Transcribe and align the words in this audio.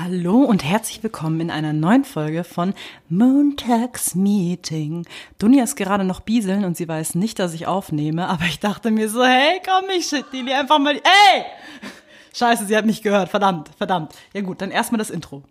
Hallo 0.00 0.44
und 0.44 0.62
herzlich 0.62 1.02
willkommen 1.02 1.40
in 1.40 1.50
einer 1.50 1.72
neuen 1.72 2.04
Folge 2.04 2.44
von 2.44 2.72
Montags 3.08 4.14
Meeting. 4.14 5.04
Dunja 5.38 5.64
ist 5.64 5.74
gerade 5.74 6.04
noch 6.04 6.20
bieseln 6.20 6.64
und 6.64 6.76
sie 6.76 6.86
weiß 6.86 7.16
nicht, 7.16 7.40
dass 7.40 7.52
ich 7.52 7.66
aufnehme, 7.66 8.28
aber 8.28 8.44
ich 8.44 8.60
dachte 8.60 8.92
mir 8.92 9.08
so, 9.08 9.24
hey, 9.24 9.60
komm, 9.66 9.90
ich 9.90 10.06
shit 10.06 10.24
die 10.32 10.52
einfach 10.52 10.78
mal, 10.78 10.94
ey! 10.94 11.44
Scheiße, 12.32 12.66
sie 12.66 12.76
hat 12.76 12.86
mich 12.86 13.02
gehört, 13.02 13.28
verdammt, 13.28 13.70
verdammt. 13.76 14.12
Ja 14.32 14.40
gut, 14.42 14.62
dann 14.62 14.70
erstmal 14.70 15.00
das 15.00 15.10
Intro. 15.10 15.42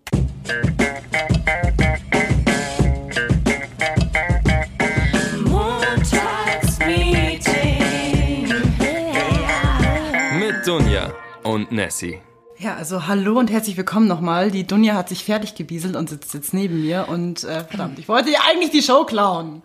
Mit 10.39 10.65
Dunja 10.65 11.11
und 11.43 11.69
Nessie. 11.73 12.21
Ja, 12.59 12.75
also 12.75 13.05
hallo 13.05 13.37
und 13.37 13.51
herzlich 13.51 13.77
willkommen 13.77 14.07
nochmal. 14.07 14.49
Die 14.49 14.65
Dunja 14.65 14.95
hat 14.95 15.09
sich 15.09 15.23
fertig 15.23 15.53
gebieselt 15.53 15.95
und 15.95 16.09
sitzt 16.09 16.33
jetzt 16.33 16.55
neben 16.55 16.81
mir 16.81 17.05
und 17.07 17.43
äh, 17.43 17.63
verdammt, 17.63 17.99
ich 17.99 18.07
wollte 18.07 18.31
ihr 18.31 18.39
eigentlich 18.49 18.71
die 18.71 18.81
Show 18.81 19.03
klauen. 19.03 19.61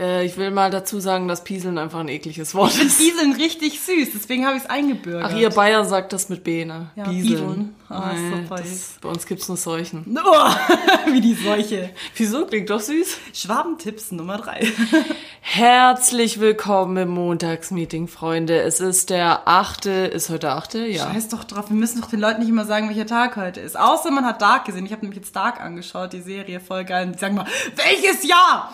Äh, 0.00 0.24
ich 0.24 0.38
will 0.38 0.50
mal 0.50 0.70
dazu 0.70 0.98
sagen, 0.98 1.28
dass 1.28 1.44
Pieseln 1.44 1.76
einfach 1.76 2.00
ein 2.00 2.08
ekliges 2.08 2.54
Wort 2.54 2.74
Ich 2.74 2.82
ist. 2.82 2.96
finde 2.96 3.12
Bieseln 3.12 3.32
richtig 3.34 3.80
süß, 3.80 4.08
deswegen 4.14 4.46
habe 4.46 4.56
ich 4.56 4.62
es 4.64 4.70
eingebürgert. 4.70 5.30
Ach, 5.30 5.36
ihr 5.36 5.50
Bayern 5.50 5.86
sagt 5.86 6.14
das 6.14 6.30
mit 6.30 6.42
B, 6.42 6.64
ne? 6.64 6.90
Ja. 6.96 7.04
Bieseln. 7.04 7.74
Ah, 7.90 8.12
toll. 8.48 8.58
das, 8.58 8.94
bei 9.02 9.08
uns 9.08 9.26
gibt's 9.26 9.48
nur 9.48 9.56
Seuchen. 9.56 10.16
Oh, 10.32 10.48
wie 11.12 11.20
die 11.20 11.34
Seuche. 11.34 11.90
Wieso? 12.14 12.46
Klingt 12.46 12.70
doch 12.70 12.80
süß. 12.80 13.16
Schwabentipps 13.34 14.12
Nummer 14.12 14.38
drei. 14.38 14.66
Herzlich 15.40 16.38
willkommen 16.40 16.96
im 16.96 17.08
Montagsmeeting, 17.08 18.06
Freunde. 18.06 18.60
Es 18.60 18.80
ist 18.80 19.10
der 19.10 19.48
achte, 19.48 19.90
ist 19.90 20.28
heute 20.28 20.40
der 20.40 20.56
achte? 20.56 20.86
Ja. 20.86 21.10
Scheiß 21.10 21.28
doch 21.28 21.44
drauf, 21.44 21.68
wir 21.68 21.76
müssen 21.76 22.00
doch 22.00 22.08
den 22.08 22.20
Leuten 22.20 22.40
nicht 22.40 22.48
immer 22.48 22.64
sagen, 22.64 22.88
welcher 22.88 23.06
Tag 23.06 23.36
heute 23.36 23.60
ist. 23.60 23.78
Außer 23.78 24.10
man 24.10 24.24
hat 24.24 24.40
Dark 24.40 24.66
gesehen. 24.66 24.86
Ich 24.86 24.92
habe 24.92 25.02
nämlich 25.02 25.18
jetzt 25.18 25.34
Dark 25.34 25.60
angeschaut, 25.60 26.12
die 26.12 26.20
Serie, 26.20 26.60
voll 26.60 26.84
geil. 26.84 27.06
Und 27.06 27.14
die 27.16 27.18
sagen 27.18 27.34
mal, 27.34 27.46
welches 27.76 28.22
Jahr? 28.28 28.72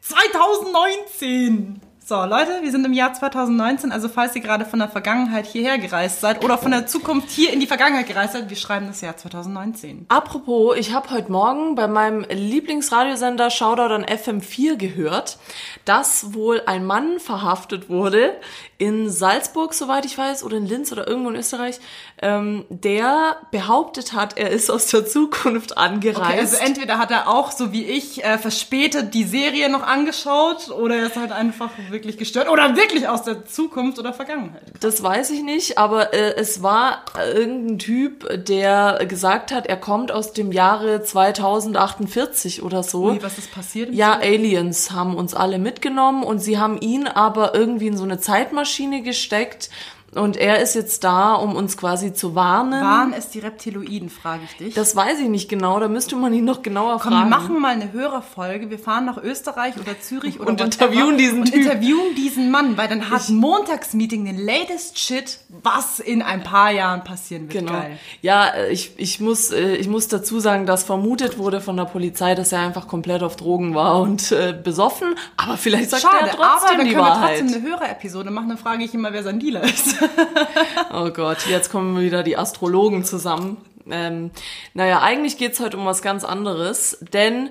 2019! 0.00 1.80
So, 2.10 2.16
Leute, 2.24 2.62
wir 2.62 2.72
sind 2.72 2.84
im 2.84 2.92
Jahr 2.92 3.14
2019, 3.14 3.92
also 3.92 4.08
falls 4.08 4.34
ihr 4.34 4.42
gerade 4.42 4.64
von 4.64 4.80
der 4.80 4.88
Vergangenheit 4.88 5.46
hierher 5.46 5.78
gereist 5.78 6.20
seid 6.20 6.44
oder 6.44 6.58
von 6.58 6.72
der 6.72 6.88
Zukunft 6.88 7.30
hier 7.30 7.52
in 7.52 7.60
die 7.60 7.68
Vergangenheit 7.68 8.08
gereist 8.08 8.32
seid, 8.32 8.50
wir 8.50 8.56
schreiben 8.56 8.88
das 8.88 9.00
Jahr 9.00 9.16
2019. 9.16 10.06
Apropos, 10.08 10.76
ich 10.76 10.92
habe 10.92 11.10
heute 11.10 11.30
Morgen 11.30 11.76
bei 11.76 11.86
meinem 11.86 12.24
Lieblingsradiosender 12.28 13.50
Shoutout 13.50 13.94
an 13.94 14.04
FM4 14.04 14.74
gehört, 14.74 15.38
dass 15.84 16.34
wohl 16.34 16.62
ein 16.66 16.84
Mann 16.84 17.20
verhaftet 17.20 17.88
wurde 17.88 18.32
in 18.76 19.08
Salzburg, 19.08 19.72
soweit 19.72 20.04
ich 20.04 20.18
weiß, 20.18 20.42
oder 20.42 20.56
in 20.56 20.66
Linz 20.66 20.90
oder 20.90 21.06
irgendwo 21.06 21.30
in 21.30 21.36
Österreich, 21.36 21.78
ähm, 22.22 22.66
der 22.68 23.36
behauptet 23.50 24.12
hat, 24.12 24.36
er 24.36 24.50
ist 24.50 24.70
aus 24.70 24.88
der 24.88 25.06
Zukunft 25.06 25.78
angereist. 25.78 26.20
Okay, 26.20 26.38
also 26.38 26.56
entweder 26.56 26.98
hat 26.98 27.10
er 27.10 27.28
auch, 27.28 27.50
so 27.50 27.72
wie 27.72 27.84
ich, 27.84 28.22
äh, 28.22 28.36
verspätet 28.36 29.14
die 29.14 29.24
Serie 29.24 29.70
noch 29.70 29.82
angeschaut 29.82 30.70
oder 30.70 30.96
er 30.96 31.06
ist 31.06 31.16
halt 31.16 31.32
einfach 31.32 31.70
wirklich 31.88 32.18
gestört 32.18 32.50
oder 32.50 32.76
wirklich 32.76 33.08
aus 33.08 33.22
der 33.22 33.46
Zukunft 33.46 33.98
oder 33.98 34.12
Vergangenheit. 34.12 34.62
Das 34.80 35.02
weiß 35.02 35.30
ich 35.30 35.42
nicht, 35.42 35.78
aber 35.78 36.12
äh, 36.12 36.34
es 36.36 36.62
war 36.62 37.04
irgendein 37.34 37.78
Typ, 37.78 38.44
der 38.46 39.04
gesagt 39.06 39.52
hat, 39.52 39.66
er 39.66 39.78
kommt 39.78 40.12
aus 40.12 40.34
dem 40.34 40.52
Jahre 40.52 41.02
2048 41.02 42.62
oder 42.62 42.82
so. 42.82 43.14
Wie, 43.14 43.22
was 43.22 43.38
ist 43.38 43.50
passiert? 43.50 43.94
Ja, 43.94 44.18
Aliens 44.18 44.90
haben 44.90 45.16
uns 45.16 45.34
alle 45.34 45.58
mitgenommen 45.58 46.22
und 46.22 46.40
sie 46.40 46.58
haben 46.58 46.78
ihn 46.80 47.06
aber 47.06 47.54
irgendwie 47.54 47.86
in 47.86 47.96
so 47.96 48.04
eine 48.04 48.20
Zeitmaschine 48.20 49.02
gesteckt 49.02 49.70
und 50.14 50.36
er 50.36 50.60
ist 50.60 50.74
jetzt 50.74 51.04
da, 51.04 51.34
um 51.34 51.54
uns 51.54 51.76
quasi 51.76 52.12
zu 52.12 52.34
warnen. 52.34 52.82
Waren 52.82 53.12
es 53.12 53.28
die 53.30 53.38
Reptiloiden, 53.38 54.10
frage 54.10 54.42
ich 54.44 54.56
dich. 54.56 54.74
Das 54.74 54.96
weiß 54.96 55.20
ich 55.20 55.28
nicht 55.28 55.48
genau, 55.48 55.78
da 55.78 55.88
müsste 55.88 56.16
man 56.16 56.34
ihn 56.34 56.44
noch 56.44 56.62
genauer 56.62 56.98
Komm, 57.00 57.12
fragen. 57.12 57.30
wir 57.30 57.36
machen 57.38 57.60
mal 57.60 57.72
eine 57.72 57.92
Hörerfolge. 57.92 58.70
Wir 58.70 58.78
fahren 58.78 59.04
nach 59.04 59.18
Österreich 59.18 59.74
oder 59.80 60.00
Zürich 60.00 60.40
oder 60.40 60.50
Und 60.50 60.60
interviewen 60.60 61.16
diesen 61.16 61.40
und 61.40 61.52
Typ. 61.52 61.62
interviewen 61.62 62.14
diesen 62.16 62.50
Mann, 62.50 62.76
weil 62.76 62.88
dann 62.88 63.08
hat 63.10 63.28
Montagsmeeting 63.28 64.24
den 64.24 64.38
latest 64.44 64.98
Shit, 64.98 65.38
was 65.62 65.98
in 66.00 66.22
ein 66.22 66.42
paar 66.42 66.70
Jahren 66.72 67.04
passieren 67.04 67.42
wird. 67.52 67.66
Genau. 67.66 67.72
Geil. 67.78 67.98
Ja, 68.22 68.52
ich, 68.70 68.92
ich, 68.96 69.20
muss, 69.20 69.50
äh, 69.50 69.76
ich 69.76 69.88
muss 69.88 70.08
dazu 70.08 70.40
sagen, 70.40 70.66
dass 70.66 70.82
vermutet 70.84 71.38
wurde 71.38 71.60
von 71.60 71.76
der 71.76 71.84
Polizei, 71.84 72.34
dass 72.34 72.52
er 72.52 72.60
einfach 72.60 72.88
komplett 72.88 73.22
auf 73.22 73.36
Drogen 73.36 73.74
war 73.74 74.00
und 74.00 74.32
äh, 74.32 74.52
besoffen. 74.60 75.14
Aber 75.36 75.56
vielleicht 75.56 75.90
sagt 75.90 76.02
Schade, 76.02 76.30
er 76.30 76.36
trotzdem 76.36 76.46
aber 76.68 76.76
dann 76.78 76.86
die 76.86 76.92
können 76.92 77.04
wir 77.04 77.10
Wahrheit. 77.10 77.38
trotzdem 77.38 77.62
eine 77.62 77.68
Hörerepisode 77.70 78.30
machen. 78.30 78.48
Dann 78.48 78.58
frage 78.58 78.82
ich 78.84 78.92
immer, 78.94 79.12
wer 79.12 79.22
sein 79.22 79.38
Dealer 79.38 79.62
ist. 79.62 79.99
Oh 80.92 81.10
Gott, 81.10 81.46
jetzt 81.46 81.70
kommen 81.70 82.00
wieder 82.00 82.22
die 82.22 82.36
Astrologen 82.36 83.04
zusammen. 83.04 83.58
Ähm, 83.88 84.30
naja, 84.74 85.00
eigentlich 85.00 85.38
geht's 85.38 85.60
heute 85.60 85.76
um 85.76 85.86
was 85.86 86.02
ganz 86.02 86.24
anderes, 86.24 86.98
denn 87.12 87.50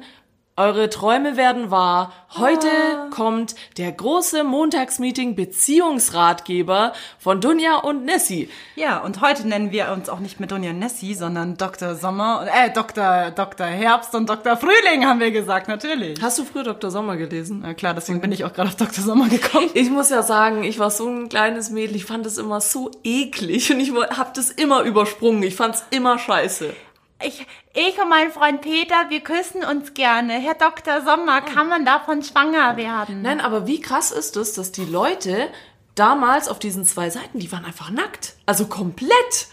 eure 0.59 0.89
Träume 0.89 1.37
werden 1.37 1.71
wahr. 1.71 2.11
Heute 2.35 2.67
kommt 3.11 3.55
der 3.77 3.93
große 3.93 4.43
Montagsmeeting 4.43 5.33
Beziehungsratgeber 5.33 6.91
von 7.17 7.39
Dunja 7.39 7.77
und 7.77 8.03
Nessie. 8.03 8.49
ja, 8.75 8.99
und 8.99 9.21
heute 9.21 9.47
nennen 9.47 9.71
wir 9.71 9.91
uns 9.93 10.09
auch 10.09 10.19
nicht 10.19 10.41
mehr 10.41 10.49
Donja 10.49 10.73
Nessi, 10.73 11.13
sondern 11.13 11.55
Dr. 11.55 11.95
Sommer, 11.95 12.45
äh, 12.53 12.71
Dr. 12.71 13.31
Dr. 13.31 13.67
Herbst 13.67 14.13
und 14.13 14.29
Dr. 14.29 14.57
Frühling 14.57 15.05
haben 15.05 15.21
wir 15.21 15.31
gesagt, 15.31 15.69
natürlich. 15.69 16.21
Hast 16.21 16.37
du 16.37 16.43
früher 16.43 16.63
Dr. 16.63 16.91
Sommer 16.91 17.15
gelesen? 17.15 17.61
Na 17.63 17.73
klar, 17.73 17.93
deswegen 17.93 18.19
bin 18.19 18.33
ich 18.33 18.43
auch 18.43 18.51
gerade 18.51 18.67
auf 18.67 18.75
Dr. 18.75 19.01
Sommer 19.01 19.29
gekommen. 19.29 19.69
Ich 19.73 19.89
muss 19.89 20.09
ja 20.09 20.23
sagen, 20.23 20.65
ich 20.65 20.77
war 20.77 20.91
so 20.91 21.07
ein 21.07 21.29
kleines 21.29 21.69
Mädel, 21.69 21.95
ich 21.95 22.03
fand 22.03 22.25
es 22.25 22.37
immer 22.37 22.59
so 22.59 22.91
eklig 23.05 23.71
und 23.71 23.79
ich 23.79 23.93
habe 23.93 24.31
das 24.35 24.51
immer 24.51 24.81
übersprungen. 24.81 25.41
Ich 25.41 25.55
fand's 25.55 25.85
immer 25.89 26.19
scheiße. 26.19 26.73
Ich, 27.21 27.45
ich 27.73 28.01
und 28.01 28.09
mein 28.09 28.31
Freund 28.31 28.61
Peter, 28.61 28.95
wir 29.09 29.19
küssen 29.19 29.65
uns 29.65 29.93
gerne. 29.93 30.33
Herr 30.33 30.53
Dr. 30.53 31.01
Sommer, 31.01 31.41
kann 31.41 31.67
man 31.67 31.83
davon 31.83 32.23
schwanger 32.23 32.77
werden? 32.77 33.23
Nein, 33.23 33.41
aber 33.41 33.67
wie 33.67 33.81
krass 33.81 34.11
ist 34.11 34.37
es, 34.37 34.53
dass 34.53 34.71
die 34.71 34.85
Leute 34.85 35.49
damals 35.95 36.47
auf 36.47 36.59
diesen 36.59 36.85
zwei 36.85 37.09
Seiten, 37.09 37.39
die 37.39 37.51
waren 37.51 37.65
einfach 37.65 37.89
nackt. 37.89 38.35
Also 38.45 38.67
komplett. 38.67 39.47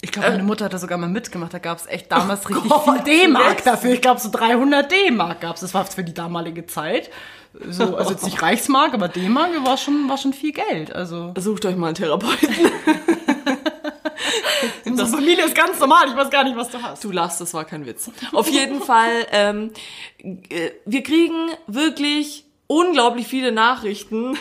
Ich 0.00 0.10
glaube, 0.10 0.30
meine 0.30 0.42
Mutter 0.42 0.64
hat 0.64 0.74
da 0.74 0.78
sogar 0.78 0.98
mal 0.98 1.08
mitgemacht. 1.08 1.54
Da 1.54 1.58
gab 1.58 1.78
es 1.78 1.86
echt 1.86 2.10
damals 2.10 2.48
richtig 2.48 2.68
Gott, 2.68 2.84
viel 2.84 2.98
D-Mark 3.04 3.62
dafür. 3.62 3.92
Ich 3.92 4.02
glaube, 4.02 4.20
so 4.20 4.28
300 4.30 4.90
D-Mark 4.90 5.40
gab 5.40 5.54
es. 5.54 5.60
Das 5.60 5.74
war 5.74 5.84
für 5.84 6.04
die 6.04 6.12
damalige 6.12 6.66
Zeit. 6.66 7.10
So, 7.70 7.96
also 7.96 8.10
jetzt 8.10 8.24
nicht 8.24 8.42
Reichsmark, 8.42 8.94
aber 8.94 9.08
D-Mark 9.08 9.64
war 9.64 9.76
schon, 9.76 10.08
war 10.08 10.18
schon 10.18 10.32
viel 10.32 10.52
Geld. 10.52 10.92
Also 10.92 11.32
Sucht 11.38 11.64
euch 11.64 11.76
mal 11.76 11.86
einen 11.86 11.94
Therapeuten. 11.94 12.48
unsere 14.96 15.08
Familie 15.08 15.44
ist 15.44 15.54
ganz 15.54 15.78
normal. 15.78 16.08
Ich 16.08 16.16
weiß 16.16 16.30
gar 16.30 16.44
nicht, 16.44 16.56
was 16.56 16.70
du 16.70 16.82
hast. 16.82 17.04
Du 17.04 17.10
lachst, 17.10 17.40
das 17.40 17.52
war 17.54 17.64
kein 17.64 17.84
Witz. 17.86 18.10
Auf 18.32 18.48
jeden 18.48 18.80
Fall, 18.80 19.26
ähm, 19.30 19.72
äh, 20.22 20.70
wir 20.84 21.02
kriegen 21.02 21.50
wirklich 21.66 22.45
unglaublich 22.68 23.28
viele 23.28 23.52
Nachrichten, 23.52 24.36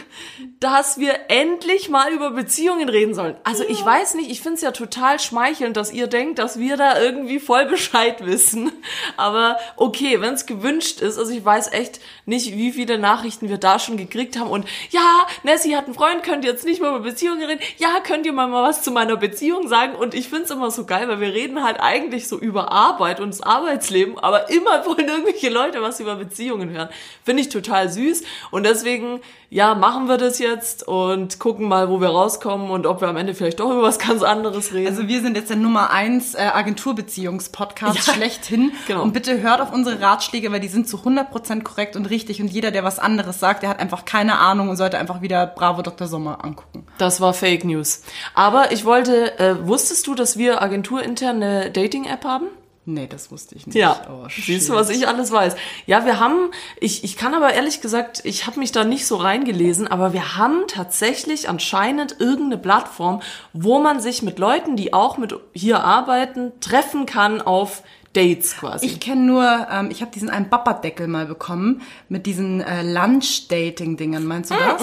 dass 0.59 0.97
wir 0.97 1.13
endlich 1.28 1.90
mal 1.90 2.12
über 2.12 2.31
Beziehungen 2.31 2.90
reden 2.90 3.13
sollen. 3.13 3.36
Also 3.44 3.63
ich 3.68 3.86
weiß 3.86 4.16
nicht, 4.16 4.31
ich 4.31 4.41
finde 4.41 4.56
es 4.56 4.62
ja 4.62 4.72
total 4.72 5.19
schmeichelnd, 5.19 5.78
dass 5.78 5.94
ihr 5.94 6.08
denkt, 6.08 6.40
dass 6.40 6.58
wir 6.58 6.75
da 6.75 7.00
irgendwie 7.00 7.40
voll 7.40 7.66
Bescheid 7.66 8.25
wissen. 8.25 8.72
Aber 9.16 9.58
okay, 9.75 10.22
wenn 10.22 10.34
es 10.34 10.47
gewünscht 10.47 11.02
ist, 11.02 11.19
also 11.19 11.31
ich 11.31 11.46
weiß 11.46 11.72
echt 11.74 12.00
nicht, 12.25 12.53
wie 12.53 12.72
viele 12.72 12.97
Nachrichten 12.97 13.47
wir 13.47 13.59
da 13.59 13.78
schon 13.78 13.96
gekriegt 13.96 14.40
haben. 14.40 14.50
Und 14.50 14.66
ja, 14.90 15.28
Nessie 15.44 15.75
hat 15.75 15.85
einen 15.85 15.94
Freund, 15.94 16.24
könnt 16.24 16.46
ihr 16.46 16.52
jetzt 16.52 16.66
nicht 16.66 16.81
mal 16.81 16.90
über 16.90 17.02
Beziehungen 17.02 17.44
reden? 17.44 17.62
Ja, 17.78 18.00
könnt 18.03 18.25
ihr 18.25 18.34
mal, 18.34 18.47
mal 18.47 18.64
was 18.64 18.81
zu 18.81 18.91
meiner 18.91 19.18
Beziehung 19.18 19.68
sagen? 19.68 19.94
Und 19.94 20.16
ich 20.16 20.30
finde 20.30 20.46
es 20.46 20.52
immer 20.52 20.72
so 20.72 20.85
geil, 20.85 21.08
weil 21.08 21.19
wir 21.19 21.34
reden 21.34 21.64
halt 21.64 21.80
eigentlich 21.80 22.28
so 22.28 22.40
über 22.40 22.72
Arbeit 22.72 23.19
und 23.19 23.30
das 23.30 23.41
Arbeitsleben, 23.41 24.18
aber 24.18 24.50
immer 24.50 24.84
wollen 24.88 25.08
irgendwelche 25.08 25.50
Leute 25.50 25.84
was 25.84 26.00
über 26.00 26.16
Beziehungen 26.16 26.72
hören. 26.72 26.90
Finde 27.24 27.41
ich 27.41 27.50
total 27.50 27.90
süß. 27.90 28.15
Und 28.52 28.66
deswegen, 28.66 29.20
ja, 29.50 29.76
machen 29.76 30.08
wir 30.08 30.18
das 30.18 30.40
jetzt 30.40 30.88
und 30.88 31.40
gucken 31.40 31.68
mal, 31.68 31.90
wo 31.90 32.00
wir 32.02 32.09
rauskommen 32.09 32.70
und 32.72 32.86
ob 32.86 33.02
wir 33.02 33.08
am 33.08 33.18
Ende 33.18 33.34
vielleicht 33.34 33.59
doch 33.59 33.72
über 33.72 33.81
was 33.84 34.00
ganz 34.00 34.24
anderes 34.24 34.74
reden. 34.74 34.88
Also 34.88 35.08
wir 35.08 35.22
sind 35.22 35.36
jetzt 35.38 35.50
der 35.50 35.58
Nummer 35.58 35.92
eins 35.92 36.36
äh, 36.36 36.40
Agenturbeziehungspodcast 36.53 38.08
Ja, 38.08 38.14
schlechthin. 38.14 38.72
genau. 38.88 39.02
Und 39.03 39.14
bitte 39.14 39.41
hört 39.41 39.62
auf 39.62 39.72
unsere 39.73 40.02
Ratschläge, 40.02 40.52
weil 40.52 40.59
die 40.59 40.67
sind 40.67 40.88
zu 40.88 40.97
100% 40.97 41.64
korrekt 41.64 41.96
und 41.96 42.06
richtig. 42.09 42.41
Und 42.41 42.47
jeder, 42.47 42.72
der 42.72 42.84
was 42.84 43.00
anderes 43.00 43.40
sagt, 43.40 43.64
der 43.64 43.70
hat 43.70 43.79
einfach 43.79 44.06
keine 44.06 44.38
Ahnung 44.40 44.70
und 44.70 44.78
sollte 44.78 44.97
einfach 44.97 45.22
wieder 45.22 45.46
Bravo 45.47 45.82
Dr. 45.82 46.08
Sommer 46.08 46.44
angucken. 46.44 46.85
Das 46.97 47.22
war 47.22 47.34
Fake 47.34 47.64
News. 47.66 48.02
Aber 48.34 48.72
ich 48.72 48.85
wollte, 48.85 49.38
äh, 49.40 49.68
wusstest 49.68 50.08
du, 50.08 50.16
dass 50.16 50.38
wir 50.38 50.61
agenturintern 50.61 51.41
eine 51.41 51.72
Dating-App 51.72 52.23
haben? 52.26 52.47
Nee, 52.87 53.08
das 53.08 53.32
wusste 53.32 53.55
ich 53.55 53.66
nicht. 53.66 53.76
Ja, 53.76 53.99
Oh, 54.09 54.28
siehst 54.29 54.70
du, 54.70 54.73
was 54.73 54.91
ich 54.91 55.08
alles 55.08 55.32
weiß. 55.32 55.55
Ja, 55.87 56.05
wir 56.05 56.20
haben, 56.20 56.52
ich, 56.79 57.03
ich 57.03 57.17
kann 57.17 57.34
aber 57.34 57.52
ehrlich 57.53 57.82
gesagt, 57.82 58.22
ich 58.23 58.46
habe 58.46 58.59
mich 58.59 58.72
da 58.72 58.84
nicht 58.84 59.08
so 59.08 59.16
reingelesen, 59.16 59.87
aber 59.87 60.14
wir 60.14 60.37
haben 60.37 60.66
tatsächlich 60.67 61.49
anscheinend 61.49 62.17
irgendeine 62.20 62.59
Plattform, 62.61 63.22
wo 63.53 63.79
man 63.79 63.99
sich 63.99 64.22
mit 64.22 64.37
Leuten, 64.37 64.76
die 64.76 64.93
auch 64.93 65.17
mit 65.17 65.35
hier 65.53 65.84
arbeiten, 65.84 66.52
treffen 66.61 67.08
kann 67.08 67.41
auf 67.41 67.82
Dates 68.16 68.58
quasi. 68.58 68.85
Ich 68.85 69.00
kenne 69.00 69.22
nur, 69.22 69.67
ähm, 69.72 69.90
ich 69.91 70.02
habe 70.02 70.12
diesen 70.12 70.29
einen 70.29 70.50
Baba-Deckel 70.50 71.08
mal 71.08 71.26
bekommen 71.26 71.82
mit 72.09 72.26
diesen 72.26 72.62
äh, 72.62 72.82
Lunch-Dating-Dingern. 72.84 74.26
Meinst 74.26 74.52
du 74.52 74.56
das? 74.56 74.82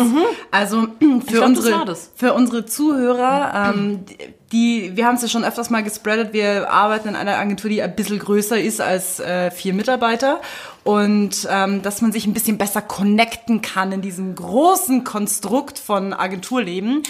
Also 0.50 0.82
für 1.00 1.08
glaub, 1.26 1.26
das 1.26 1.40
unsere 1.40 1.73
war 1.73 1.84
das. 1.84 2.11
für 2.14 2.34
unsere 2.34 2.67
Zuhörer, 2.67 3.73
ähm, 3.75 4.05
die 4.52 4.93
wir 4.94 5.06
haben 5.06 5.17
es 5.17 5.23
ja 5.23 5.29
schon 5.29 5.44
öfters 5.44 5.70
mal 5.70 5.82
gespreadet. 5.82 6.32
Wir 6.32 6.70
arbeiten 6.70 7.08
in 7.08 7.17
einer 7.17 7.38
Agentur, 7.38 7.70
die 7.70 7.82
ein 7.82 7.96
bisschen 7.96 8.19
größer 8.19 8.61
ist 8.61 8.81
als 8.81 9.19
äh, 9.19 9.50
vier 9.50 9.73
Mitarbeiter 9.73 10.40
und 10.85 11.49
ähm, 11.50 11.82
dass 11.82 12.02
man 12.02 12.12
sich 12.12 12.26
ein 12.26 12.35
bisschen 12.35 12.58
besser 12.58 12.82
connecten 12.82 13.62
kann 13.62 13.93
in 13.93 14.02
diesem 14.02 14.35
großen 14.35 15.05
Konstrukt 15.05 15.78
von 15.78 16.12
Agenturleben 16.12 17.02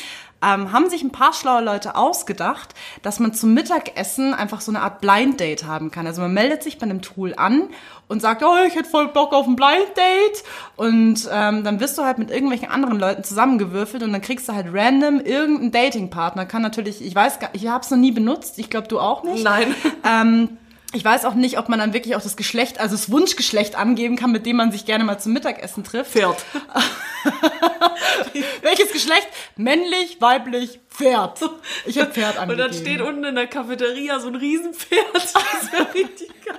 ähm, 0.43 0.73
haben 0.73 0.91
sich 0.91 1.03
ein 1.03 1.13
paar 1.13 1.33
schlaue 1.33 1.63
Leute 1.63 1.95
ausgedacht, 1.95 2.75
dass 3.03 3.21
man 3.21 3.33
zum 3.33 3.55
Mittagessen 3.55 4.35
einfach 4.35 4.61
so 4.61 4.73
eine 4.73 4.81
Art 4.81 5.01
Blind 5.01 5.41
Date 5.41 5.65
haben 5.65 5.91
kann. 5.91 6.07
Also 6.07 6.21
man 6.23 6.35
meldet 6.35 6.63
sich 6.63 6.79
bei 6.79 6.85
einem 6.85 7.03
Tool 7.03 7.35
an 7.37 7.69
und 8.09 8.21
sagt, 8.21 8.43
oh, 8.43 8.57
ich 8.67 8.75
hätte 8.75 8.89
voll 8.89 9.09
Bock 9.09 9.33
auf 9.33 9.47
ein 9.47 9.57
Blind 9.57 9.89
Date. 9.97 10.45
Und 10.77 11.29
ähm, 11.33 11.65
dann 11.65 11.81
wirst 11.81 11.97
du 11.99 12.03
halt 12.03 12.19
mit 12.19 12.31
irgendwelchen 12.31 12.69
anderen 12.69 12.99
Leuten 12.99 13.25
zusammengewürfelt 13.25 14.03
und 14.03 14.13
dann 14.13 14.21
kriegst 14.21 14.49
du 14.49 14.53
halt 14.53 14.67
random 14.73 15.21
irgendeinen 15.21 15.73
Datingpartner. 15.73 16.47
Kann 16.47 16.63
natürlich, 16.63 17.05
ich 17.05 17.15
weiß 17.15 17.39
gar, 17.39 17.51
ich 17.53 17.69
habe 17.69 17.85
es 17.85 17.91
noch 17.91 17.99
nie 17.99 18.13
benutzt. 18.13 18.59
Ich 18.59 18.71
glaube, 18.71 18.89
du 18.89 18.99
auch 18.99 19.23
nicht. 19.23 19.45
Nein. 19.45 19.75
Ähm, 20.05 20.59
ich 20.93 21.05
weiß 21.05 21.25
auch 21.25 21.35
nicht, 21.35 21.59
ob 21.59 21.69
man 21.69 21.79
dann 21.79 21.93
wirklich 21.93 22.17
auch 22.17 22.23
das 22.23 22.37
Geschlecht, 22.37 22.79
also 22.79 22.95
das 22.95 23.11
Wunschgeschlecht 23.11 23.75
angeben 23.77 24.17
kann, 24.17 24.31
mit 24.33 24.45
dem 24.47 24.57
man 24.57 24.73
sich 24.73 24.85
gerne 24.85 25.05
mal 25.05 25.19
zum 25.19 25.33
Mittagessen 25.33 25.85
trifft. 25.85 26.13
Pferd. 26.13 26.45
Welches 28.63 28.93
Geschlecht? 28.93 29.27
Männlich, 29.57 30.21
weiblich, 30.21 30.81
Pferd. 30.91 31.41
Ich 31.87 31.99
habe 31.99 32.11
Pferd 32.13 32.35
Und 32.37 32.43
angegeben. 32.43 32.69
dann 32.73 32.79
steht 32.81 33.01
unten 33.01 33.25
in 33.25 33.35
der 33.35 33.47
Cafeteria 33.47 34.21
so 34.21 34.29
ein 34.29 34.37
Riesenpferd. 34.37 35.03
Das 35.13 35.73
wäre 35.73 35.95
richtig 35.95 36.29
geil. 36.45 36.57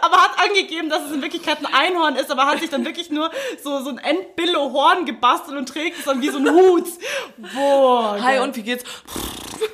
Aber 0.00 0.16
hat 0.16 0.38
angegeben, 0.38 0.88
dass 0.88 1.04
es 1.04 1.12
in 1.12 1.22
Wirklichkeit 1.22 1.58
ein 1.58 1.66
Einhorn 1.66 2.16
ist, 2.16 2.30
aber 2.30 2.46
hat 2.46 2.60
sich 2.60 2.70
dann 2.70 2.84
wirklich 2.84 3.10
nur 3.10 3.30
so, 3.62 3.82
so 3.82 3.90
ein 3.90 3.98
Endbillo-Horn 3.98 5.04
gebastelt 5.04 5.56
und 5.56 5.68
trägt 5.68 5.98
es 5.98 6.04
dann 6.04 6.20
wie 6.22 6.28
so 6.28 6.38
ein 6.38 6.50
Hut. 6.50 6.86
Boah. 7.54 8.18
Hi, 8.20 8.38
und 8.40 8.56
wie 8.56 8.62
geht's? 8.62 8.84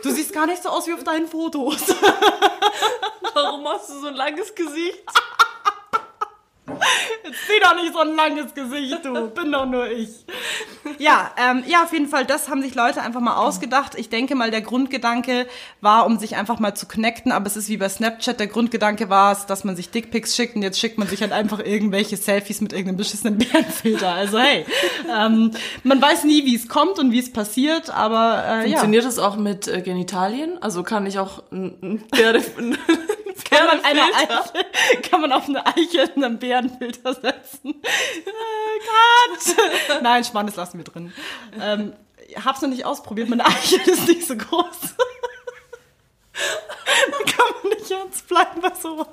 du 0.03 0.11
siehst 0.11 0.33
gar 0.33 0.47
nicht 0.47 0.63
so 0.63 0.69
aus 0.69 0.87
wie 0.87 0.95
auf 0.95 1.05
deinen 1.05 1.29
Fotos. 1.29 1.83
Warum 3.35 3.67
hast 3.69 3.91
du 3.91 4.01
so 4.01 4.09
ein 4.09 4.15
langes 4.15 4.55
Gesicht? 4.55 5.03
Jetzt 7.25 7.39
zieh 7.47 7.61
doch 7.63 7.75
nicht 7.75 7.93
so 7.93 8.01
ein 8.01 8.15
langes 8.15 8.55
Gesicht, 8.55 9.05
du. 9.05 9.29
Bin 9.29 9.53
doch 9.53 9.67
nur 9.67 9.89
ich. 9.91 10.11
Ja, 10.99 11.31
ähm, 11.37 11.65
ja, 11.67 11.85
auf 11.85 11.93
jeden 11.93 12.09
Fall, 12.09 12.25
das 12.25 12.49
haben 12.49 12.63
sich 12.63 12.75
Leute 12.75 13.03
einfach 13.03 13.21
mal 13.21 13.37
ausgedacht. 13.37 13.95
Ich 13.97 14.09
denke 14.09 14.35
mal, 14.35 14.51
der 14.51 14.61
Grundgedanke 14.61 15.47
war, 15.81 16.07
um 16.07 16.19
sich 16.19 16.37
einfach 16.37 16.59
mal 16.59 16.75
zu 16.75 16.87
connecten, 16.87 17.33
aber 17.33 17.47
es 17.47 17.57
ist 17.57 17.69
wie 17.69 17.77
bei 17.77 17.89
Snapchat, 17.89 18.39
der 18.39 18.47
Grundgedanke 18.47 19.09
war 19.09 19.33
es, 19.33 19.47
dass 19.47 19.65
man 19.65 19.77
sich 19.77 19.91
Dickpics 19.91 20.37
schickt 20.37 20.57
und 20.57 20.63
jetzt 20.63 20.79
schickt 20.79 20.99
man 20.99 21.09
sich 21.09 21.23
halt 21.23 21.33
einfach 21.33 21.61
irgendwelche 21.61 22.17
Selfies 22.17 22.61
mit 22.61 22.73
irgendeinem 22.73 22.97
beschissenen 22.97 23.39
Bärenfilter. 23.53 24.13
Also 24.13 24.39
hey, 24.39 24.67
ähm, 25.11 25.53
man 25.83 26.01
weiß 26.01 26.25
nie, 26.25 26.45
wie 26.45 26.55
es 26.55 26.69
kommt 26.69 26.99
und 26.99 27.13
wie 27.13 27.19
es 27.19 27.33
passiert, 27.33 27.91
aber 27.91 28.45
äh, 28.47 28.57
ja. 28.57 28.63
Funktioniert 28.63 29.05
es 29.05 29.19
auch 29.19 29.37
mit 29.37 29.69
äh, 29.69 29.81
Genitalien? 29.83 30.63
Also 30.63 30.83
kann 30.83 31.07
ich 31.07 31.19
auch 31.19 31.43
ein. 31.51 31.73
Ein 31.83 32.05
Kann 33.51 33.67
man, 33.67 33.85
eine 33.85 34.01
Eichel, 34.03 34.65
kann 35.11 35.21
man 35.21 35.33
auf 35.33 35.49
eine 35.49 35.67
Eichel 35.67 36.11
einen 36.15 36.39
Bärenfilter 36.69 37.15
setzen? 37.15 37.75
Äh, 37.83 39.47
Cut! 39.47 40.03
Nein, 40.03 40.25
Spann, 40.25 40.47
das 40.47 40.57
lassen 40.57 40.79
wir 40.79 40.85
drin. 40.85 41.13
Ähm, 41.61 41.93
hab's 42.45 42.63
noch 42.63 42.69
nicht 42.69 42.85
ausprobiert, 42.85 43.29
meine 43.29 43.45
Eichel 43.47 43.81
ist 43.81 44.09
nicht 44.09 44.27
so 44.27 44.37
groß. 44.37 44.95
da 46.33 47.33
kann 47.33 47.47
man 47.63 47.79
nicht 47.79 47.91
ernst 47.91 48.29
bleiben 48.29 48.61
bei 48.61 48.73
sowas. 48.75 49.09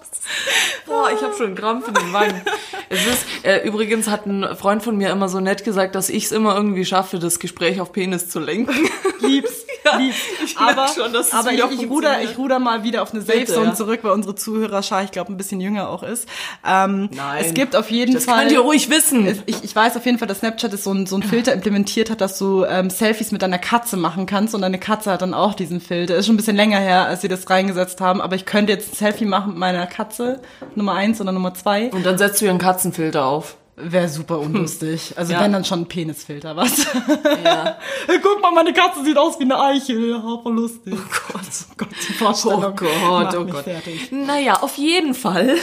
Boah, 0.85 1.11
ich 1.11 1.21
habe 1.21 1.35
schon 1.35 1.47
einen 1.47 1.55
Krampf 1.55 1.87
in 1.87 1.93
den 1.93 2.13
Wangen. 2.13 2.41
Es 2.89 3.05
ist, 3.05 3.25
äh, 3.43 3.67
übrigens 3.67 4.07
hat 4.07 4.25
ein 4.25 4.55
Freund 4.55 4.83
von 4.83 4.97
mir 4.97 5.09
immer 5.11 5.29
so 5.29 5.39
nett 5.39 5.63
gesagt, 5.63 5.95
dass 5.95 6.09
ich 6.09 6.25
es 6.25 6.31
immer 6.31 6.55
irgendwie 6.55 6.85
schaffe, 6.85 7.19
das 7.19 7.39
Gespräch 7.39 7.81
auf 7.81 7.91
Penis 7.91 8.29
zu 8.29 8.39
lenken. 8.39 8.89
Lieb's, 9.19 9.65
ich 9.99 10.57
aber 10.57 10.87
schon, 10.87 11.11
dass 11.13 11.27
es 11.27 11.33
aber 11.33 11.51
ich, 11.51 11.59
ich, 11.59 11.89
ruder, 11.89 12.21
ich 12.21 12.37
ruder 12.37 12.59
mal 12.59 12.83
wieder 12.83 13.01
auf 13.01 13.13
eine 13.13 13.21
Safe 13.21 13.39
Bitte, 13.39 13.53
Zone 13.53 13.67
ja. 13.67 13.73
zurück, 13.73 13.99
weil 14.03 14.11
unsere 14.11 14.35
Zuhörerschar, 14.35 15.03
ich 15.03 15.11
glaube, 15.11 15.31
ein 15.31 15.37
bisschen 15.37 15.61
jünger 15.61 15.89
auch 15.89 16.03
ist. 16.03 16.27
Ähm, 16.65 17.09
Nein. 17.13 17.45
Es 17.45 17.53
gibt 17.53 17.75
auf 17.75 17.89
jeden 17.91 18.13
Das 18.13 18.25
Fall... 18.25 18.39
könnt 18.39 18.51
ihr 18.51 18.59
ruhig 18.59 18.89
wissen. 18.89 19.41
Ich, 19.45 19.63
ich 19.63 19.75
weiß 19.75 19.97
auf 19.97 20.05
jeden 20.05 20.17
Fall, 20.17 20.27
dass 20.27 20.39
Snapchat 20.39 20.73
ist 20.73 20.83
so 20.83 20.91
ein, 20.91 21.05
so 21.05 21.15
ein 21.15 21.23
Filter 21.23 21.53
implementiert 21.53 22.09
hat, 22.09 22.21
dass 22.21 22.37
du 22.37 22.65
ähm, 22.65 22.89
Selfies 22.89 23.31
mit 23.31 23.41
deiner 23.41 23.59
Katze 23.59 23.97
machen 23.97 24.25
kannst 24.25 24.55
und 24.55 24.61
deine 24.61 24.79
Katze 24.79 25.11
hat 25.11 25.21
dann 25.21 25.33
auch 25.33 25.53
diesen 25.53 25.81
Filter. 25.81 26.15
Ist 26.15 26.25
schon 26.25 26.35
ein 26.35 26.37
bisschen 26.37 26.55
länger 26.55 26.79
her, 26.79 27.05
als 27.05 27.21
sie 27.21 27.27
das 27.27 27.49
reingesetzt 27.49 28.01
haben, 28.01 28.21
aber 28.21 28.35
ich 28.35 28.45
könnte 28.45 28.73
jetzt 28.73 28.93
ein 28.93 28.95
Selfie 28.95 29.25
machen 29.25 29.49
mit 29.49 29.57
meiner 29.57 29.87
Katze, 29.87 30.41
Nummer 30.75 30.93
eins 30.93 31.19
oder 31.21 31.31
Nummer 31.31 31.53
zwei. 31.53 31.89
Und 31.91 32.05
dann 32.05 32.17
setzt 32.17 32.41
du 32.41 32.45
ihr 32.45 32.51
einen 32.51 32.59
Katzenfilter 32.59 33.25
auf. 33.25 33.55
Wäre 33.81 34.09
super 34.09 34.39
unlustig. 34.39 35.13
Also 35.15 35.33
Ja. 35.33 35.41
wenn 35.41 35.53
dann 35.53 35.63
schon 35.65 35.81
ein 35.81 35.85
Penisfilter, 35.87 36.55
was? 36.55 36.85
Ja. 37.43 37.77
Guck 38.21 38.41
mal, 38.41 38.51
meine 38.51 38.73
Katze 38.73 39.03
sieht 39.03 39.17
aus 39.17 39.39
wie 39.39 39.43
eine 39.43 39.59
Eichel. 39.59 40.09
Ja, 40.11 40.39
voll 40.43 40.53
lustig. 40.55 40.93
Oh 40.95 41.31
Gott, 41.33 41.41
oh 41.69 41.73
Gott, 41.77 41.87
die 42.07 42.13
Vorstellung 42.13 42.63
Oh 42.65 42.71
Gott, 42.71 43.35
oh 43.35 43.45
Gott. 43.45 43.63
fertig. 43.63 44.11
Naja, 44.11 44.61
auf 44.61 44.77
jeden 44.77 45.13
Fall. 45.13 45.55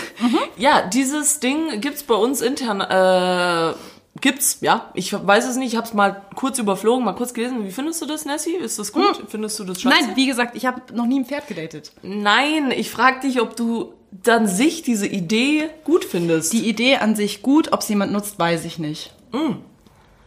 Ja, 0.57 0.83
dieses 0.83 1.41
Ding 1.41 1.81
gibt's 1.81 2.03
bei 2.03 2.15
uns 2.15 2.41
intern. 2.41 2.81
Äh, 2.81 3.75
gibt's, 4.21 4.59
ja. 4.61 4.91
Ich 4.95 5.13
weiß 5.13 5.47
es 5.49 5.57
nicht. 5.57 5.73
Ich 5.73 5.77
habe 5.77 5.87
es 5.87 5.95
mal 5.95 6.23
kurz 6.35 6.59
überflogen, 6.59 7.05
mal 7.05 7.15
kurz 7.15 7.35
gelesen. 7.35 7.65
Wie 7.65 7.71
findest 7.71 8.01
du 8.03 8.07
das, 8.07 8.25
Nessie? 8.25 8.55
Ist 8.57 8.79
das 8.79 8.93
gut? 8.93 9.25
Findest 9.29 9.59
du 9.59 9.65
das 9.65 9.81
scheiße? 9.81 9.97
Nein, 10.07 10.17
wie 10.17 10.27
gesagt, 10.27 10.57
ich 10.57 10.67
habe 10.67 10.83
noch 10.95 11.07
nie 11.07 11.21
ein 11.21 11.25
Pferd 11.25 11.49
gedatet. 11.49 11.93
Nein, 12.03 12.71
ich 12.71 12.91
frag 12.91 13.21
dich, 13.23 13.41
ob 13.41 13.57
du 13.57 13.93
dann 14.11 14.47
sich 14.47 14.83
diese 14.83 15.07
Idee 15.07 15.69
gut 15.85 16.05
findest. 16.05 16.53
Die 16.53 16.69
Idee 16.69 16.97
an 16.97 17.17
sich 17.17 17.43
gut, 17.43 17.73
ob 17.73 17.81
es 17.81 17.89
jemand 17.89 18.13
nutzt, 18.13 18.39
weiß 18.39 18.65
ich 18.65 18.79
nicht. 18.79 19.13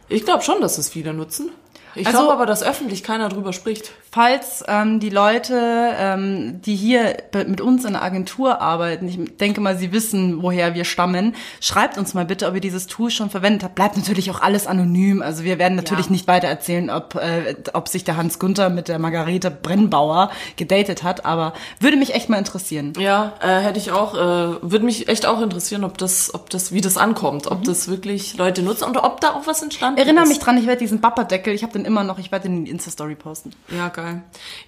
ich 0.08 0.24
glaube 0.24 0.42
schon, 0.42 0.60
dass 0.60 0.78
es 0.78 0.88
viele 0.88 1.12
nutzen. 1.12 1.50
Ich 1.94 2.06
Also- 2.06 2.18
glaube 2.18 2.32
aber, 2.34 2.46
dass 2.46 2.62
öffentlich 2.62 3.02
keiner 3.02 3.28
drüber 3.28 3.52
spricht. 3.52 3.90
Falls 4.12 4.64
ähm, 4.66 4.98
die 4.98 5.08
Leute, 5.08 5.54
ähm, 5.96 6.60
die 6.62 6.74
hier 6.74 7.16
mit 7.46 7.60
uns 7.60 7.84
in 7.84 7.92
der 7.92 8.02
Agentur 8.02 8.60
arbeiten, 8.60 9.06
ich 9.06 9.36
denke 9.36 9.60
mal, 9.60 9.78
sie 9.78 9.92
wissen, 9.92 10.42
woher 10.42 10.74
wir 10.74 10.84
stammen, 10.84 11.36
schreibt 11.60 11.96
uns 11.96 12.12
mal 12.12 12.24
bitte, 12.24 12.48
ob 12.48 12.56
ihr 12.56 12.60
dieses 12.60 12.88
Tool 12.88 13.10
schon 13.12 13.30
verwendet 13.30 13.62
habt. 13.62 13.76
Bleibt 13.76 13.96
natürlich 13.96 14.28
auch 14.32 14.40
alles 14.42 14.66
anonym. 14.66 15.22
Also 15.22 15.44
wir 15.44 15.60
werden 15.60 15.76
natürlich 15.76 16.06
Ja. 16.06 16.12
nicht 16.12 16.26
weiter 16.26 16.48
erzählen, 16.48 16.90
ob, 16.90 17.14
äh, 17.14 17.54
ob 17.72 17.86
sich 17.86 18.02
der 18.02 18.16
Hans 18.16 18.40
Günther 18.40 18.68
mit 18.68 18.88
der 18.88 18.98
Margarete 18.98 19.48
Brennbauer 19.48 20.30
gedatet 20.56 21.04
hat, 21.04 21.24
aber 21.24 21.52
würde 21.78 21.96
mich 21.96 22.12
echt 22.12 22.28
mal 22.28 22.38
interessieren. 22.38 22.94
Ja, 22.98 23.34
äh, 23.40 23.60
hätte 23.60 23.78
ich 23.78 23.92
auch, 23.92 24.14
äh, 24.14 24.18
würde 24.60 24.84
mich 24.84 25.06
echt 25.08 25.24
auch 25.24 25.40
interessieren, 25.40 25.84
ob 25.84 25.98
das, 25.98 26.34
ob 26.34 26.50
das, 26.50 26.72
wie 26.72 26.80
das 26.80 26.96
ankommt, 26.96 27.46
ob 27.46 27.62
das 27.62 27.86
wirklich 27.86 28.36
Leute 28.36 28.62
nutzen 28.62 28.84
und 28.84 28.96
ob 28.96 29.20
da 29.20 29.34
auch 29.34 29.46
was 29.46 29.62
entstanden 29.62 30.00
Erinnere 30.00 30.24
ist. 30.24 30.30
mich 30.30 30.38
dran, 30.40 30.58
ich 30.58 30.66
werde 30.66 30.80
diesen 30.80 31.00
Bapperdeckel, 31.00 31.54
ich 31.54 31.62
habe 31.62 31.72
den 31.74 31.84
immer 31.84 32.02
noch, 32.02 32.18
ich 32.18 32.32
werde 32.32 32.48
den 32.48 32.58
in 32.58 32.64
die 32.64 32.70
Insta-Story 32.72 33.14
posten. 33.14 33.52
Ja, 33.68 33.86
geil. 33.88 33.99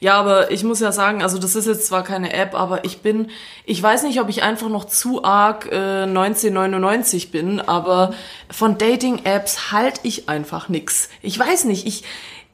Ja, 0.01 0.15
aber 0.15 0.51
ich 0.51 0.65
muss 0.65 0.81
ja 0.81 0.93
sagen, 0.93 1.23
also 1.23 1.39
das 1.39 1.55
ist 1.55 1.67
jetzt 1.67 1.87
zwar 1.87 2.05
keine 2.05 2.33
App, 2.33 2.55
aber 2.55 2.85
ich 2.85 2.99
bin, 3.03 3.31
ich 3.65 3.83
weiß 3.83 4.03
nicht, 4.05 4.21
ob 4.21 4.29
ich 4.29 4.43
einfach 4.43 4.69
noch 4.69 4.85
zu 4.85 5.25
arg 5.25 5.67
äh, 5.71 6.03
1999 6.05 7.31
bin, 7.31 7.61
aber 7.61 8.15
von 8.51 8.79
Dating-Apps 8.79 9.73
halte 9.73 10.01
ich 10.05 10.29
einfach 10.29 10.69
nix. 10.69 11.09
Ich 11.23 11.39
weiß 11.39 11.65
nicht, 11.65 11.87
ich, 11.87 12.05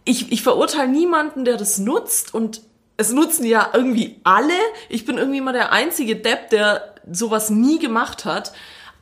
ich, 0.05 0.33
ich 0.33 0.43
verurteile 0.43 0.89
niemanden, 0.89 1.45
der 1.45 1.57
das 1.57 1.79
nutzt 1.79 2.35
und 2.35 2.63
es 2.97 3.13
nutzen 3.13 3.45
ja 3.45 3.71
irgendwie 3.73 4.21
alle. 4.25 4.53
Ich 4.89 5.05
bin 5.05 5.19
irgendwie 5.19 5.41
mal 5.41 5.53
der 5.53 5.73
einzige 5.73 6.17
Depp, 6.17 6.51
der 6.51 6.95
sowas 7.11 7.49
nie 7.49 7.79
gemacht 7.79 8.25
hat. 8.25 8.53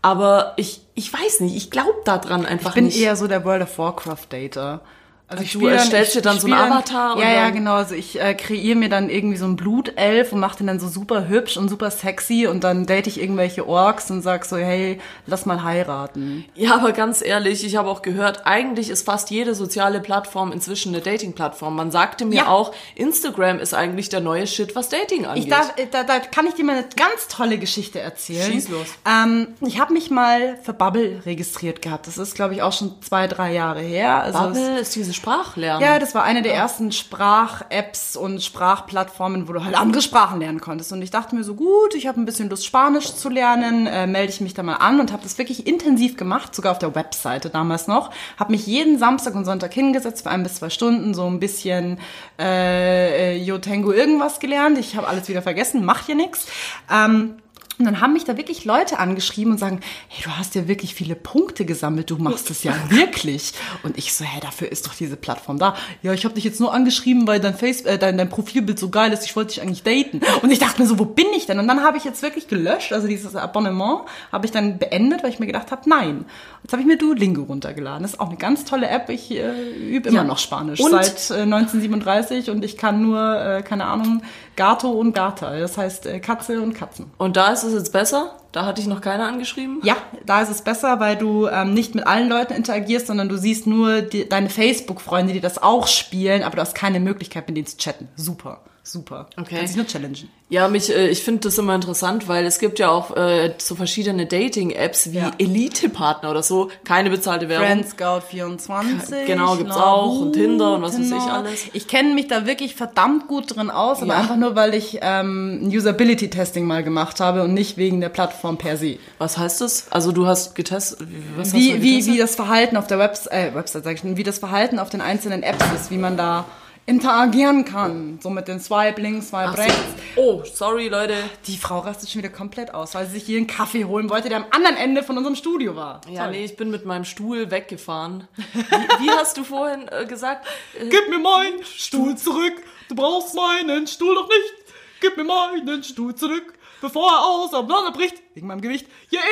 Aber 0.02 0.52
ich, 0.56 0.82
ich 0.94 1.12
weiß 1.12 1.40
nicht, 1.40 1.56
ich 1.56 1.70
glaube 1.70 1.94
daran 2.04 2.46
einfach 2.46 2.70
Ich 2.70 2.74
bin 2.74 2.84
nicht. 2.84 3.00
eher 3.00 3.16
so 3.16 3.26
der 3.26 3.44
World 3.44 3.62
of 3.62 3.78
Warcraft 3.78 4.26
Dater. 4.28 4.82
Also 5.28 5.42
ich 5.42 5.52
Du 5.54 5.66
erstellst 5.66 6.14
dir 6.14 6.22
dann 6.22 6.38
so 6.38 6.46
einen 6.46 6.54
Avatar 6.54 7.14
und 7.16 7.20
Ja, 7.22 7.32
ja, 7.32 7.50
genau. 7.50 7.74
Also 7.74 7.96
ich 7.96 8.20
äh, 8.20 8.34
kreiere 8.34 8.76
mir 8.76 8.88
dann 8.88 9.10
irgendwie 9.10 9.36
so 9.36 9.44
einen 9.44 9.56
Blutelf 9.56 10.32
und 10.32 10.38
mache 10.38 10.58
den 10.58 10.68
dann 10.68 10.78
so 10.78 10.86
super 10.86 11.26
hübsch 11.26 11.56
und 11.56 11.68
super 11.68 11.90
sexy 11.90 12.46
und 12.46 12.62
dann 12.62 12.86
date 12.86 13.08
ich 13.08 13.20
irgendwelche 13.20 13.66
Orks 13.66 14.08
und 14.12 14.22
sag 14.22 14.44
so, 14.44 14.56
hey, 14.56 15.00
lass 15.26 15.44
mal 15.44 15.64
heiraten. 15.64 16.44
Ja, 16.54 16.76
aber 16.76 16.92
ganz 16.92 17.22
ehrlich, 17.22 17.64
ich 17.66 17.74
habe 17.74 17.88
auch 17.90 18.02
gehört, 18.02 18.46
eigentlich 18.46 18.88
ist 18.88 19.04
fast 19.04 19.30
jede 19.30 19.56
soziale 19.56 19.98
Plattform 19.98 20.52
inzwischen 20.52 20.94
eine 20.94 21.02
Dating-Plattform. 21.02 21.74
Man 21.74 21.90
sagte 21.90 22.24
mir 22.24 22.36
Ja. 22.36 22.46
auch, 22.48 22.72
Instagram 22.94 23.58
ist 23.58 23.74
eigentlich 23.74 24.08
der 24.08 24.20
neue 24.20 24.46
Shit, 24.46 24.76
was 24.76 24.90
Dating 24.90 25.26
angeht. 25.26 25.44
Ich 25.44 25.50
darf, 25.50 25.72
äh, 25.76 25.86
da, 25.90 26.04
da 26.04 26.20
kann 26.20 26.46
ich 26.46 26.54
dir 26.54 26.64
mal 26.64 26.76
eine 26.76 26.86
ganz 26.94 27.26
tolle 27.28 27.58
Geschichte 27.58 27.98
erzählen. 27.98 28.52
Schieß 28.52 28.68
los. 28.68 28.86
Ähm, 29.04 29.48
ich 29.60 29.80
habe 29.80 29.92
mich 29.92 30.08
mal 30.10 30.56
für 30.62 30.72
Bubble 30.72 31.22
registriert 31.26 31.82
gehabt. 31.82 32.06
Das 32.06 32.16
ist, 32.16 32.36
glaube 32.36 32.54
ich, 32.54 32.62
auch 32.62 32.72
schon 32.72 32.94
zwei, 33.02 33.26
drei 33.26 33.52
Jahre 33.52 33.80
her. 33.80 34.22
Also 34.22 34.38
Bubble 34.38 34.78
ist 34.78 34.94
diese 34.94 35.15
Sprachlernen. 35.16 35.82
Ja, 35.82 35.98
das 35.98 36.14
war 36.14 36.22
eine 36.22 36.42
der 36.42 36.54
ersten 36.54 36.92
Sprach-Apps 36.92 38.16
und 38.16 38.42
Sprachplattformen, 38.42 39.48
wo 39.48 39.52
du 39.52 39.64
halt 39.64 39.76
andere 39.76 40.02
Sprachen 40.02 40.40
lernen 40.40 40.60
konntest. 40.60 40.92
Und 40.92 41.02
ich 41.02 41.10
dachte 41.10 41.34
mir 41.34 41.42
so, 41.42 41.54
gut, 41.54 41.94
ich 41.94 42.06
habe 42.06 42.20
ein 42.20 42.24
bisschen 42.24 42.48
Lust, 42.48 42.64
Spanisch 42.64 43.14
zu 43.14 43.28
lernen, 43.28 43.86
äh, 43.86 44.06
melde 44.06 44.32
ich 44.32 44.40
mich 44.40 44.54
da 44.54 44.62
mal 44.62 44.74
an 44.74 45.00
und 45.00 45.12
habe 45.12 45.22
das 45.22 45.38
wirklich 45.38 45.66
intensiv 45.66 46.16
gemacht, 46.16 46.54
sogar 46.54 46.72
auf 46.72 46.78
der 46.78 46.94
Webseite 46.94 47.50
damals 47.50 47.88
noch. 47.88 48.10
Habe 48.38 48.52
mich 48.52 48.66
jeden 48.66 48.98
Samstag 48.98 49.34
und 49.34 49.44
Sonntag 49.44 49.74
hingesetzt 49.74 50.22
für 50.22 50.30
ein 50.30 50.42
bis 50.42 50.56
zwei 50.56 50.70
Stunden, 50.70 51.14
so 51.14 51.26
ein 51.26 51.40
bisschen 51.40 51.98
äh, 52.38 53.36
Yo 53.38 53.58
Tango 53.58 53.92
irgendwas 53.92 54.38
gelernt. 54.38 54.78
Ich 54.78 54.96
habe 54.96 55.08
alles 55.08 55.28
wieder 55.28 55.42
vergessen, 55.42 55.84
macht 55.84 56.08
ja 56.08 56.14
nix. 56.14 56.46
Ähm, 56.92 57.36
und 57.78 57.84
dann 57.84 58.00
haben 58.00 58.14
mich 58.14 58.24
da 58.24 58.36
wirklich 58.36 58.64
Leute 58.64 58.98
angeschrieben 58.98 59.52
und 59.52 59.58
sagen, 59.58 59.80
hey, 60.08 60.24
du 60.24 60.30
hast 60.30 60.54
ja 60.54 60.66
wirklich 60.66 60.94
viele 60.94 61.14
Punkte 61.14 61.64
gesammelt, 61.66 62.08
du 62.10 62.16
machst 62.16 62.48
es 62.50 62.62
ja 62.62 62.72
wirklich. 62.88 63.52
Und 63.82 63.98
ich 63.98 64.14
so, 64.14 64.24
hey, 64.24 64.40
dafür 64.40 64.72
ist 64.72 64.86
doch 64.86 64.94
diese 64.94 65.16
Plattform 65.16 65.58
da. 65.58 65.74
Ja, 66.02 66.12
ich 66.12 66.24
habe 66.24 66.34
dich 66.34 66.44
jetzt 66.44 66.58
nur 66.60 66.72
angeschrieben, 66.72 67.26
weil 67.26 67.38
dein 67.40 67.54
Face, 67.54 67.82
äh, 67.82 67.98
dein, 67.98 68.16
dein 68.16 68.28
Profilbild 68.30 68.78
so 68.78 68.88
geil 68.88 69.12
ist, 69.12 69.24
ich 69.26 69.36
wollte 69.36 69.54
dich 69.54 69.62
eigentlich 69.62 69.82
daten. 69.82 70.20
Und 70.42 70.50
ich 70.50 70.58
dachte 70.58 70.80
mir 70.80 70.88
so, 70.88 70.98
wo 70.98 71.04
bin 71.04 71.26
ich 71.36 71.46
denn? 71.46 71.58
Und 71.58 71.68
dann 71.68 71.82
habe 71.82 71.98
ich 71.98 72.04
jetzt 72.04 72.22
wirklich 72.22 72.48
gelöscht, 72.48 72.92
also 72.92 73.06
dieses 73.08 73.36
Abonnement 73.36 74.02
habe 74.32 74.46
ich 74.46 74.52
dann 74.52 74.78
beendet, 74.78 75.22
weil 75.22 75.30
ich 75.30 75.38
mir 75.38 75.46
gedacht 75.46 75.70
habe, 75.70 75.82
nein. 75.88 76.24
Jetzt 76.62 76.72
habe 76.72 76.80
ich 76.82 76.86
mir 76.88 76.96
Duolingo 76.98 77.42
runtergeladen. 77.42 78.02
Das 78.02 78.14
ist 78.14 78.20
auch 78.20 78.28
eine 78.28 78.36
ganz 78.38 78.64
tolle 78.64 78.88
App. 78.88 79.08
Ich 79.10 79.30
äh, 79.30 79.70
übe 79.88 80.08
immer 80.08 80.18
Ja. 80.18 80.24
noch 80.24 80.38
Spanisch 80.38 80.80
Und- 80.80 80.90
seit 80.90 81.30
äh, 81.30 81.42
1937 81.42 82.50
und 82.50 82.64
ich 82.64 82.76
kann 82.76 83.02
nur, 83.02 83.40
äh, 83.40 83.62
keine 83.62 83.84
Ahnung, 83.86 84.22
Gato 84.56 84.90
und 84.90 85.12
Gata. 85.14 85.56
Das 85.58 85.76
heißt 85.78 86.06
äh, 86.06 86.18
Katze 86.20 86.60
und 86.62 86.74
Katzen. 86.74 87.06
Und 87.18 87.36
da 87.36 87.52
ist 87.52 87.65
es 87.66 87.74
jetzt 87.74 87.92
besser? 87.92 88.36
Da 88.52 88.64
hatte 88.64 88.80
ich 88.80 88.86
noch 88.86 89.00
keiner 89.00 89.26
angeschrieben? 89.26 89.80
Ja, 89.82 89.96
da 90.24 90.40
ist 90.40 90.50
es 90.50 90.62
besser, 90.62 90.98
weil 91.00 91.16
du 91.16 91.46
ähm, 91.46 91.74
nicht 91.74 91.94
mit 91.94 92.06
allen 92.06 92.28
Leuten 92.28 92.54
interagierst, 92.54 93.06
sondern 93.06 93.28
du 93.28 93.36
siehst 93.36 93.66
nur 93.66 94.02
die, 94.02 94.28
deine 94.28 94.48
Facebook-Freunde, 94.48 95.32
die 95.32 95.40
das 95.40 95.62
auch 95.62 95.86
spielen, 95.86 96.42
aber 96.42 96.56
du 96.56 96.62
hast 96.62 96.74
keine 96.74 97.00
Möglichkeit, 97.00 97.46
mit 97.48 97.56
denen 97.56 97.66
zu 97.66 97.76
chatten. 97.76 98.08
Super, 98.16 98.60
super. 98.92 99.28
Okay. 99.36 99.56
Kannst 99.56 99.72
dich 99.74 99.76
nur 99.76 99.86
challengen. 99.86 100.28
Ja, 100.48 100.68
mich, 100.68 100.94
äh, 100.94 101.08
ich 101.08 101.22
finde 101.24 101.40
das 101.40 101.58
immer 101.58 101.74
interessant, 101.74 102.28
weil 102.28 102.46
es 102.46 102.60
gibt 102.60 102.78
ja 102.78 102.88
auch 102.88 103.16
äh, 103.16 103.52
so 103.58 103.74
verschiedene 103.74 104.26
Dating-Apps 104.26 105.10
wie 105.12 105.16
Ja. 105.18 105.32
Elite-Partner 105.38 106.30
oder 106.30 106.42
so. 106.44 106.70
Keine 106.84 107.10
bezahlte 107.10 107.48
Werbung. 107.48 107.66
Friend 107.66 107.88
Scout 107.88 108.20
24. 108.30 109.26
Genau, 109.26 109.56
gibt's 109.56 109.74
Lavu, 109.74 109.80
auch 109.82 110.20
und 110.20 110.32
Tinder 110.34 110.74
und 110.76 110.82
was 110.82 110.92
weiß 110.92 111.00
ich 111.04 111.08
Tinder. 111.10 111.32
alles. 111.32 111.64
Ich 111.72 111.88
kenne 111.88 112.14
mich 112.14 112.28
da 112.28 112.46
wirklich 112.46 112.76
verdammt 112.76 113.26
gut 113.26 113.56
drin 113.56 113.70
aus, 113.70 114.02
aber 114.02 114.12
Ja. 114.14 114.20
einfach 114.20 114.36
nur, 114.36 114.54
weil 114.54 114.74
ich 114.74 114.98
ähm, 115.02 115.62
ein 115.64 115.76
Usability-Testing 115.76 116.64
mal 116.64 116.84
gemacht 116.84 117.18
habe 117.20 117.42
und 117.42 117.52
nicht 117.54 117.76
wegen 117.76 118.00
der 118.00 118.08
Plattform 118.10 118.56
per 118.56 118.76
se. 118.76 118.98
Was 119.18 119.36
heißt 119.38 119.60
das? 119.62 119.90
Also 119.90 120.12
du 120.12 120.26
hast 120.26 120.54
getestet. 120.54 121.00
wie- 121.10 121.22
Was 121.36 121.48
hast 121.48 121.54
du 121.54 121.58
wie, 121.58 121.82
wie, 121.82 121.90
getestet? 121.94 122.14
wie 122.14 122.18
das 122.18 122.34
Verhalten 122.36 122.76
auf 122.76 122.86
der 122.86 122.98
Webs 123.00 123.26
äh, 123.26 123.50
Website, 123.52 123.82
sag 123.84 123.94
ich 123.94 124.00
schon, 124.00 124.16
wie 124.16 124.22
das 124.22 124.38
Verhalten 124.38 124.78
auf 124.78 124.90
den 124.90 125.00
einzelnen 125.00 125.42
Apps 125.42 125.64
ist, 125.74 125.90
wie 125.90 125.98
man 125.98 126.16
da 126.16 126.44
interagieren 126.86 127.64
kann. 127.64 128.18
So 128.22 128.30
mit 128.30 128.46
den 128.48 128.60
Swipe 128.60 129.00
links, 129.00 129.28
Swipe 129.28 129.48
Ach 129.48 129.56
so. 129.56 129.62
rechts. 129.62 129.78
Oh, 130.14 130.42
sorry 130.44 130.88
Leute. 130.88 131.16
Die 131.46 131.56
Frau 131.56 131.80
rastet 131.80 132.08
schon 132.10 132.22
wieder 132.22 132.32
komplett 132.32 132.72
aus, 132.72 132.94
weil 132.94 133.06
sie 133.06 133.14
sich 133.14 133.24
hier 133.24 133.38
einen 133.38 133.48
Kaffee 133.48 133.84
holen 133.84 134.08
wollte, 134.08 134.28
der 134.28 134.38
am 134.38 134.46
anderen 134.52 134.76
Ende 134.76 135.02
von 135.02 135.16
unserem 135.18 135.34
Studio 135.36 135.74
war. 135.76 136.00
Ja, 136.08 136.22
Toll. 136.24 136.32
nee, 136.32 136.44
ich 136.44 136.56
bin 136.56 136.70
mit 136.70 136.84
meinem 136.86 137.04
Stuhl 137.04 137.50
weggefahren. 137.50 138.28
Wie, 138.54 139.06
wie 139.06 139.10
hast 139.10 139.36
du 139.36 139.44
vorhin 139.44 139.88
äh, 139.88 140.06
gesagt? 140.06 140.46
Äh, 140.80 140.88
Gib 140.88 141.08
mir 141.10 141.18
meinen 141.18 141.62
Stuhl 141.64 142.16
zurück. 142.16 142.54
Du 142.88 142.94
brauchst 142.94 143.34
meinen 143.34 143.86
Stuhl 143.88 144.14
doch 144.14 144.28
nicht. 144.28 144.54
Gib 145.00 145.16
mir 145.16 145.24
meinen 145.24 145.82
Stuhl 145.82 146.14
zurück, 146.14 146.54
bevor 146.80 147.10
er 147.10 147.24
auseinanderbricht. 147.26 148.14
Wegen 148.34 148.46
meinem 148.46 148.60
Gewicht. 148.62 148.86
Je 149.10 149.18
eher, 149.18 149.24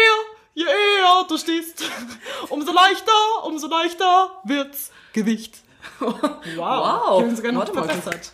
je 0.54 0.64
eher 0.64 1.24
du 1.28 1.38
stehst, 1.38 1.84
umso 2.50 2.72
leichter, 2.72 3.12
umso 3.44 3.68
leichter 3.68 4.42
wird's 4.44 4.90
Gewicht. 5.12 5.60
Wow. 6.00 6.12
Wow. 6.56 7.20
Ich 7.20 7.26
bin 7.26 7.36
sogar 7.36 7.52
noch 7.52 7.60
Warte 7.60 7.74
mal, 7.74 7.84
verbessert. 7.88 8.32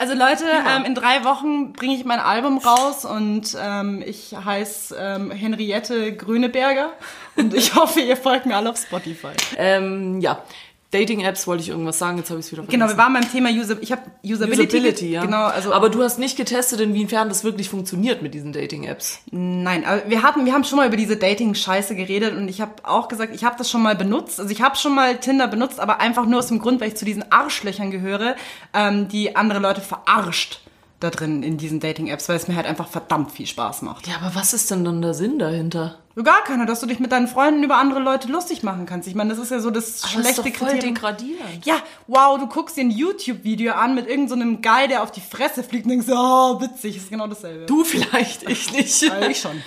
Also 0.00 0.14
Leute, 0.14 0.44
ähm, 0.66 0.86
in 0.86 0.94
drei 0.94 1.24
Wochen 1.24 1.74
bringe 1.74 1.94
ich 1.94 2.06
mein 2.06 2.20
Album 2.20 2.56
raus 2.56 3.04
und 3.04 3.54
ähm, 3.60 4.02
ich 4.06 4.34
heiße 4.34 4.96
ähm, 4.98 5.30
Henriette 5.30 6.16
Grüneberger 6.16 6.94
und 7.36 7.52
ich 7.52 7.74
hoffe, 7.76 8.00
ihr 8.00 8.16
folgt 8.16 8.46
mir 8.46 8.56
alle 8.56 8.70
auf 8.70 8.78
Spotify. 8.78 9.32
ähm, 9.58 10.18
ja, 10.22 10.42
Dating-Apps 10.90 11.46
wollte 11.46 11.62
ich 11.62 11.68
irgendwas 11.68 11.98
sagen, 11.98 12.18
jetzt 12.18 12.30
habe 12.30 12.40
ich 12.40 12.46
es 12.46 12.52
wieder 12.52 12.62
vergessen. 12.62 12.80
Genau, 12.80 12.92
wir 12.92 12.98
waren 12.98 13.12
beim 13.12 13.30
Thema 13.30 13.50
User, 13.50 13.76
ich 13.80 13.92
habe 13.92 14.02
Usability, 14.24 14.76
Usability, 14.76 15.10
ja. 15.10 15.24
Genau, 15.24 15.44
also 15.44 15.72
aber 15.72 15.88
du 15.88 16.02
hast 16.02 16.18
nicht 16.18 16.36
getestet, 16.36 16.80
inwiefern 16.80 17.28
das 17.28 17.44
wirklich 17.44 17.68
funktioniert 17.68 18.22
mit 18.22 18.34
diesen 18.34 18.52
Dating-Apps. 18.52 19.20
nein, 19.30 19.84
aber 19.84 20.02
wir 20.08 20.22
hatten, 20.22 20.44
wir 20.46 20.52
haben 20.52 20.64
schon 20.64 20.78
mal 20.78 20.88
über 20.88 20.96
diese 20.96 21.16
Dating-Scheiße 21.16 21.94
geredet 21.94 22.36
und 22.36 22.48
ich 22.48 22.60
habe 22.60 22.72
auch 22.82 23.08
gesagt, 23.08 23.34
ich 23.34 23.44
habe 23.44 23.56
das 23.56 23.70
schon 23.70 23.82
mal 23.82 23.94
benutzt. 23.94 24.40
Also 24.40 24.50
ich 24.50 24.62
habe 24.62 24.76
schon 24.76 24.94
mal 24.94 25.18
Tinder 25.18 25.46
benutzt, 25.46 25.78
aber 25.78 26.00
einfach 26.00 26.26
nur 26.26 26.40
aus 26.40 26.48
dem 26.48 26.58
Grund, 26.58 26.80
weil 26.80 26.88
ich 26.88 26.96
zu 26.96 27.04
diesen 27.04 27.30
Arschlöchern 27.30 27.90
gehöre, 27.90 28.34
ähm, 28.74 29.06
die 29.08 29.36
andere 29.36 29.60
Leute 29.60 29.80
verarscht 29.80 30.60
da 31.00 31.10
drin 31.10 31.42
in 31.42 31.56
diesen 31.56 31.80
Dating-Apps, 31.80 32.28
weil 32.28 32.36
es 32.36 32.46
mir 32.46 32.56
halt 32.56 32.66
einfach 32.66 32.88
verdammt 32.88 33.32
viel 33.32 33.46
Spaß 33.46 33.82
macht. 33.82 34.06
Ja, 34.06 34.16
aber 34.20 34.34
was 34.34 34.52
ist 34.52 34.70
denn 34.70 34.84
dann 34.84 35.00
der 35.02 35.14
Sinn 35.14 35.38
dahinter? 35.38 35.96
Gar 36.22 36.44
keiner, 36.44 36.66
dass 36.66 36.80
du 36.80 36.86
dich 36.86 36.98
mit 37.00 37.12
deinen 37.12 37.28
Freunden 37.28 37.62
über 37.62 37.76
andere 37.78 38.00
Leute 38.00 38.28
lustig 38.28 38.62
machen 38.62 38.84
kannst. 38.84 39.08
Ich 39.08 39.14
meine, 39.14 39.30
das 39.30 39.38
ist 39.38 39.50
ja 39.50 39.60
so 39.60 39.70
das 39.70 40.02
Aber 40.04 40.22
das 40.22 40.30
ist 40.30 40.34
schlechte 40.36 40.42
doch 40.42 40.58
voll 40.58 40.68
Kriterium. 40.68 40.94
degradierend. 40.94 41.64
Ja, 41.66 41.76
wow, 42.06 42.38
du 42.38 42.46
guckst 42.46 42.76
dir 42.76 42.82
ein 42.82 42.90
YouTube-Video 42.90 43.72
an 43.72 43.94
mit 43.94 44.06
irgendeinem 44.08 44.56
so 44.56 44.60
Guy, 44.70 44.88
der 44.88 45.02
auf 45.02 45.12
die 45.12 45.22
Fresse 45.22 45.62
fliegt 45.62 45.84
und 45.86 45.90
denkst, 45.92 46.08
ah, 46.10 46.60
witzig, 46.60 46.96
ist 46.98 47.10
genau 47.10 47.26
dasselbe. 47.26 47.64
Du 47.66 47.84
vielleicht, 47.84 48.48
ich 48.48 48.70
nicht. 48.72 49.02
Ja, 49.02 49.26
ich 49.28 49.40
schon. 49.40 49.62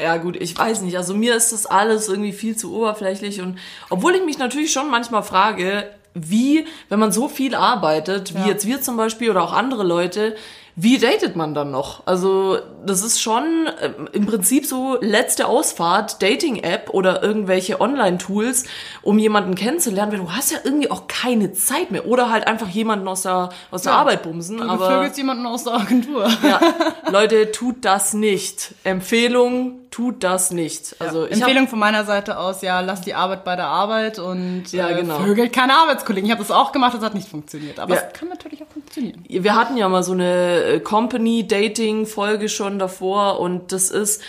Ja 0.00 0.16
gut, 0.16 0.36
ich 0.36 0.58
weiß 0.58 0.80
nicht. 0.80 0.96
Also 0.96 1.14
mir 1.14 1.36
ist 1.36 1.52
das 1.52 1.66
alles 1.66 2.08
irgendwie 2.08 2.32
viel 2.32 2.56
zu 2.56 2.74
oberflächlich 2.74 3.40
und 3.40 3.58
obwohl 3.88 4.16
ich 4.16 4.24
mich 4.24 4.38
natürlich 4.38 4.72
schon 4.72 4.90
manchmal 4.90 5.22
frage, 5.22 5.88
wie, 6.14 6.66
wenn 6.88 6.98
man 6.98 7.12
so 7.12 7.28
viel 7.28 7.54
arbeitet, 7.54 8.34
wie 8.34 8.40
Ja. 8.40 8.46
jetzt 8.48 8.66
wir 8.66 8.82
zum 8.82 8.96
Beispiel 8.96 9.30
oder 9.30 9.42
auch 9.42 9.52
andere 9.52 9.84
Leute, 9.84 10.34
wie 10.74 10.96
datet 10.98 11.36
man 11.36 11.52
dann 11.54 11.70
noch? 11.70 12.06
Also 12.06 12.58
das 12.86 13.02
ist 13.02 13.20
schon 13.20 13.68
ähm, 13.80 14.08
im 14.12 14.26
Prinzip 14.26 14.64
so 14.64 14.96
letzte 15.00 15.46
Ausfahrt, 15.46 16.22
Dating-App 16.22 16.90
oder 16.90 17.22
irgendwelche 17.22 17.80
Online-Tools, 17.80 18.64
um 19.02 19.18
jemanden 19.18 19.54
kennenzulernen, 19.54 20.12
weil 20.12 20.20
du 20.20 20.32
hast 20.32 20.50
ja 20.50 20.58
irgendwie 20.64 20.90
auch 20.90 21.06
keine 21.08 21.52
Zeit 21.52 21.90
mehr 21.90 22.06
oder 22.06 22.30
halt 22.30 22.46
einfach 22.46 22.68
jemanden 22.68 23.06
aus 23.06 23.22
der, 23.22 23.50
aus 23.70 23.82
der 23.82 23.92
Ja. 23.92 23.98
Arbeit 23.98 24.22
bumsen. 24.22 24.58
Du 24.58 24.64
aber 24.64 25.06
jemanden 25.14 25.44
aus 25.46 25.64
der 25.64 25.74
Agentur. 25.74 26.26
ja, 26.42 26.60
Leute, 27.10 27.52
tut 27.52 27.84
das 27.84 28.14
nicht. 28.14 28.74
Empfehlung, 28.82 29.81
tut 29.92 30.24
das 30.24 30.50
nicht. 30.50 30.96
Also 30.98 31.22
hab, 31.22 31.30
Empfehlung 31.30 31.68
von 31.68 31.78
meiner 31.78 32.04
Seite 32.04 32.38
aus, 32.38 32.62
ja, 32.62 32.80
lass 32.80 33.02
die 33.02 33.14
Arbeit 33.14 33.44
bei 33.44 33.54
der 33.54 33.66
Arbeit 33.66 34.18
und 34.18 34.64
Ja, 34.72 34.88
äh, 34.88 34.94
genau. 34.94 35.20
vögelt 35.20 35.52
keine 35.52 35.74
Arbeitskollegen. 35.74 36.26
Ich 36.26 36.32
habe 36.32 36.42
das 36.42 36.50
auch 36.50 36.72
gemacht, 36.72 36.94
das 36.94 37.02
hat 37.04 37.14
nicht 37.14 37.28
funktioniert. 37.28 37.78
Aber 37.78 37.94
Ja. 37.94 38.00
es 38.08 38.18
kann 38.18 38.28
natürlich 38.28 38.62
auch 38.62 38.68
funktionieren. 38.72 39.22
wir 39.28 39.54
hatten 39.54 39.76
ja 39.76 39.88
mal 39.88 40.02
so 40.02 40.12
eine 40.12 40.62
äh, 40.64 40.80
Company-Dating-Folge 40.80 42.48
schon 42.48 42.78
davor 42.78 43.38
und 43.38 43.70
das 43.72 43.90
ist 43.90 44.22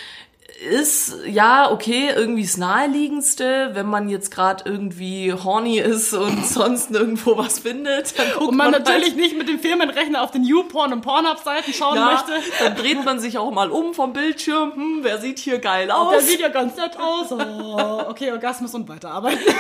ist 0.70 1.16
ja 1.26 1.70
okay 1.72 2.10
irgendwie 2.16 2.44
das 2.44 2.58
naheliegendste, 2.58 3.72
wenn 3.74 3.86
man 3.88 4.10
jetzt 4.10 4.32
gerade 4.32 4.64
irgendwie 4.70 5.34
horny 5.34 5.80
ist 5.80 6.14
und 6.14 6.46
sonst 6.48 6.92
nirgendwo 6.92 7.38
was 7.38 7.60
findet, 7.60 8.14
Und 8.40 8.56
man 8.56 8.74
halt- 8.74 8.86
natürlich 8.88 9.16
nicht 9.16 9.38
mit 9.38 9.48
dem 9.50 9.60
Firmenrechner 9.60 10.22
auf 10.22 10.32
den 10.32 10.44
YouPorn 10.44 10.94
und 10.94 11.02
Pornhub-Seiten 11.02 11.74
schauen 11.74 11.96
ja, 11.98 12.12
möchte. 12.12 12.32
dann 12.64 12.76
dreht 12.76 13.04
man 13.04 13.20
sich 13.20 13.38
auch 13.38 13.52
mal 13.52 13.70
um 13.72 13.94
vom 13.94 14.14
Bildschirm. 14.14 14.74
Hm, 14.76 15.00
wer 15.02 15.20
sieht 15.20 15.40
hier 15.40 15.60
geil 15.60 15.88
Der 15.88 15.98
aus? 15.98 16.26
sieht 16.26 16.40
ja 16.40 16.48
ganz 16.50 16.76
nett 16.78 16.98
aus. 17.00 17.32
Oh, 17.32 18.02
okay, 18.10 18.32
Orgasmus 18.32 18.74
und 18.74 18.88
weiterarbeiten. 18.88 19.40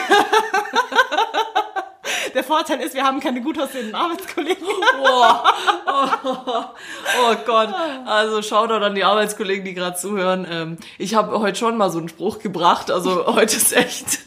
Der 2.33 2.43
Vorteil 2.43 2.81
ist, 2.81 2.95
wir 2.95 3.03
haben 3.03 3.19
keine 3.19 3.41
gut 3.41 3.59
aussehenden 3.59 3.95
Arbeitskollegen. 3.95 4.65
Boah. 4.97 5.43
Oh, 7.21 7.35
Gott. 7.45 7.69
Also 8.05 8.41
Shoutout 8.41 8.83
an 8.83 8.95
die 8.95 9.03
Arbeitskollegen, 9.03 9.63
die 9.63 9.73
gerade 9.73 9.95
zuhören. 9.95 10.47
Ähm, 10.49 10.77
ich 10.97 11.15
habe 11.15 11.39
heute 11.39 11.57
schon 11.57 11.77
mal 11.77 11.91
so 11.91 11.99
einen 11.99 12.09
Spruch 12.09 12.39
gebracht. 12.39 12.89
Also 12.91 13.27
heute 13.27 13.55
ist 13.55 13.73
echt... 13.75 14.19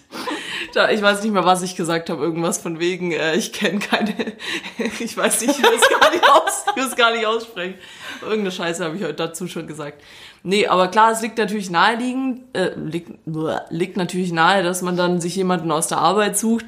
Ich 0.93 1.03
weiß 1.03 1.23
nicht 1.23 1.33
mehr, 1.33 1.45
was 1.45 1.63
ich 1.63 1.75
gesagt 1.75 2.11
habe. 2.11 2.23
Irgendwas 2.23 2.59
von 2.59 2.79
wegen, 2.79 3.13
äh, 3.13 3.35
ich 3.35 3.53
kenne 3.53 3.79
keine... 3.79 4.15
ich 5.01 5.17
weiß 5.17 5.41
nicht, 5.41 5.59
ich 5.59 5.63
will 5.63 5.75
es 5.75 5.89
gar 5.89 6.11
nicht 6.11 6.25
aus, 6.29 6.97
gar 6.97 7.13
nicht 7.13 7.27
aussprechen. 7.27 7.75
Irgendeine 8.23 8.53
Scheiße 8.53 8.85
habe 8.85 8.97
ich 8.97 9.03
heute 9.03 9.15
dazu 9.15 9.49
schon 9.49 9.67
gesagt. 9.67 10.03
Nee, 10.43 10.67
aber 10.67 10.89
klar, 10.89 11.13
es 11.13 11.23
liegt 11.23 11.39
natürlich 11.39 11.71
naheliegend, 11.71 12.43
äh, 12.55 12.73
liegt, 12.77 13.11
liegt 13.71 13.97
natürlich 13.97 14.33
nahe, 14.33 14.63
dass 14.63 14.83
man 14.83 14.97
dann 14.97 15.21
sich 15.21 15.35
jemanden 15.37 15.73
aus 15.73 15.89
der 15.89 15.99
Arbeit 15.99 16.39
sucht. 16.39 16.67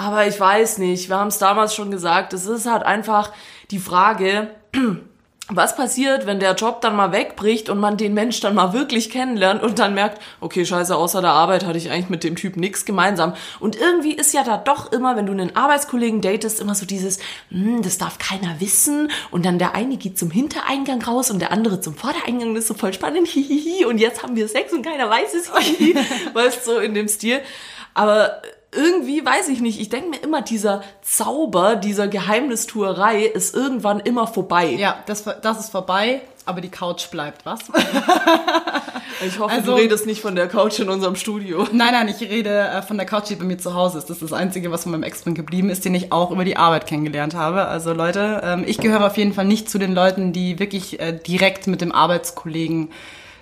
Aber 0.00 0.26
ich 0.26 0.40
weiß 0.40 0.78
nicht, 0.78 1.10
wir 1.10 1.18
haben 1.18 1.28
es 1.28 1.36
damals 1.36 1.74
schon 1.74 1.90
gesagt, 1.90 2.32
es 2.32 2.46
ist 2.46 2.64
halt 2.64 2.84
einfach 2.84 3.32
die 3.70 3.78
Frage, 3.78 4.48
was 5.48 5.76
passiert, 5.76 6.24
wenn 6.24 6.40
der 6.40 6.54
Job 6.54 6.80
dann 6.80 6.96
mal 6.96 7.12
wegbricht 7.12 7.68
und 7.68 7.78
man 7.78 7.98
den 7.98 8.14
Mensch 8.14 8.40
dann 8.40 8.54
mal 8.54 8.72
wirklich 8.72 9.10
kennenlernt 9.10 9.62
und 9.62 9.78
dann 9.78 9.92
merkt, 9.92 10.22
okay, 10.40 10.64
scheiße, 10.64 10.96
außer 10.96 11.20
der 11.20 11.32
Arbeit 11.32 11.66
hatte 11.66 11.76
ich 11.76 11.90
eigentlich 11.90 12.08
mit 12.08 12.24
dem 12.24 12.34
Typ 12.34 12.56
nichts 12.56 12.86
gemeinsam. 12.86 13.34
Und 13.58 13.76
irgendwie 13.76 14.14
ist 14.14 14.32
ja 14.32 14.42
da 14.42 14.56
doch 14.56 14.90
immer, 14.90 15.16
wenn 15.16 15.26
du 15.26 15.32
einen 15.32 15.54
Arbeitskollegen 15.54 16.22
datest, 16.22 16.60
immer 16.60 16.74
so 16.74 16.86
dieses, 16.86 17.18
hm, 17.50 17.82
das 17.82 17.98
darf 17.98 18.16
keiner 18.16 18.58
wissen. 18.58 19.10
Und 19.30 19.44
dann 19.44 19.58
der 19.58 19.74
eine 19.74 19.98
geht 19.98 20.18
zum 20.18 20.30
Hintereingang 20.30 21.02
raus 21.02 21.30
und 21.30 21.40
der 21.40 21.52
andere 21.52 21.82
zum 21.82 21.94
Vordereingang, 21.94 22.54
das 22.54 22.62
ist 22.62 22.68
so 22.68 22.74
voll 22.74 22.94
spannend, 22.94 23.28
hihihi, 23.28 23.84
und 23.84 23.98
jetzt 23.98 24.22
haben 24.22 24.34
wir 24.34 24.48
Sex 24.48 24.72
und 24.72 24.82
keiner 24.82 25.10
weiß 25.10 25.34
es, 25.34 25.52
weißt 26.34 26.66
du, 26.66 26.72
so 26.72 26.78
in 26.78 26.94
dem 26.94 27.06
Stil. 27.06 27.42
Aber 27.92 28.40
irgendwie, 28.72 29.24
weiß 29.24 29.48
ich 29.48 29.60
nicht, 29.60 29.80
ich 29.80 29.88
denke 29.88 30.10
mir 30.10 30.18
immer, 30.22 30.42
dieser 30.42 30.82
Zauber, 31.02 31.76
dieser 31.76 32.06
Geheimnistuerei 32.08 33.24
ist 33.24 33.54
irgendwann 33.54 34.00
immer 34.00 34.26
vorbei. 34.26 34.70
Ja, 34.78 34.98
das, 35.06 35.24
das 35.42 35.58
ist 35.60 35.70
vorbei, 35.70 36.20
aber 36.46 36.60
die 36.60 36.68
Couch 36.68 37.10
bleibt, 37.10 37.44
was? 37.46 37.60
Ich 39.26 39.38
hoffe, 39.38 39.52
Also- 39.54 39.72
du 39.72 39.82
redest 39.82 40.06
nicht 40.06 40.22
von 40.22 40.34
der 40.34 40.48
Couch 40.48 40.78
in 40.78 40.88
unserem 40.88 41.14
Studio. 41.14 41.66
Nein, 41.72 41.92
nein, 41.92 42.08
ich 42.08 42.20
rede 42.26 42.48
äh, 42.58 42.80
von 42.80 42.96
der 42.96 43.04
Couch, 43.04 43.28
die 43.28 43.34
bei 43.34 43.44
mir 43.44 43.58
zu 43.58 43.74
Hause 43.74 43.98
ist. 43.98 44.08
Das 44.08 44.16
ist 44.16 44.22
das 44.22 44.32
Einzige, 44.32 44.70
was 44.70 44.84
von 44.84 44.92
meinem 44.92 45.02
Ex-Freund 45.02 45.36
geblieben 45.36 45.68
ist, 45.68 45.84
den 45.84 45.94
ich 45.94 46.10
auch 46.10 46.30
über 46.30 46.42
die 46.46 46.56
Arbeit 46.56 46.86
kennengelernt 46.86 47.34
habe. 47.34 47.66
Also 47.66 47.92
Leute, 47.92 48.40
ähm, 48.42 48.64
ich 48.66 48.78
gehöre 48.78 49.04
auf 49.06 49.18
jeden 49.18 49.34
Fall 49.34 49.44
nicht 49.44 49.68
zu 49.68 49.76
den 49.78 49.94
Leuten, 49.94 50.32
die 50.32 50.58
wirklich 50.58 51.00
äh, 51.00 51.12
direkt 51.12 51.66
mit 51.66 51.82
dem 51.82 51.92
Arbeitskollegen 51.92 52.90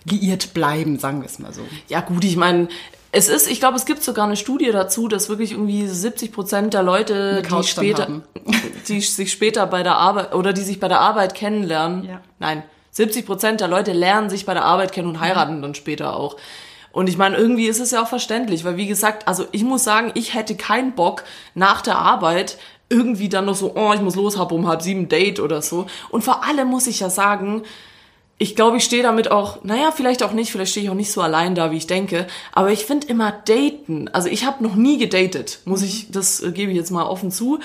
liiert 0.05 0.53
bleiben, 0.53 0.99
sagen 0.99 1.21
wir 1.21 1.27
es 1.27 1.39
mal 1.39 1.53
so. 1.53 1.63
Ja 1.87 2.01
gut, 2.01 2.25
ich 2.25 2.37
meine, 2.37 2.67
es 3.11 3.29
ist, 3.29 3.51
ich 3.51 3.59
glaube, 3.61 3.77
es 3.77 3.87
gibt 3.87 4.03
sogar 4.03 4.27
eine 4.27 4.37
Studie 4.37 4.71
dazu, 4.71 5.09
dass 5.09 5.29
wirklich 5.29 5.53
irgendwie 5.53 5.87
70 5.87 6.33
Prozent 6.33 6.75
der 6.75 6.83
Leute, 6.83 7.43
die 7.43 7.63
später, 7.65 8.05
haben. 8.05 8.23
die 8.89 9.01
sich 9.01 9.33
später 9.33 9.67
bei 9.67 9.83
der 9.83 9.97
Arbeit 9.97 10.35
oder 10.35 10.53
die 10.53 10.63
sich 10.63 10.79
bei 10.79 10.89
der 10.89 11.01
Arbeit 11.01 11.35
kennenlernen, 11.35 12.05
Ja. 12.05 12.21
nein, 12.39 12.63
70 12.91 13.27
Prozent 13.27 13.61
der 13.61 13.69
Leute 13.69 13.93
lernen 13.93 14.29
sich 14.29 14.45
bei 14.45 14.55
der 14.55 14.65
Arbeit 14.65 14.93
kennen 14.93 15.09
und 15.09 15.21
heiraten 15.21 15.63
dann 15.63 15.75
später 15.75 16.17
auch. 16.17 16.37
Und 16.91 17.09
ich 17.09 17.17
meine, 17.17 17.37
irgendwie 17.37 17.67
ist 17.67 17.81
es 17.81 17.93
ja 17.93 18.03
auch 18.03 18.09
verständlich, 18.09 18.65
weil 18.65 18.77
wie 18.77 18.87
gesagt, 18.87 19.29
also 19.29 19.47
ich 19.53 19.63
muss 19.63 19.85
sagen, 19.85 20.11
ich 20.15 20.35
hätte 20.35 20.57
keinen 20.57 20.93
Bock 20.95 21.25
nach 21.55 21.81
der 21.81 21.99
Arbeit 21.99 22.59
irgendwie 22.89 23.29
dann 23.29 23.45
noch 23.45 23.55
so, 23.55 23.75
oh, 23.77 23.93
ich 23.95 24.01
muss 24.01 24.17
los, 24.17 24.39
hab 24.39 24.51
um 24.51 24.67
halb 24.67 24.83
sieben 24.83 25.09
Date 25.09 25.41
oder 25.41 25.61
so. 25.63 25.87
Und 26.11 26.25
vor 26.25 26.45
allem 26.45 26.69
muss 26.69 26.87
ich 26.87 27.01
ja 27.01 27.11
sagen, 27.11 27.63
ich 28.39 28.55
glaube, 28.55 28.77
ich 28.77 28.85
stehe 28.85 29.03
damit 29.03 29.31
auch, 29.31 29.65
naja, 29.65 29.91
vielleicht 29.91 30.23
auch 30.23 30.33
nicht, 30.33 30.53
vielleicht 30.53 30.71
stehe 30.71 30.85
ich 30.85 30.91
auch 30.91 30.95
nicht 30.95 31.11
so 31.11 31.21
allein 31.21 31.57
da, 31.57 31.73
wie 31.73 31.77
ich 31.77 31.89
denke, 31.89 32.29
aber 32.53 32.71
ich 32.71 32.87
finde 32.87 33.09
immer 33.09 33.33
daten, 33.33 34.09
also 34.13 34.29
ich 34.29 34.47
habe 34.47 34.63
noch 34.63 34.77
nie 34.77 34.97
gedatet, 34.97 35.61
muss 35.65 35.83
ich, 35.83 36.11
das 36.13 36.41
äh, 36.41 36.53
gebe 36.53 36.71
ich 36.71 36.77
jetzt 36.77 36.91
mal 36.91 37.05
offen 37.05 37.33
zu. 37.33 37.59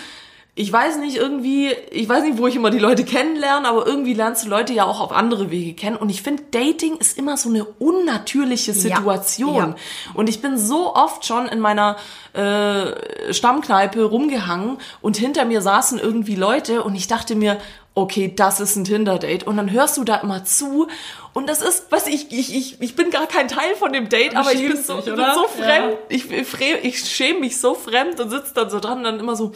Ich 0.55 0.71
weiß 0.71 0.97
nicht 0.97 1.17
irgendwie, 1.17 1.71
ich 1.89 2.07
weiß 2.07 2.23
nicht, 2.23 2.37
wo 2.37 2.45
ich 2.45 2.55
immer 2.55 2.69
die 2.69 2.77
Leute 2.77 3.03
kennenlerne, 3.05 3.67
aber 3.67 3.87
irgendwie 3.87 4.13
lernst 4.13 4.45
du 4.45 4.49
Leute 4.49 4.71
ja 4.71 4.85
auch 4.85 4.99
auf 4.99 5.11
andere 5.11 5.49
Wege 5.49 5.73
kennen 5.73 5.95
und 5.95 6.09
ich 6.09 6.21
finde, 6.21 6.43
Dating 6.51 6.97
ist 6.97 7.17
immer 7.17 7.37
so 7.37 7.49
eine 7.49 7.65
unnatürliche 7.65 8.73
Situation. 8.73 9.55
ja. 9.55 9.75
Und 10.13 10.29
ich 10.29 10.41
bin 10.41 10.59
so 10.59 10.95
oft 10.95 11.25
schon 11.25 11.47
in 11.47 11.59
meiner 11.59 11.97
äh, 12.33 13.33
Stammkneipe 13.33 14.03
rumgehangen 14.03 14.77
und 15.01 15.17
hinter 15.17 15.45
mir 15.45 15.61
saßen 15.61 15.97
irgendwie 15.97 16.35
Leute 16.35 16.83
und 16.83 16.93
ich 16.93 17.07
dachte 17.07 17.33
mir, 17.35 17.57
okay, 17.95 18.33
das 18.35 18.59
ist 18.59 18.75
ein 18.75 18.85
Tinder-Date. 18.85 19.45
Und 19.45 19.57
dann 19.57 19.71
hörst 19.71 19.97
du 19.97 20.03
da 20.03 20.17
immer 20.17 20.43
zu 20.45 20.87
und 21.33 21.47
das 21.47 21.61
ist, 21.61 21.87
was 21.89 22.07
ich, 22.07 22.31
ich, 22.31 22.55
ich, 22.55 22.81
ich 22.81 22.95
bin 22.95 23.09
gar 23.09 23.25
kein 23.25 23.47
Teil 23.47 23.75
von 23.75 23.91
dem 23.91 24.07
Date, 24.09 24.35
aber 24.35 24.53
ich 24.53 24.67
bin 24.67 24.81
so, 24.81 24.97
dich, 24.97 25.07
ich 25.07 25.15
bin 25.15 25.25
so 25.33 25.43
Ja. 25.43 25.47
fremd. 25.47 25.97
Ich, 26.09 26.31
ich, 26.31 26.61
ich 26.83 27.05
schäme 27.05 27.39
mich 27.39 27.59
so 27.59 27.73
fremd 27.73 28.19
und 28.19 28.29
sitze 28.29 28.53
dann 28.53 28.69
so 28.69 28.79
dran 28.79 28.99
und 28.99 29.03
dann 29.05 29.19
immer 29.19 29.35
so, 29.35 29.51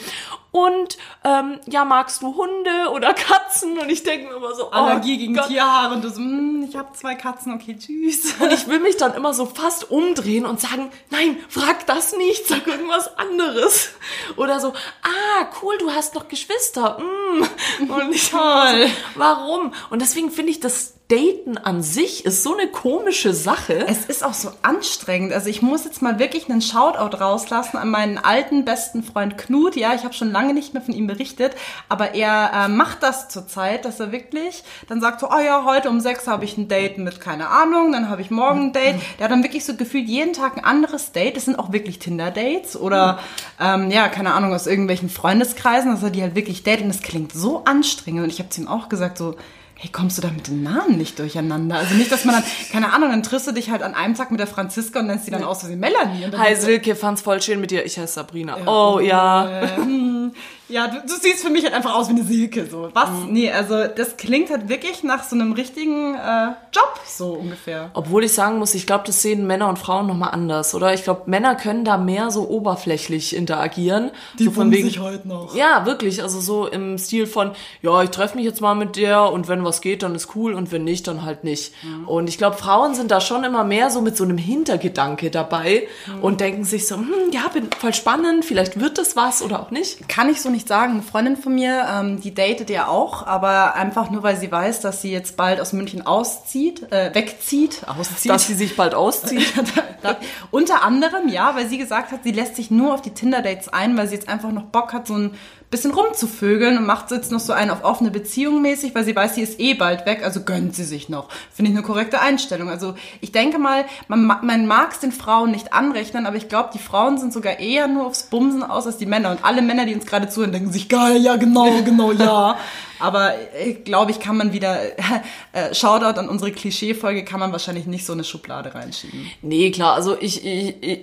und 0.52 0.98
ähm, 1.24 1.60
ja, 1.68 1.86
magst 1.86 2.24
du 2.24 2.36
Hunde 2.36 2.90
oder 2.92 3.14
Katzen? 3.14 3.78
Und 3.78 3.90
ich 3.90 4.02
denke 4.02 4.30
mir 4.30 4.38
immer 4.38 4.56
so, 4.56 4.68
oh 4.68 4.72
Allergie 4.72 5.18
gegen 5.18 5.36
Gott. 5.36 5.48
Tierhaare 5.48 5.94
und 5.94 6.04
du 6.04 6.10
so, 6.10 6.18
hm, 6.18 6.66
ich 6.68 6.76
habe 6.76 6.94
zwei 6.94 7.14
Katzen, 7.14 7.54
okay, 7.54 7.78
tschüss. 7.78 8.34
Und 8.40 8.52
ich 8.52 8.68
will 8.68 8.80
mich 8.88 8.98
dann 8.98 9.14
immer 9.14 9.36
so 9.36 9.46
fast 9.46 9.92
umdrehen 9.92 10.48
und 10.48 10.60
sagen, 10.60 10.90
nein, 11.12 11.38
frag 11.48 11.86
das 11.86 12.16
nicht, 12.18 12.48
sag 12.48 12.66
irgendwas 12.66 13.18
anderes. 13.20 13.90
Oder 14.36 14.60
so, 14.60 14.70
ah, 15.04 15.48
cool, 15.62 15.78
du 15.78 15.92
hast 15.92 16.16
noch 16.16 16.28
Geschwister. 16.28 16.98
Mm. 17.00 17.92
Und 17.92 18.16
ich 18.16 18.32
Toll. 18.32 18.88
So, 18.88 19.20
warum? 19.20 19.74
Und 19.92 20.02
deswegen 20.02 20.32
finde 20.32 20.52
ich, 20.52 20.60
das 20.60 20.97
Daten 21.10 21.58
an 21.58 21.84
sich 21.84 22.26
ist 22.26 22.44
so 22.44 22.54
eine 22.54 22.68
komische 22.68 23.34
Sache. 23.34 23.86
Es 23.88 24.06
ist 24.06 24.26
auch 24.26 24.34
so 24.34 24.52
anstrengend. 24.62 25.32
Also 25.32 25.50
ich 25.50 25.62
muss 25.62 25.86
jetzt 25.86 26.02
mal 26.02 26.20
wirklich 26.20 26.50
einen 26.50 26.62
Shoutout 26.62 27.16
rauslassen 27.18 27.78
an 27.78 27.90
meinen 27.90 28.18
alten 28.18 28.66
besten 28.66 29.04
Freund 29.04 29.38
Knut. 29.38 29.78
Ja, 29.78 29.94
ich 29.96 30.04
habe 30.04 30.14
schon 30.14 30.32
lange 30.34 30.54
nicht 30.54 30.74
mehr 30.74 30.82
von 30.82 30.94
ihm 30.94 31.08
berichtet, 31.08 31.56
aber 31.88 32.14
er 32.14 32.52
äh, 32.54 32.68
macht 32.68 33.04
das 33.04 33.30
zurzeit, 33.30 33.86
dass 33.86 34.02
er 34.02 34.12
wirklich 34.12 34.64
dann 34.90 35.00
sagt 35.00 35.22
so, 35.22 35.30
oh 35.30 35.40
ja, 35.40 35.64
heute 35.64 35.90
um 35.90 36.02
sechs 36.02 36.28
habe 36.28 36.44
ich 36.44 36.58
ein 36.58 36.68
Date 36.68 36.98
mit 36.98 37.22
keine 37.22 37.48
Ahnung, 37.48 37.94
dann 37.94 38.10
habe 38.10 38.22
ich 38.22 38.30
morgen 38.30 38.68
ein 38.68 38.74
Date. 38.74 38.96
Der 39.18 39.26
hat 39.26 39.32
dann 39.32 39.44
wirklich 39.44 39.64
so 39.64 39.76
gefühlt 39.76 40.10
jeden 40.10 40.34
Tag 40.34 40.58
ein 40.58 40.66
anderes 40.66 41.14
Date. 41.14 41.38
Das 41.38 41.46
sind 41.46 41.58
auch 41.58 41.72
wirklich 41.72 42.00
Tinder-Dates 42.00 42.76
oder 42.76 43.20
ähm, 43.62 43.92
ja, 43.92 44.10
keine 44.10 44.34
Ahnung, 44.34 44.54
aus 44.54 44.68
irgendwelchen 44.68 45.10
Freundeskreisen, 45.10 45.90
dass 45.92 46.04
er 46.04 46.10
die 46.10 46.22
halt 46.22 46.36
wirklich 46.36 46.64
datet. 46.64 46.82
Und 46.82 46.90
das 46.90 47.02
klingt 47.02 47.32
so 47.32 47.64
anstrengend. 47.64 48.24
Und 48.24 48.30
ich 48.30 48.40
habe 48.40 48.50
zu 48.50 48.60
ihm 48.60 48.68
auch 48.68 48.90
gesagt 48.90 49.18
so, 49.18 49.36
hey, 49.80 49.90
kommst 49.92 50.18
du 50.18 50.22
da 50.24 50.30
mit 50.30 50.48
den 50.48 50.64
Namen 50.64 50.98
nicht 50.98 51.20
durcheinander? 51.20 51.76
Also 51.76 51.94
nicht, 51.96 52.12
dass 52.12 52.26
man 52.26 52.36
dann, 52.36 52.44
keine 52.72 52.94
Ahnung, 52.94 53.10
dann 53.12 53.22
triffst 53.22 53.48
du 53.48 53.52
dich 53.52 53.70
halt 53.70 53.84
an 53.84 53.94
einem 53.94 54.16
Tag 54.16 54.32
mit 54.32 54.40
der 54.40 54.48
Franziska 54.48 55.00
und 55.00 55.08
nennst 55.08 55.28
die 55.28 55.32
dann 55.32 55.44
aus 55.44 55.68
wie 55.70 55.76
Melanie. 55.76 56.26
Hi 56.36 56.56
Silke, 56.56 56.96
fand's 56.96 57.22
voll 57.22 57.42
schön 57.42 57.62
mit 57.62 57.70
dir. 57.70 57.86
Ich 57.86 58.00
heiße 58.00 58.14
Sabrina. 58.14 58.58
oh 58.66 59.00
ja. 59.00 59.62
äh, 59.62 59.76
hm, 59.76 60.34
ja, 60.70 60.88
du, 60.88 61.02
du 61.02 61.14
siehst 61.22 61.44
für 61.44 61.50
mich 61.50 61.64
halt 61.64 61.74
einfach 61.74 61.96
aus 61.96 62.10
wie 62.10 62.14
eine 62.14 62.24
Silke. 62.24 62.66
So. 62.66 62.90
Was? 62.94 63.10
Mhm. 63.10 63.34
Nee, 63.34 63.52
also 63.52 63.88
das 63.88 64.18
klingt 64.18 64.50
halt 64.50 64.68
wirklich 64.68 65.04
nach 65.04 65.24
so 65.24 65.36
einem 65.36 65.54
richtigen 65.54 66.16
äh, 66.16 66.48
Job, 66.74 67.00
so 67.06 67.34
ungefähr. 67.34 67.90
Obwohl 67.94 68.24
ich 68.26 68.34
sagen 68.34 68.60
muss, 68.60 68.74
ich 68.76 68.86
glaube, 68.86 69.04
das 69.08 69.22
sehen 69.22 69.48
Männer 69.48 69.70
und 69.70 69.80
Frauen 69.80 70.08
nochmal 70.08 70.32
anders, 70.32 70.76
oder? 70.76 70.94
Ich 70.94 71.04
glaube, 71.04 71.24
Männer 71.26 71.56
können 71.56 71.86
da 71.86 71.98
mehr 71.98 72.32
so 72.32 72.50
oberflächlich 72.50 73.36
interagieren. 73.36 74.12
so 74.38 74.52
von 74.52 74.72
wegen, 74.72 74.90
heute 75.02 75.28
noch. 75.28 75.56
Ja, 75.56 75.86
wirklich. 75.86 76.22
Also 76.22 76.42
so 76.42 76.68
im 76.68 76.98
Stil 76.98 77.28
von, 77.28 77.52
ja, 77.82 78.04
ich 78.04 78.10
treffe 78.10 78.36
mich 78.36 78.46
jetzt 78.46 78.62
mal 78.62 78.76
mit 78.76 78.98
der 78.98 79.32
und 79.32 79.48
wenn 79.48 79.64
was 79.64 79.82
geht, 79.82 80.04
dann 80.04 80.16
ist 80.16 80.36
cool 80.36 80.54
und 80.54 80.72
wenn 80.72 80.84
nicht, 80.84 81.08
dann 81.08 81.24
halt 81.24 81.44
nicht. 81.44 81.74
Und 82.06 82.28
ich 82.28 82.38
glaube, 82.38 82.58
Frauen 82.58 82.94
sind 82.94 83.12
da 83.12 83.22
schon 83.22 83.44
immer 83.44 83.64
mehr 83.64 83.90
so 83.90 84.02
mit 84.02 84.18
so 84.18 84.24
einem 84.24 84.38
Hintergedanke 84.38 85.32
dabei 85.32 85.88
und 86.22 86.42
denken 86.42 86.64
sich 86.64 86.88
so, 86.88 86.96
hm, 86.96 87.32
ja, 87.32 87.48
bin 87.54 87.70
voll 87.78 87.94
spannend, 87.94 88.44
vielleicht 88.44 88.80
wird 88.80 88.98
das 88.98 89.16
was 89.16 89.42
oder 89.42 89.62
auch 89.62 89.72
nicht. 89.72 90.10
Kann 90.10 90.30
ich 90.30 90.42
so 90.42 90.50
nicht 90.50 90.57
sagen. 90.66 90.94
Eine 90.94 91.02
Freundin 91.04 91.36
von 91.36 91.54
mir, 91.54 91.86
ähm, 91.92 92.22
die 92.22 92.34
datet 92.34 92.70
ja 92.70 92.88
auch, 92.88 93.28
aber 93.28 93.76
einfach 93.76 94.10
nur, 94.10 94.24
weil 94.24 94.38
sie 94.38 94.52
weiß, 94.52 94.80
dass 94.80 95.02
sie 95.02 95.12
jetzt 95.12 95.36
bald 95.36 95.60
aus 95.60 95.74
München 95.74 96.06
auszieht, 96.06 96.92
äh, 96.92 97.14
wegzieht, 97.14 97.82
auszieht. 97.86 98.32
Dass 98.32 98.48
sie 98.48 98.54
sich 98.54 98.78
bald 98.78 98.96
auszieht. 98.96 99.54
Unter 100.52 100.84
anderem, 100.84 101.28
ja, 101.28 101.56
weil 101.56 101.68
sie 101.68 101.78
gesagt 101.78 102.12
hat, 102.12 102.24
sie 102.24 102.32
lässt 102.32 102.56
sich 102.56 102.72
nur 102.72 102.94
auf 102.94 103.02
die 103.02 103.12
Tinder-Dates 103.12 103.70
ein, 103.70 103.98
weil 103.98 104.08
sie 104.08 104.16
jetzt 104.16 104.30
einfach 104.30 104.52
noch 104.52 104.64
Bock 104.64 104.94
hat, 104.94 105.08
so 105.08 105.16
ein 105.16 105.36
bisschen 105.70 105.92
rumzuvögeln 105.92 106.78
und 106.78 106.86
macht 106.86 107.12
jetzt 107.12 107.32
noch 107.32 107.42
so 107.42 107.52
einen 107.52 107.72
auf 107.72 107.84
offene 107.84 108.10
Beziehung 108.10 108.62
mäßig, 108.62 108.96
weil 108.96 109.04
sie 109.04 109.16
weiß, 109.16 109.36
sie 109.36 109.42
ist 109.42 109.60
eh 109.60 109.74
bald 109.74 110.06
weg, 110.06 110.22
also 110.24 110.42
gönnt 110.44 110.76
sie 110.76 110.86
sich 110.86 111.10
noch. 111.10 111.28
Finde 111.54 111.72
ich 111.72 111.78
eine 111.78 111.86
korrekte 111.86 112.22
Einstellung. 112.22 112.70
Also 112.70 112.96
ich 113.20 113.34
denke 113.34 113.60
mal, 113.60 113.84
man, 114.08 114.26
ma- 114.26 114.40
man 114.44 114.66
mag 114.66 114.94
es 114.94 115.00
den 115.00 115.12
Frauen 115.12 115.52
nicht 115.52 115.74
anrechnen, 115.74 116.26
aber 116.26 116.38
ich 116.38 116.48
glaube, 116.48 116.70
die 116.74 116.80
Frauen 116.80 117.18
sind 117.18 117.34
sogar 117.34 117.60
eher 117.60 117.88
nur 117.90 118.06
aufs 118.08 118.24
Bumsen 118.24 118.64
aus 118.64 118.86
als 118.88 118.98
die 118.98 119.06
Männer. 119.06 119.32
Und 119.32 119.44
alle 119.44 119.62
Männer, 119.62 119.86
die 119.86 119.94
uns 119.94 120.06
gerade 120.06 120.30
zuhören, 120.30 120.54
denken 120.54 120.72
sich, 120.72 120.88
geil, 120.88 121.18
ja, 121.18 121.36
genau, 121.36 121.82
genau, 121.84 122.12
ja. 122.14 122.58
Aber 123.00 123.34
ich 123.64 123.84
glaube, 123.84 124.12
ich 124.12 124.20
kann 124.20 124.38
man 124.38 124.54
wieder, 124.54 124.80
äh, 125.52 125.76
Shoutout 125.76 126.20
an 126.20 126.30
unsere 126.30 126.52
Klischee-Folge, 126.52 127.24
kann 127.26 127.40
man 127.40 127.52
wahrscheinlich 127.52 127.86
nicht 127.86 128.06
so 128.06 128.14
eine 128.14 128.24
Schublade 128.24 128.74
reinschieben. 128.74 129.30
Nee, 129.42 129.70
klar, 129.72 129.94
also 129.96 130.18
ich, 130.20 130.44
ich, 130.46 130.76
ich, 130.82 131.00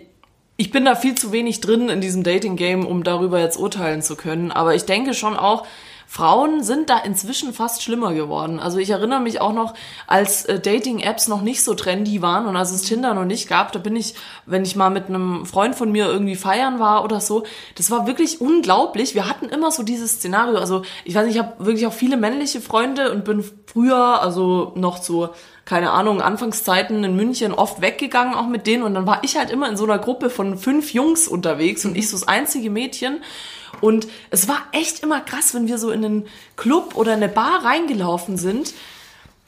ich 0.57 0.71
bin 0.71 0.85
da 0.85 0.95
viel 0.95 1.17
zu 1.17 1.33
wenig 1.33 1.61
drin 1.61 1.89
in 1.89 2.01
diesem 2.01 2.23
Dating-Game, 2.23 2.87
um 2.87 3.03
darüber 3.03 3.41
jetzt 3.41 3.59
urteilen 3.59 4.03
zu 4.03 4.17
können. 4.17 4.53
Aber 4.53 4.75
ich 4.75 4.85
denke 4.85 5.15
schon 5.15 5.37
auch, 5.37 5.67
Frauen 6.07 6.63
sind 6.63 6.91
da 6.91 6.99
inzwischen 6.99 7.53
fast 7.53 7.83
schlimmer 7.83 8.15
geworden. 8.15 8.61
Also 8.61 8.79
ich 8.79 8.91
erinnere 8.91 9.21
mich 9.21 9.41
auch 9.41 9.53
noch, 9.53 9.75
als 10.07 10.45
äh, 10.45 10.61
Dating-Apps 10.61 11.29
noch 11.29 11.43
nicht 11.43 11.65
so 11.65 11.75
trendy 11.75 12.23
waren 12.23 12.47
und 12.47 12.57
als 12.57 12.73
es 12.73 12.83
Tinder 12.83 13.15
noch 13.15 13.25
nicht 13.25 13.49
gab, 13.49 13.73
da 13.73 13.79
bin 13.79 13.97
ich, 13.97 14.15
wenn 14.47 14.63
ich 14.63 14.77
mal 14.77 14.91
mit 14.91 15.09
einem 15.09 15.47
Freund 15.47 15.75
von 15.75 15.91
mir 15.91 16.07
irgendwie 16.07 16.37
feiern 16.37 16.79
war 16.79 17.05
oder 17.05 17.21
so, 17.21 17.45
das 17.77 17.91
war 17.91 18.07
wirklich 18.07 18.41
unglaublich. 18.41 19.15
Wir 19.15 19.29
hatten 19.29 19.49
immer 19.49 19.71
so 19.71 19.83
dieses 19.83 20.13
Szenario. 20.13 20.59
Also 20.59 20.83
ich 21.05 21.15
weiß 21.15 21.27
nicht, 21.27 21.37
ich 21.37 21.43
habe 21.43 21.65
wirklich 21.65 21.87
auch 21.87 21.93
viele 21.93 22.17
männliche 22.17 22.61
Freunde 22.61 23.11
und 23.13 23.25
bin 23.25 23.45
früher, 23.67 24.23
also 24.23 24.73
noch 24.77 25.01
zu 25.01 25.29
keine 25.65 25.93
Ahnung, 25.93 26.21
Anfangszeiten 26.21 27.03
in 27.05 27.17
München 27.17 27.55
oft 27.55 27.81
weggegangen, 27.81 28.35
auch 28.35 28.47
mit 28.47 28.67
denen. 28.67 28.83
Und 28.83 28.95
dann 28.95 29.07
war 29.07 29.25
ich 29.25 29.37
halt 29.37 29.51
immer 29.51 29.69
in 29.69 29.77
so 29.77 29.85
einer 29.85 29.99
Gruppe 29.99 30.29
von 30.29 30.59
fünf 30.59 30.93
Jungs 30.93 31.27
unterwegs 31.27 31.85
und 31.85 31.97
ich 31.97 32.11
so 32.11 32.17
das 32.19 32.29
einzige 32.29 32.71
Mädchen. 32.71 33.23
Und 33.81 34.07
es 34.31 34.49
war 34.49 34.59
echt 34.73 35.01
immer 35.03 35.21
krass, 35.21 35.55
wenn 35.55 35.67
wir 35.69 35.79
so 35.79 35.91
in 35.91 36.05
einen 36.05 36.27
Club 36.57 36.97
oder 36.97 37.13
eine 37.13 37.29
Bar 37.29 37.65
reingelaufen 37.65 38.37
sind. 38.37 38.75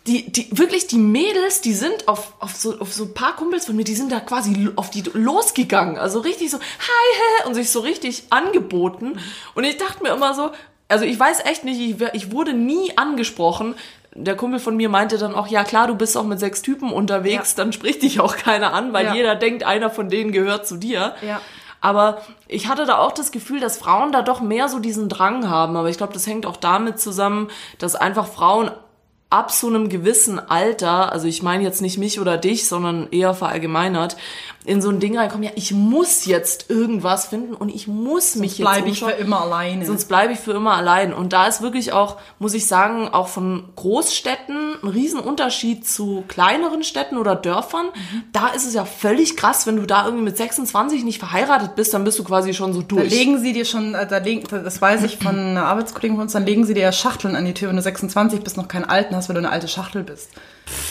Die, 0.06 0.30
die, 0.30 0.46
wirklich 0.56 0.86
die 0.86 0.98
Mädels, 0.98 1.62
die 1.62 1.72
sind 1.72 2.06
auf, 2.06 2.34
auf, 2.38 2.54
so, 2.54 2.78
auf 2.78 2.92
so 2.92 3.04
ein 3.06 3.14
paar 3.14 3.34
Kumpels 3.34 3.66
von 3.66 3.74
mir, 3.74 3.82
die 3.82 3.96
sind 3.96 4.12
da 4.12 4.20
quasi 4.20 4.68
auf 4.76 4.90
die 4.90 5.02
losgegangen. 5.12 5.98
Also 5.98 6.20
richtig 6.20 6.50
so, 6.52 6.58
hi, 6.58 7.42
hi, 7.42 7.48
und 7.48 7.54
sich 7.56 7.70
so 7.70 7.80
richtig 7.80 8.24
angeboten. 8.30 9.18
Und 9.56 9.64
ich 9.64 9.78
dachte 9.78 10.04
mir 10.04 10.10
immer 10.10 10.32
so, 10.34 10.50
also 10.86 11.04
ich 11.04 11.18
weiß 11.18 11.44
echt 11.46 11.64
nicht, 11.64 11.80
ich, 11.80 12.08
ich 12.12 12.30
wurde 12.30 12.52
nie 12.52 12.96
angesprochen. 12.96 13.74
Der 14.14 14.36
Kumpel 14.36 14.60
von 14.60 14.76
mir 14.76 14.88
meinte 14.88 15.18
dann 15.18 15.34
auch, 15.34 15.48
ja 15.48 15.64
klar, 15.64 15.88
du 15.88 15.96
bist 15.96 16.16
auch 16.16 16.24
mit 16.24 16.38
sechs 16.38 16.62
Typen 16.62 16.92
unterwegs, 16.92 17.56
dann 17.56 17.72
spricht 17.72 18.02
dich 18.02 18.20
auch 18.20 18.36
keiner 18.36 18.72
an, 18.72 18.92
weil 18.92 19.06
Ja. 19.06 19.14
jeder 19.14 19.34
denkt, 19.34 19.64
einer 19.64 19.90
von 19.90 20.08
denen 20.08 20.30
gehört 20.30 20.68
zu 20.68 20.76
dir. 20.76 21.16
Ja. 21.26 21.40
Aber 21.80 22.18
ich 22.48 22.68
hatte 22.68 22.86
da 22.86 22.98
auch 22.98 23.12
das 23.12 23.32
Gefühl, 23.32 23.60
dass 23.60 23.76
Frauen 23.76 24.12
da 24.12 24.22
doch 24.22 24.40
mehr 24.40 24.68
so 24.68 24.78
diesen 24.78 25.08
Drang 25.08 25.48
haben. 25.48 25.76
Aber 25.76 25.88
ich 25.88 25.96
glaube, 25.96 26.12
das 26.12 26.26
hängt 26.26 26.46
auch 26.46 26.56
damit 26.56 26.98
zusammen, 27.00 27.48
dass 27.78 27.94
einfach 27.94 28.26
Frauen 28.26 28.70
ab 29.28 29.50
so 29.50 29.66
einem 29.66 29.88
gewissen 29.88 30.38
Alter, 30.38 31.12
also 31.12 31.26
ich 31.26 31.42
meine 31.42 31.64
jetzt 31.64 31.82
nicht 31.82 31.98
mich 31.98 32.20
oder 32.20 32.38
dich, 32.38 32.68
sondern 32.68 33.08
eher 33.10 33.34
verallgemeinert, 33.34 34.16
in 34.66 34.82
so 34.82 34.88
ein 34.90 34.98
Ding 34.98 35.16
reinkommen, 35.16 35.44
ja, 35.44 35.52
ich 35.54 35.72
muss 35.72 36.26
jetzt 36.26 36.70
irgendwas 36.70 37.26
finden 37.26 37.54
und 37.54 37.68
ich 37.72 37.86
muss 37.86 38.34
mich 38.34 38.58
jetzt 38.58 38.66
Bleibe 38.66 38.88
ich 38.88 38.98
für 38.98 39.12
immer 39.12 39.42
alleine. 39.42 39.86
Sonst 39.86 40.06
bleibe 40.06 40.32
ich 40.32 40.40
für 40.40 40.52
immer 40.52 40.74
allein. 40.74 41.14
Und 41.14 41.32
da 41.32 41.46
ist 41.46 41.62
wirklich 41.62 41.92
auch, 41.92 42.16
muss 42.40 42.52
ich 42.52 42.66
sagen, 42.66 43.08
auch 43.08 43.28
von 43.28 43.64
Großstädten 43.76 44.74
ein 44.82 44.88
Riesenunterschied 44.88 45.86
zu 45.86 46.24
kleineren 46.26 46.82
Städten 46.82 47.16
oder 47.16 47.36
Dörfern. 47.36 47.86
Mhm. 47.86 48.22
Da 48.32 48.48
ist 48.48 48.66
es 48.66 48.74
ja 48.74 48.84
völlig 48.84 49.36
krass, 49.36 49.66
wenn 49.68 49.76
du 49.76 49.86
da 49.86 50.04
irgendwie 50.04 50.24
mit 50.24 50.36
26 50.36 51.04
nicht 51.04 51.18
verheiratet 51.20 51.76
bist, 51.76 51.94
dann 51.94 52.02
bist 52.04 52.18
du 52.18 52.24
quasi 52.24 52.52
schon 52.52 52.72
so 52.72 52.82
Da 52.82 52.96
durch. 52.96 53.10
legen 53.10 53.38
sie 53.40 53.52
dir 53.52 53.64
schon, 53.64 53.94
äh, 53.94 54.06
da 54.06 54.18
legen, 54.18 54.42
das 54.50 54.82
weiß 54.82 55.04
ich 55.04 55.18
von 55.18 55.38
einer 55.38 55.64
Arbeitskollegen 55.66 56.16
von 56.16 56.24
uns, 56.24 56.32
dann 56.32 56.44
legen 56.44 56.64
sie 56.66 56.74
dir 56.74 56.82
ja 56.82 56.92
Schachteln 56.92 57.36
an 57.36 57.44
die 57.44 57.54
Tür, 57.54 57.68
wenn 57.68 57.76
du 57.76 57.82
26 57.82 58.40
bist, 58.40 58.56
noch 58.56 58.66
keinen 58.68 58.84
alten 58.84 59.14
hast, 59.14 59.28
weil 59.28 59.34
du 59.34 59.40
eine 59.40 59.50
alte 59.50 59.68
Schachtel 59.68 60.02
bist. 60.02 60.30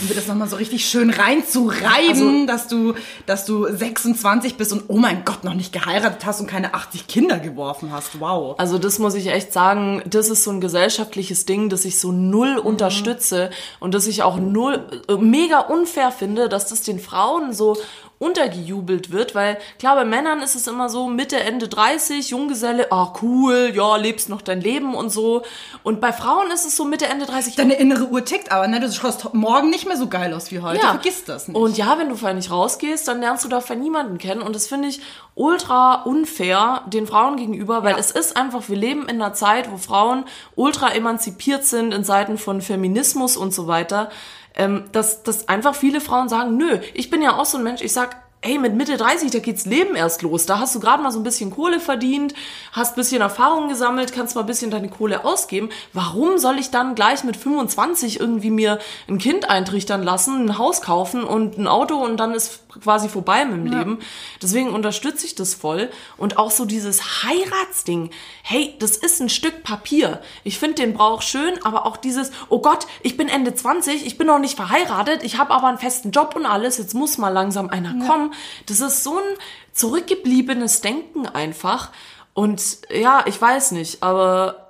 Um 0.02 0.08
dir 0.08 0.14
das 0.16 0.28
nochmal 0.28 0.48
so 0.48 0.56
richtig 0.56 0.86
schön 0.88 1.10
reinzureiben, 1.10 2.48
dass 2.48 2.68
du, 2.68 2.94
dass 3.26 3.46
du 3.46 3.66
26 3.70 4.56
bist 4.56 4.72
und 4.74 4.84
oh 4.88 4.98
mein 4.98 5.24
Gott, 5.26 5.44
noch 5.44 5.54
nicht 5.54 5.74
geheiratet 5.74 6.26
hast 6.26 6.40
und 6.42 6.48
keine 6.48 6.74
80 6.74 7.08
Kinder 7.08 7.40
geworfen 7.40 7.92
hast. 7.92 8.20
Wow. 8.20 8.56
Also 8.58 8.78
das 8.78 9.00
muss 9.00 9.16
ich 9.16 9.28
echt 9.28 9.52
sagen, 9.54 10.02
das 10.06 10.30
ist 10.30 10.44
so 10.44 10.52
ein 10.52 10.62
gesellschaftliches 10.62 11.46
Ding, 11.46 11.70
das 11.70 11.86
ich 11.86 12.00
so 12.00 12.12
null 12.12 12.56
Mhm. 12.56 12.60
unterstütze 12.68 13.50
und 13.80 13.94
das 13.94 14.08
ich 14.08 14.24
auch 14.24 14.38
null 14.38 14.86
äh, 15.08 15.16
mega 15.18 15.60
unfair 15.60 16.12
finde, 16.12 16.48
dass 16.50 16.68
das 16.68 16.82
den 16.82 17.00
Frauen 17.00 17.54
so 17.54 17.78
untergejubelt 18.18 19.12
wird, 19.12 19.36
weil 19.36 19.58
klar, 19.80 19.96
bei 19.96 20.06
Männern 20.06 20.42
ist 20.42 20.56
es 20.56 20.68
immer 20.68 20.90
so 20.90 21.08
Mitte, 21.08 21.40
Ende 21.40 21.68
30, 21.68 22.30
Junggeselle, 22.30 22.92
ah 22.92 23.14
cool, 23.22 23.72
ja, 23.74 23.96
lebst 23.98 24.30
noch 24.30 24.42
dein 24.42 24.62
Leben 24.62 24.96
und 24.96 25.10
so. 25.10 25.44
Und 25.84 26.02
bei 26.02 26.14
Frauen 26.14 26.50
ist 26.52 26.66
es 26.66 26.76
so 26.76 26.86
Mitte, 26.86 27.06
Ende 27.08 27.26
30, 27.26 27.56
Deine 27.56 27.76
innere 27.76 28.06
Uhr 28.06 28.24
tickt 28.24 28.52
aber, 28.52 28.68
ne? 28.68 28.80
Du 28.80 28.92
schaust 28.92 29.34
morgen 29.34 29.70
nicht 29.70 29.88
mehr 29.88 29.98
so 29.98 30.08
geil 30.08 30.34
aus 30.34 30.52
wie 30.52 30.60
heute. 30.62 30.80
Vergiss 30.80 31.26
das 31.26 31.48
nicht. 31.48 31.58
Und 31.58 31.78
ja, 31.78 31.98
wenn 31.98 32.10
du 32.10 32.16
vorher 32.16 32.36
nicht 32.36 32.52
rausgehst, 32.52 33.08
dann 33.08 33.20
lernst 33.20 33.44
du 33.44 33.50
dafür 33.50 33.76
niemanden 33.76 34.18
kennen. 34.18 34.42
Und 34.42 34.56
das 34.56 34.68
finde 34.68 34.88
ich 34.88 35.02
ultra 35.36 36.04
unfair 36.04 36.84
den 36.88 37.08
Frauen 37.08 37.36
gegenüber, 37.36 37.84
weil 37.84 37.92
Ja. 37.94 37.98
es 38.00 38.12
ist 38.12 38.38
einfach, 38.38 38.70
wir 38.70 38.78
leben 38.78 39.04
in 39.10 39.22
einer 39.22 39.34
Zeit, 39.34 39.70
wo 39.72 39.78
Frauen 39.78 40.24
ultra 40.56 40.90
emanzipiert 40.94 41.66
sind 41.66 41.94
in 41.94 42.04
Seiten 42.04 42.38
von 42.38 42.62
Feminismus 42.62 43.36
und 43.38 43.54
so 43.54 43.68
weiter. 43.68 44.10
Ähm, 44.56 44.86
dass, 44.92 45.24
dass 45.24 45.50
einfach 45.50 45.76
viele 45.76 46.00
Frauen 46.00 46.30
sagen, 46.30 46.58
nö, 46.58 46.80
ich 46.94 47.10
bin 47.10 47.22
ja 47.22 47.38
auch 47.38 47.46
so 47.46 47.58
ein 47.58 47.64
Mensch, 47.64 47.82
ich 47.82 47.92
sag, 47.92 48.25
hey, 48.46 48.60
mit 48.60 48.76
Mitte 48.76 48.96
30, 48.96 49.32
da 49.32 49.40
geht's 49.40 49.66
Leben 49.66 49.96
erst 49.96 50.22
los. 50.22 50.46
Da 50.46 50.60
hast 50.60 50.76
du 50.76 50.80
gerade 50.80 51.02
mal 51.02 51.12
so 51.12 51.20
ein 51.20 51.24
bisschen 51.24 51.50
Kohle 51.50 51.80
verdient, 51.80 52.36
hast 52.74 52.94
ein 52.94 52.96
bisschen 52.96 53.22
Erfahrung 53.22 53.70
gesammelt, 53.70 54.14
kannst 54.14 54.36
mal 54.36 54.42
ein 54.42 54.48
bisschen 54.48 54.70
deine 54.70 54.88
Kohle 54.88 55.26
ausgeben. 55.26 55.70
Warum 55.94 56.38
soll 56.38 56.60
ich 56.60 56.70
dann 56.70 56.94
gleich 56.94 57.24
mit 57.24 57.38
25 57.38 58.20
irgendwie 58.20 58.52
mir 58.52 58.78
ein 59.08 59.18
Kind 59.18 59.50
eintrichtern 59.50 60.04
lassen, 60.04 60.46
ein 60.46 60.58
Haus 60.60 60.82
kaufen 60.82 61.24
und 61.24 61.58
ein 61.58 61.68
Auto 61.68 61.96
und 61.96 62.18
dann 62.18 62.34
ist 62.34 62.60
quasi 62.82 63.10
vorbei 63.10 63.46
mit 63.46 63.56
dem 63.56 63.66
Leben. 63.66 64.00
Deswegen 64.42 64.70
unterstütze 64.70 65.26
ich 65.26 65.36
das 65.36 65.54
voll. 65.54 65.90
Und 66.18 66.38
auch 66.38 66.52
so 66.52 66.66
dieses 66.66 67.24
Heiratsding. 67.24 68.10
Hey, 68.44 68.76
das 68.80 68.98
ist 68.98 69.22
ein 69.22 69.30
Stück 69.30 69.64
Papier. 69.64 70.22
Ich 70.44 70.60
finde 70.60 70.76
den 70.76 70.94
Brauch 70.94 71.22
schön, 71.22 71.54
aber 71.64 71.86
auch 71.86 71.98
dieses, 71.98 72.32
oh 72.50 72.60
Gott, 72.60 72.86
ich 73.02 73.18
bin 73.18 73.30
Ende 73.30 73.56
20, 73.56 74.06
ich 74.06 74.18
bin 74.18 74.28
noch 74.28 74.40
nicht 74.40 74.56
verheiratet, 74.56 75.24
ich 75.24 75.38
habe 75.38 75.52
aber 75.52 75.68
einen 75.68 75.78
festen 75.78 76.12
Job 76.12 76.36
und 76.36 76.46
alles, 76.46 76.78
jetzt 76.78 76.94
muss 76.94 77.18
mal 77.18 77.30
langsam 77.30 77.70
einer 77.70 78.06
kommen. 78.06 78.34
Das 78.66 78.80
ist 78.80 79.04
so 79.04 79.18
ein 79.18 79.38
zurückgebliebenes 79.74 80.82
Denken 80.82 81.28
einfach. 81.28 81.92
Und 82.34 82.80
ja, 82.94 83.24
ich 83.28 83.42
weiß 83.42 83.72
nicht, 83.72 84.04
aber 84.04 84.65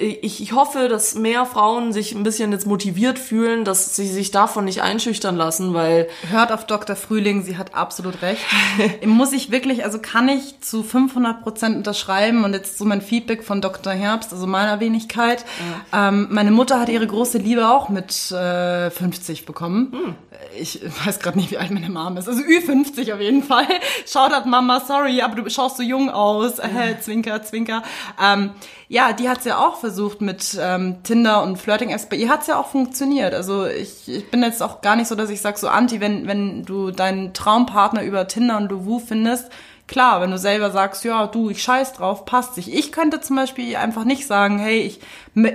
ich, 0.00 0.42
ich 0.42 0.52
hoffe, 0.52 0.88
dass 0.88 1.14
mehr 1.14 1.44
Frauen 1.44 1.92
sich 1.92 2.14
ein 2.14 2.22
bisschen 2.22 2.52
jetzt 2.52 2.66
motiviert 2.66 3.18
fühlen, 3.18 3.64
dass 3.64 3.94
sie 3.94 4.06
sich 4.06 4.30
davon 4.30 4.64
nicht 4.64 4.82
einschüchtern 4.82 5.36
lassen, 5.36 5.74
weil 5.74 6.08
Hört 6.30 6.52
auf 6.52 6.66
Dr. 6.66 6.96
Frühling, 6.96 7.42
sie 7.42 7.56
hat 7.56 7.74
absolut 7.74 8.22
recht. 8.22 8.42
Muss 9.04 9.32
ich 9.32 9.50
wirklich, 9.50 9.84
also 9.84 9.98
kann 9.98 10.28
ich 10.28 10.60
zu 10.60 10.82
500 10.82 11.42
Prozent 11.42 11.76
unterschreiben 11.76 12.44
und 12.44 12.54
jetzt 12.54 12.78
so 12.78 12.84
mein 12.84 13.02
Feedback 13.02 13.44
von 13.44 13.60
Dr. 13.60 13.92
Herbst, 13.92 14.32
also 14.32 14.46
meiner 14.46 14.80
Wenigkeit. 14.80 15.44
Ähm, 15.92 16.28
meine 16.30 16.50
Mutter 16.50 16.80
hat 16.80 16.88
ihre 16.88 17.06
große 17.06 17.38
Liebe 17.38 17.68
auch 17.68 17.88
mit 17.88 18.30
äh, 18.30 18.90
50 18.90 19.44
bekommen. 19.44 20.16
Ich 20.58 20.80
weiß 21.04 21.20
gerade 21.20 21.38
nicht, 21.38 21.50
wie 21.50 21.58
alt 21.58 21.70
meine 21.70 21.90
Mom 21.90 22.16
ist. 22.16 22.28
Also 22.28 22.42
Ü50 22.42 23.12
auf 23.12 23.20
jeden 23.20 23.42
Fall. 23.42 23.66
Shoutout 24.06 24.48
Mama, 24.48 24.80
sorry, 24.80 25.20
aber 25.20 25.36
du 25.36 25.50
schaust 25.50 25.76
so 25.76 25.82
jung 25.82 26.10
aus. 26.10 26.58
Äh, 26.58 26.98
zwinker, 27.00 27.42
zwinker. 27.42 27.82
Ähm, 28.22 28.50
ja, 28.88 29.12
die 29.12 29.28
hat's 29.28 29.44
ja 29.44 29.58
auch 29.58 29.76
versucht 29.90 30.20
mit 30.20 30.56
ähm, 30.60 31.02
Tinder 31.02 31.42
und 31.42 31.56
Flirting-Apps. 31.56 32.06
Bei 32.06 32.14
ihr 32.14 32.28
hat's 32.28 32.46
ja 32.46 32.60
auch 32.60 32.68
funktioniert. 32.68 33.34
Also 33.34 33.66
ich, 33.66 34.08
ich 34.08 34.30
bin 34.30 34.40
jetzt 34.40 34.62
auch 34.62 34.82
gar 34.82 34.94
nicht 34.94 35.08
so, 35.08 35.16
dass 35.16 35.30
ich 35.30 35.40
sag 35.40 35.58
so 35.58 35.66
anti, 35.66 36.00
wenn, 36.00 36.28
wenn 36.28 36.64
du 36.64 36.92
deinen 36.92 37.34
Traumpartner 37.34 38.04
über 38.04 38.28
Tinder 38.28 38.56
und 38.56 38.70
Luwu 38.70 39.00
findest. 39.00 39.50
Klar, 39.90 40.20
wenn 40.20 40.30
du 40.30 40.38
selber 40.38 40.70
sagst, 40.70 41.02
ja, 41.02 41.26
du, 41.26 41.50
ich 41.50 41.64
scheiß 41.64 41.94
drauf, 41.94 42.24
passt 42.24 42.54
sich. 42.54 42.72
Ich 42.72 42.92
könnte 42.92 43.20
zum 43.20 43.34
Beispiel 43.34 43.74
einfach 43.74 44.04
nicht 44.04 44.24
sagen, 44.24 44.60
hey, 44.60 44.78
ich, 44.82 45.00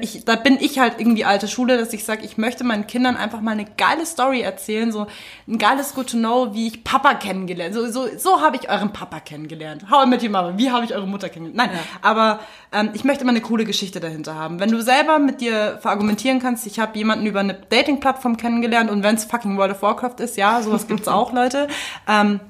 ich 0.02 0.26
da 0.26 0.36
bin 0.36 0.58
ich 0.60 0.78
halt 0.78 0.96
irgendwie 0.98 1.24
alte 1.24 1.48
Schule, 1.48 1.78
dass 1.78 1.94
ich 1.94 2.04
sage, 2.04 2.26
ich 2.26 2.38
möchte 2.38 2.66
meinen 2.66 2.86
Kindern 2.86 3.16
einfach 3.16 3.40
mal 3.40 3.52
eine 3.52 3.64
geile 3.64 4.06
Story 4.06 4.42
erzählen, 4.42 4.92
so 4.92 5.08
ein 5.48 5.58
geiles 5.58 5.94
Good 5.94 6.10
to 6.10 6.18
Know, 6.18 6.54
wie 6.54 6.68
ich 6.68 6.84
Papa 6.84 7.14
kennengelernt. 7.14 7.76
So, 7.76 7.90
so, 7.90 8.10
so 8.18 8.42
habe 8.42 8.58
ich 8.58 8.70
euren 8.70 8.92
Papa 8.92 9.22
kennengelernt. 9.22 9.86
How 9.90 10.06
I 10.06 10.10
Met 10.10 10.22
Your. 10.22 10.58
Wie 10.58 10.70
habe 10.70 10.84
ich 10.84 10.94
eure 10.94 11.08
Mutter 11.08 11.30
kennengelernt? 11.30 11.72
Nein, 11.72 11.80
aber 12.02 12.42
ähm, 12.74 12.90
ich 12.92 13.06
möchte 13.06 13.24
mal 13.24 13.32
eine 13.32 13.40
coole 13.40 13.64
Geschichte 13.64 14.02
dahinter 14.02 14.36
haben. 14.36 14.60
Wenn 14.60 14.70
du 14.70 14.82
selber 14.82 15.18
mit 15.18 15.40
dir 15.40 15.78
verargumentieren 15.80 16.42
kannst, 16.42 16.68
ich 16.68 16.78
habe 16.82 16.98
jemanden 16.98 17.26
über 17.26 17.40
eine 17.40 17.54
Dating-Plattform 17.54 18.36
kennengelernt 18.36 18.92
und 18.92 19.02
wenn 19.02 19.16
es 19.16 19.24
fucking 19.24 19.58
World 19.58 19.72
of 19.72 19.82
Warcraft 19.82 20.20
ist, 20.20 20.36
ja, 20.36 20.62
sowas 20.62 20.90
gibt's 20.90 21.08
auch, 21.08 21.32
Leute. 21.32 21.70
Ähm, 22.06 22.42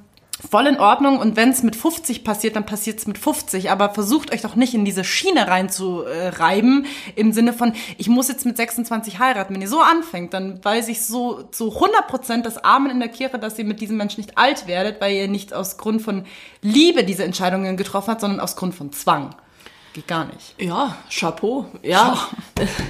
voll 0.49 0.67
in 0.67 0.79
Ordnung 0.79 1.19
und 1.19 1.35
wenn 1.35 1.49
es 1.49 1.63
mit 1.63 1.75
50 1.75 2.23
passiert, 2.23 2.55
dann 2.55 2.65
passiert 2.65 2.99
es 2.99 3.07
mit 3.07 3.17
50. 3.17 3.71
Aber 3.71 3.91
versucht 3.91 4.33
euch 4.33 4.41
doch 4.41 4.55
nicht 4.55 4.73
in 4.73 4.85
diese 4.85 5.03
Schiene 5.03 5.47
reinzureiben 5.47 6.85
im 7.15 7.31
Sinne 7.31 7.53
von, 7.53 7.73
ich 7.97 8.09
muss 8.09 8.27
jetzt 8.27 8.45
mit 8.45 8.57
26 8.57 9.19
heiraten. 9.19 9.53
Wenn 9.53 9.61
ihr 9.61 9.69
so 9.69 9.79
anfängt, 9.79 10.33
dann 10.33 10.63
weiß 10.63 10.89
ich 10.89 11.05
so 11.05 11.43
zu 11.43 11.73
100 11.73 12.07
Prozent 12.07 12.45
das 12.45 12.57
Amen 12.57 12.91
in 12.91 12.99
der 12.99 13.09
Kirche, 13.09 13.39
dass 13.39 13.57
ihr 13.57 13.65
mit 13.65 13.79
diesem 13.79 13.97
Menschen 13.97 14.21
nicht 14.21 14.37
alt 14.37 14.67
werdet, 14.67 14.99
weil 14.99 15.15
ihr 15.15 15.27
nicht 15.27 15.53
aus 15.53 15.77
Grund 15.77 16.01
von 16.01 16.25
Liebe 16.61 17.03
diese 17.03 17.23
Entscheidungen 17.23 17.77
getroffen 17.77 18.11
habt, 18.11 18.21
sondern 18.21 18.39
aus 18.39 18.55
Grund 18.55 18.75
von 18.75 18.91
Zwang. 18.91 19.35
Geht 19.93 20.07
gar 20.09 20.25
nicht. 20.25 20.55
Ja, 20.59 20.97
Chapeau. 21.09 21.67
Ja. 21.81 22.27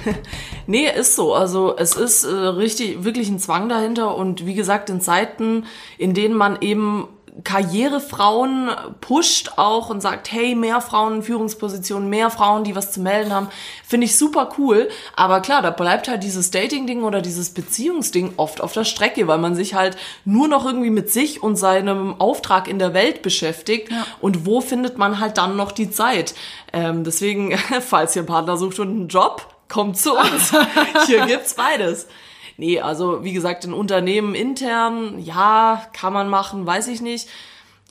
nee, 0.66 0.90
ist 0.90 1.14
so. 1.14 1.34
Also 1.34 1.76
es 1.76 1.94
ist 1.94 2.24
äh, 2.24 2.34
richtig, 2.34 3.04
wirklich 3.04 3.28
ein 3.28 3.38
Zwang 3.38 3.68
dahinter. 3.68 4.16
Und 4.16 4.44
wie 4.44 4.54
gesagt, 4.54 4.90
in 4.90 5.00
Zeiten, 5.00 5.66
in 5.98 6.14
denen 6.14 6.34
man 6.34 6.60
eben 6.62 7.06
Karrierefrauen 7.44 8.70
pusht 9.00 9.52
auch 9.56 9.90
und 9.90 10.00
sagt, 10.00 10.32
hey, 10.32 10.54
mehr 10.54 10.80
Frauen 10.80 11.16
in 11.16 11.22
Führungspositionen, 11.22 12.08
mehr 12.08 12.30
Frauen, 12.30 12.64
die 12.64 12.74
was 12.74 12.92
zu 12.92 13.00
melden 13.00 13.32
haben, 13.32 13.48
finde 13.86 14.06
ich 14.06 14.16
super 14.16 14.50
cool. 14.58 14.88
Aber 15.14 15.40
klar, 15.40 15.60
da 15.60 15.70
bleibt 15.70 16.08
halt 16.08 16.22
dieses 16.22 16.50
Dating-Ding 16.50 17.02
oder 17.02 17.20
dieses 17.20 17.50
Beziehungsding 17.50 18.34
oft 18.36 18.60
auf 18.60 18.72
der 18.72 18.84
Strecke, 18.84 19.26
weil 19.28 19.38
man 19.38 19.54
sich 19.54 19.74
halt 19.74 19.96
nur 20.24 20.48
noch 20.48 20.64
irgendwie 20.64 20.90
mit 20.90 21.12
sich 21.12 21.42
und 21.42 21.56
seinem 21.56 22.20
Auftrag 22.20 22.68
in 22.68 22.78
der 22.78 22.94
Welt 22.94 23.22
beschäftigt. 23.22 23.90
Und 24.20 24.46
wo 24.46 24.60
findet 24.60 24.96
man 24.96 25.20
halt 25.20 25.36
dann 25.36 25.56
noch 25.56 25.72
die 25.72 25.90
Zeit? 25.90 26.34
Ähm, 26.72 27.04
deswegen, 27.04 27.56
falls 27.80 28.16
ihr 28.16 28.20
einen 28.20 28.28
Partner 28.28 28.56
sucht 28.56 28.78
und 28.78 28.88
einen 28.88 29.08
Job, 29.08 29.54
kommt 29.68 29.98
zu 29.98 30.14
uns. 30.16 30.52
Hier 31.06 31.26
gibt's 31.26 31.54
beides. 31.54 32.06
Nee, 32.56 32.80
also 32.80 33.22
wie 33.22 33.32
gesagt, 33.32 33.64
in 33.64 33.72
Unternehmen 33.72 34.34
intern, 34.34 35.18
ja, 35.18 35.82
kann 35.92 36.12
man 36.12 36.28
machen, 36.28 36.66
weiß 36.66 36.88
ich 36.88 37.02
nicht. 37.02 37.28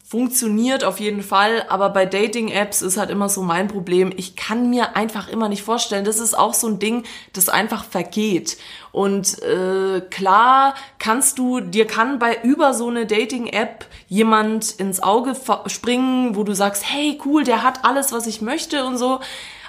Funktioniert 0.07 0.83
auf 0.83 0.99
jeden 0.99 1.23
Fall, 1.23 1.65
aber 1.67 1.89
bei 1.89 2.05
Dating-Apps 2.05 2.83
ist 2.83 2.95
halt 2.95 3.09
immer 3.09 3.27
so 3.27 3.41
mein 3.41 3.67
Problem. 3.67 4.13
Ich 4.15 4.35
kann 4.35 4.69
mir 4.69 4.95
einfach 4.95 5.27
immer 5.27 5.49
nicht 5.49 5.63
vorstellen, 5.63 6.05
das 6.05 6.19
ist 6.19 6.37
auch 6.37 6.53
so 6.53 6.67
ein 6.67 6.77
Ding, 6.77 7.03
das 7.33 7.49
einfach 7.49 7.83
vergeht. 7.83 8.57
Und 8.91 9.41
äh, 9.41 10.01
klar 10.01 10.75
kannst 10.99 11.39
du, 11.39 11.59
dir 11.59 11.87
kann 11.87 12.19
bei 12.19 12.39
über 12.43 12.75
so 12.75 12.87
eine 12.87 13.07
Dating-App 13.07 13.85
jemand 14.07 14.71
ins 14.73 15.01
Auge 15.01 15.35
springen, 15.67 16.35
wo 16.35 16.43
du 16.43 16.53
sagst, 16.53 16.83
hey 16.87 17.19
cool, 17.25 17.43
der 17.43 17.63
hat 17.63 17.83
alles, 17.83 18.11
was 18.11 18.27
ich 18.27 18.41
möchte 18.41 18.85
und 18.85 18.97
so. 18.97 19.19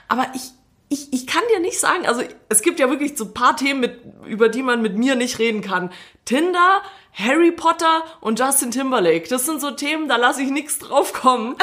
Aber 0.08 0.26
ich, 0.34 0.52
ich, 0.88 1.12
ich 1.12 1.26
kann 1.26 1.42
dir 1.52 1.60
nicht 1.60 1.80
sagen, 1.80 2.06
also 2.06 2.22
es 2.48 2.62
gibt 2.62 2.78
ja 2.78 2.88
wirklich 2.88 3.16
so 3.16 3.24
ein 3.24 3.34
paar 3.34 3.56
Themen, 3.56 3.80
mit, 3.80 4.00
über 4.26 4.48
die 4.48 4.62
man 4.62 4.82
mit 4.82 4.96
mir 4.96 5.16
nicht 5.16 5.38
reden 5.38 5.60
kann. 5.60 5.90
Tinder, 6.24 6.82
Harry 7.12 7.50
Potter 7.50 8.04
und 8.20 8.38
Justin 8.38 8.70
Timberlake. 8.70 9.26
Das 9.28 9.46
sind 9.46 9.60
so 9.60 9.70
Themen, 9.70 10.06
da 10.06 10.16
lasse 10.16 10.42
ich 10.42 10.50
nichts 10.50 10.78
drauf 10.78 11.12
kommen. 11.12 11.56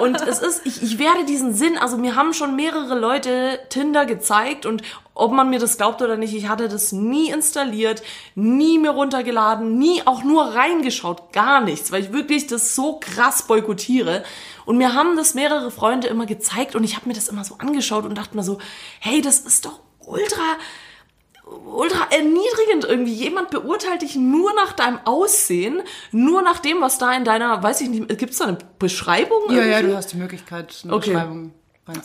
Und 0.00 0.20
es 0.20 0.40
ist, 0.40 0.66
ich, 0.66 0.82
ich 0.82 0.98
werde 0.98 1.24
diesen 1.24 1.54
Sinn, 1.54 1.78
also 1.78 1.96
mir 1.96 2.14
haben 2.14 2.34
schon 2.34 2.56
mehrere 2.56 2.98
Leute 2.98 3.60
Tinder 3.70 4.06
gezeigt 4.06 4.66
und 4.66 4.82
ob 5.18 5.32
man 5.32 5.50
mir 5.50 5.58
das 5.58 5.76
glaubt 5.76 6.00
oder 6.00 6.16
nicht, 6.16 6.32
ich 6.32 6.48
hatte 6.48 6.68
das 6.68 6.92
nie 6.92 7.30
installiert, 7.30 8.02
nie 8.34 8.78
mir 8.78 8.90
runtergeladen, 8.90 9.76
nie 9.76 10.00
auch 10.06 10.22
nur 10.22 10.54
reingeschaut, 10.54 11.32
gar 11.32 11.60
nichts, 11.60 11.90
weil 11.90 12.02
ich 12.02 12.12
wirklich 12.12 12.46
das 12.46 12.74
so 12.74 13.00
krass 13.00 13.46
boykottiere. 13.46 14.22
Und 14.64 14.78
mir 14.78 14.94
haben 14.94 15.16
das 15.16 15.34
mehrere 15.34 15.70
Freunde 15.70 16.06
immer 16.06 16.24
gezeigt 16.24 16.76
und 16.76 16.84
ich 16.84 16.94
habe 16.96 17.08
mir 17.08 17.14
das 17.14 17.28
immer 17.28 17.44
so 17.44 17.56
angeschaut 17.58 18.04
und 18.04 18.16
dachte 18.16 18.36
mir 18.36 18.44
so, 18.44 18.58
hey, 19.00 19.20
das 19.20 19.40
ist 19.40 19.66
doch 19.66 19.80
ultra 20.06 20.56
ultra 21.66 22.06
erniedrigend 22.10 22.84
irgendwie. 22.84 23.12
Jemand 23.14 23.50
beurteilt 23.50 24.02
dich 24.02 24.16
nur 24.16 24.52
nach 24.54 24.72
deinem 24.72 25.00
Aussehen, 25.04 25.82
nur 26.12 26.42
nach 26.42 26.58
dem, 26.58 26.80
was 26.80 26.98
da 26.98 27.12
in 27.14 27.24
deiner, 27.24 27.62
weiß 27.62 27.80
ich 27.80 27.88
nicht, 27.88 28.06
gibt 28.18 28.32
es 28.32 28.38
da 28.38 28.44
eine 28.44 28.58
Beschreibung? 28.78 29.50
Ja, 29.50 29.56
ja, 29.56 29.64
irgendwie? 29.78 29.92
du 29.92 29.96
hast 29.96 30.12
die 30.12 30.18
Möglichkeit, 30.18 30.74
eine 30.84 30.92
Okay. 30.92 31.12
Beschreibung. 31.12 31.52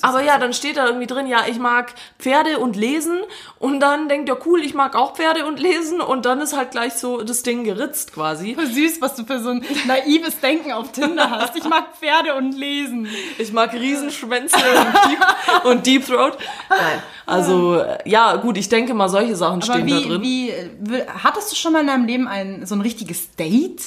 Aber 0.01 0.23
ja, 0.23 0.37
dann 0.37 0.53
steht 0.53 0.77
da 0.77 0.85
irgendwie 0.85 1.07
drin, 1.07 1.27
ja, 1.27 1.45
ich 1.47 1.59
mag 1.59 1.93
Pferde 2.19 2.59
und 2.59 2.75
lesen 2.75 3.19
und 3.59 3.79
dann 3.79 4.09
denkt 4.09 4.29
er, 4.29 4.45
cool, 4.45 4.61
ich 4.61 4.73
mag 4.73 4.95
auch 4.95 5.15
Pferde 5.15 5.45
und 5.45 5.59
lesen 5.59 6.01
und 6.01 6.25
dann 6.25 6.39
ist 6.41 6.55
halt 6.55 6.71
gleich 6.71 6.93
so 6.93 7.21
das 7.21 7.43
Ding 7.43 7.63
geritzt 7.63 8.13
quasi. 8.13 8.55
Voll 8.55 8.67
süß, 8.67 9.01
was 9.01 9.15
du 9.15 9.25
für 9.25 9.39
so 9.39 9.49
ein 9.49 9.65
naives 9.87 10.39
Denken 10.39 10.71
auf 10.71 10.91
Tinder 10.91 11.29
hast. 11.29 11.55
Ich 11.55 11.65
mag 11.65 11.95
Pferde 11.97 12.35
und 12.35 12.53
lesen. 12.53 13.07
Ich 13.37 13.51
mag 13.51 13.73
Riesenschwänze 13.73 14.55
und 14.57 15.11
Deep, 15.11 15.65
und 15.65 15.85
Deep 15.85 16.05
Throat. 16.05 16.37
Nein, 16.69 17.03
also 17.25 17.83
ja, 18.05 18.35
gut, 18.35 18.57
ich 18.57 18.69
denke 18.69 18.93
mal, 18.93 19.09
solche 19.09 19.35
Sachen 19.35 19.61
Aber 19.61 19.73
stehen 19.73 19.87
da 19.87 19.95
wie, 19.95 20.07
drin. 20.07 20.21
wie, 20.21 20.49
äh, 20.49 21.05
hattest 21.23 21.51
du 21.51 21.55
schon 21.55 21.73
mal 21.73 21.81
in 21.81 21.87
deinem 21.87 22.05
Leben 22.05 22.27
ein, 22.27 22.65
so 22.65 22.75
ein 22.75 22.81
richtiges 22.81 23.35
Date? 23.35 23.81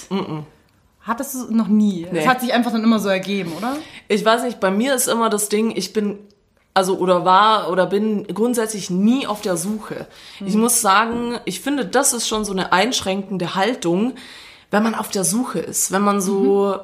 Hattest 1.07 1.35
du 1.35 1.55
noch 1.55 1.69
nie? 1.69 2.07
Nee. 2.11 2.21
Es 2.21 2.27
hat 2.27 2.41
sich 2.41 2.53
einfach 2.53 2.73
dann 2.73 2.83
immer 2.83 2.99
so 2.99 3.09
ergeben, 3.09 3.53
oder? 3.57 3.77
Ich 4.09 4.25
weiß 4.25 4.43
nicht, 4.43 4.59
bei 4.59 4.73
mir 4.73 4.95
ist 4.95 5.07
immer 5.07 5.31
das 5.31 5.49
Ding, 5.49 5.73
ich 5.77 5.93
bin 5.93 6.19
also 6.75 6.99
oder 6.99 7.25
war 7.25 7.71
oder 7.71 7.87
bin 7.87 8.27
grundsätzlich 8.27 8.91
nie 8.91 9.27
auf 9.27 9.41
der 9.41 9.57
Suche. 9.57 10.07
Ich 10.45 10.57
muss 10.57 10.83
sagen, 10.83 11.39
ich 11.47 11.61
finde, 11.61 11.87
das 11.87 12.13
ist 12.13 12.29
schon 12.29 12.45
so 12.45 12.53
eine 12.53 12.71
einschränkende 12.71 13.55
Haltung, 13.55 14.15
wenn 14.71 14.83
man 14.83 14.95
auf 14.95 15.09
der 15.09 15.25
Suche 15.25 15.61
ist, 15.61 15.91
wenn 15.91 16.03
man 16.03 16.21
so 16.21 16.77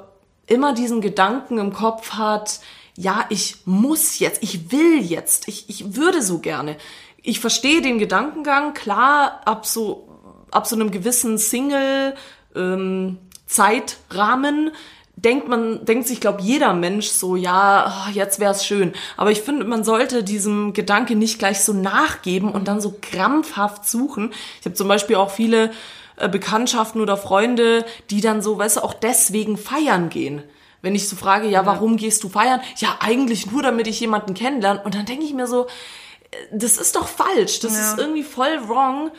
immer 0.46 0.72
diesen 0.72 1.02
Gedanken 1.02 1.58
im 1.58 1.74
Kopf 1.74 2.12
hat, 2.12 2.60
ja, 2.96 3.26
ich 3.28 3.56
muss 3.66 4.18
jetzt, 4.18 4.42
ich 4.42 4.72
will 4.72 5.02
jetzt, 5.02 5.48
ich, 5.48 5.68
ich 5.68 5.94
würde 5.96 6.22
so 6.22 6.38
gerne. 6.38 6.76
Ich 7.22 7.40
verstehe 7.40 7.82
den 7.82 7.98
Gedankengang, 7.98 8.72
klar, 8.72 9.40
ab 9.44 9.66
so, 9.66 10.08
ab 10.50 10.66
so 10.66 10.74
einem 10.74 10.90
gewissen 10.90 11.36
Single, 11.36 12.14
ähm, 12.54 13.18
Zeitrahmen 13.52 14.70
denkt 15.16 15.46
man, 15.46 15.84
denkt 15.84 16.06
sich, 16.08 16.20
glaube 16.20 16.42
jeder 16.42 16.72
Mensch 16.72 17.08
so, 17.08 17.36
ja, 17.36 18.06
oh, 18.08 18.10
jetzt 18.12 18.40
wär's 18.40 18.64
schön. 18.66 18.92
Aber 19.16 19.30
ich 19.30 19.42
finde, 19.42 19.64
man 19.64 19.84
sollte 19.84 20.24
diesem 20.24 20.72
Gedanke 20.72 21.14
nicht 21.16 21.38
gleich 21.38 21.60
so 21.60 21.72
nachgeben 21.72 22.50
und 22.50 22.66
dann 22.66 22.80
so 22.80 22.94
krampfhaft 23.00 23.88
suchen. 23.88 24.32
Ich 24.60 24.64
habe 24.66 24.74
zum 24.74 24.88
Beispiel 24.88 25.16
auch 25.16 25.30
viele 25.30 25.70
äh, 26.16 26.28
Bekanntschaften 26.28 27.00
oder 27.00 27.16
Freunde, 27.16 27.84
die 28.10 28.20
dann 28.22 28.40
so, 28.42 28.58
weißt 28.58 28.78
du, 28.78 28.84
auch 28.84 28.94
deswegen 28.94 29.56
feiern 29.58 30.08
gehen. 30.08 30.42
Wenn 30.80 30.94
ich 30.96 31.08
so 31.08 31.14
frage, 31.14 31.46
ja, 31.46 31.64
warum 31.66 31.96
gehst 31.96 32.24
du 32.24 32.28
feiern? 32.28 32.60
Ja, 32.78 32.96
eigentlich 33.00 33.50
nur, 33.52 33.62
damit 33.62 33.86
ich 33.86 34.00
jemanden 34.00 34.34
kennenlerne. 34.34 34.82
Und 34.82 34.94
dann 34.96 35.04
denke 35.04 35.24
ich 35.24 35.34
mir 35.34 35.46
so, 35.46 35.66
äh, 35.66 36.36
das 36.52 36.78
ist 36.78 36.96
doch 36.96 37.06
falsch. 37.06 37.60
Das 37.60 37.74
Ja. 37.74 37.80
ist 37.92 37.98
irgendwie 37.98 38.24
voll 38.24 38.66
wrong 38.66 39.10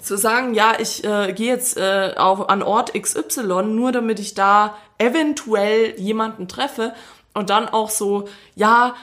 zu 0.00 0.16
sagen, 0.16 0.54
ja, 0.54 0.74
ich 0.78 1.04
äh, 1.04 1.32
gehe 1.32 1.48
jetzt 1.48 1.76
äh, 1.76 2.14
auf, 2.16 2.48
an 2.48 2.62
Ort 2.62 2.92
XY, 2.94 3.62
nur 3.64 3.92
damit 3.92 4.18
ich 4.20 4.34
da 4.34 4.76
eventuell 4.98 5.98
jemanden 5.98 6.48
treffe 6.48 6.92
und 7.34 7.50
dann 7.50 7.68
auch 7.68 7.90
so, 7.90 8.28
ja, 8.54 8.94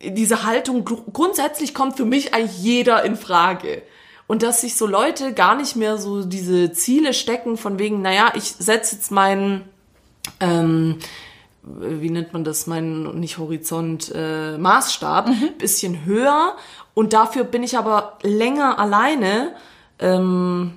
diese 0.00 0.44
Haltung 0.44 0.84
gru- 0.84 1.04
grundsätzlich 1.12 1.74
kommt 1.74 1.96
für 1.96 2.04
mich 2.04 2.34
eigentlich 2.34 2.58
jeder 2.58 3.04
in 3.04 3.16
Frage. 3.16 3.82
Und 4.26 4.42
dass 4.42 4.60
sich 4.60 4.76
so 4.76 4.86
Leute 4.86 5.32
gar 5.32 5.54
nicht 5.56 5.74
mehr 5.74 5.96
so 5.96 6.22
diese 6.22 6.70
Ziele 6.72 7.14
stecken 7.14 7.56
von 7.56 7.78
wegen, 7.78 8.02
naja, 8.02 8.32
ich 8.34 8.44
setze 8.44 8.96
jetzt 8.96 9.10
meinen, 9.10 9.64
ähm, 10.40 10.98
wie 11.62 12.10
nennt 12.10 12.32
man 12.34 12.44
das, 12.44 12.66
meinen, 12.66 13.18
nicht 13.20 13.38
Horizont, 13.38 14.12
äh, 14.14 14.58
Maßstab, 14.58 15.30
bisschen 15.58 16.04
höher 16.04 16.56
und 16.94 17.12
dafür 17.12 17.44
bin 17.44 17.62
ich 17.62 17.78
aber 17.78 18.18
länger 18.22 18.78
alleine, 18.78 19.54
ähm, 19.98 20.74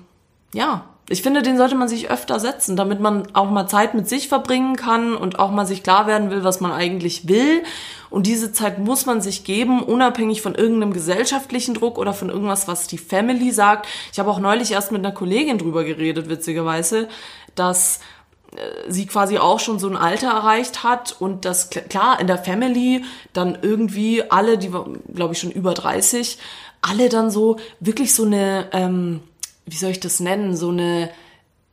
ja, 0.54 0.84
ich 1.08 1.22
finde, 1.22 1.42
den 1.42 1.58
sollte 1.58 1.74
man 1.74 1.88
sich 1.88 2.10
öfter 2.10 2.40
setzen, 2.40 2.76
damit 2.76 3.00
man 3.00 3.34
auch 3.34 3.50
mal 3.50 3.66
Zeit 3.66 3.92
mit 3.92 4.08
sich 4.08 4.28
verbringen 4.28 4.76
kann 4.76 5.14
und 5.14 5.38
auch 5.38 5.50
mal 5.50 5.66
sich 5.66 5.82
klar 5.82 6.06
werden 6.06 6.30
will, 6.30 6.44
was 6.44 6.60
man 6.60 6.72
eigentlich 6.72 7.28
will. 7.28 7.64
Und 8.08 8.26
diese 8.26 8.52
Zeit 8.52 8.78
muss 8.78 9.04
man 9.04 9.20
sich 9.20 9.44
geben, 9.44 9.82
unabhängig 9.82 10.42
von 10.42 10.54
irgendeinem 10.54 10.92
gesellschaftlichen 10.92 11.74
Druck 11.74 11.98
oder 11.98 12.14
von 12.14 12.30
irgendwas, 12.30 12.68
was 12.68 12.86
die 12.86 12.98
Family 12.98 13.50
sagt. 13.50 13.86
Ich 14.12 14.18
habe 14.18 14.30
auch 14.30 14.38
neulich 14.38 14.70
erst 14.72 14.92
mit 14.92 15.04
einer 15.04 15.14
Kollegin 15.14 15.58
drüber 15.58 15.84
geredet, 15.84 16.28
witzigerweise, 16.28 17.08
dass 17.56 18.00
äh, 18.56 18.60
sie 18.88 19.06
quasi 19.06 19.38
auch 19.38 19.60
schon 19.60 19.78
so 19.78 19.88
ein 19.88 19.96
Alter 19.96 20.28
erreicht 20.28 20.82
hat 20.84 21.16
und 21.18 21.44
das 21.44 21.70
kl- 21.72 21.88
klar 21.88 22.20
in 22.20 22.26
der 22.26 22.38
Family 22.38 23.04
dann 23.32 23.58
irgendwie 23.60 24.22
alle, 24.30 24.56
die 24.56 24.70
glaube 25.14 25.34
ich 25.34 25.40
schon 25.40 25.50
über 25.50 25.74
30, 25.74 26.38
alle 26.82 27.08
dann 27.08 27.30
so 27.30 27.56
wirklich 27.80 28.14
so 28.14 28.24
eine, 28.24 28.68
ähm, 28.72 29.20
wie 29.64 29.76
soll 29.76 29.90
ich 29.90 30.00
das 30.00 30.20
nennen, 30.20 30.56
so 30.56 30.68
eine 30.68 31.10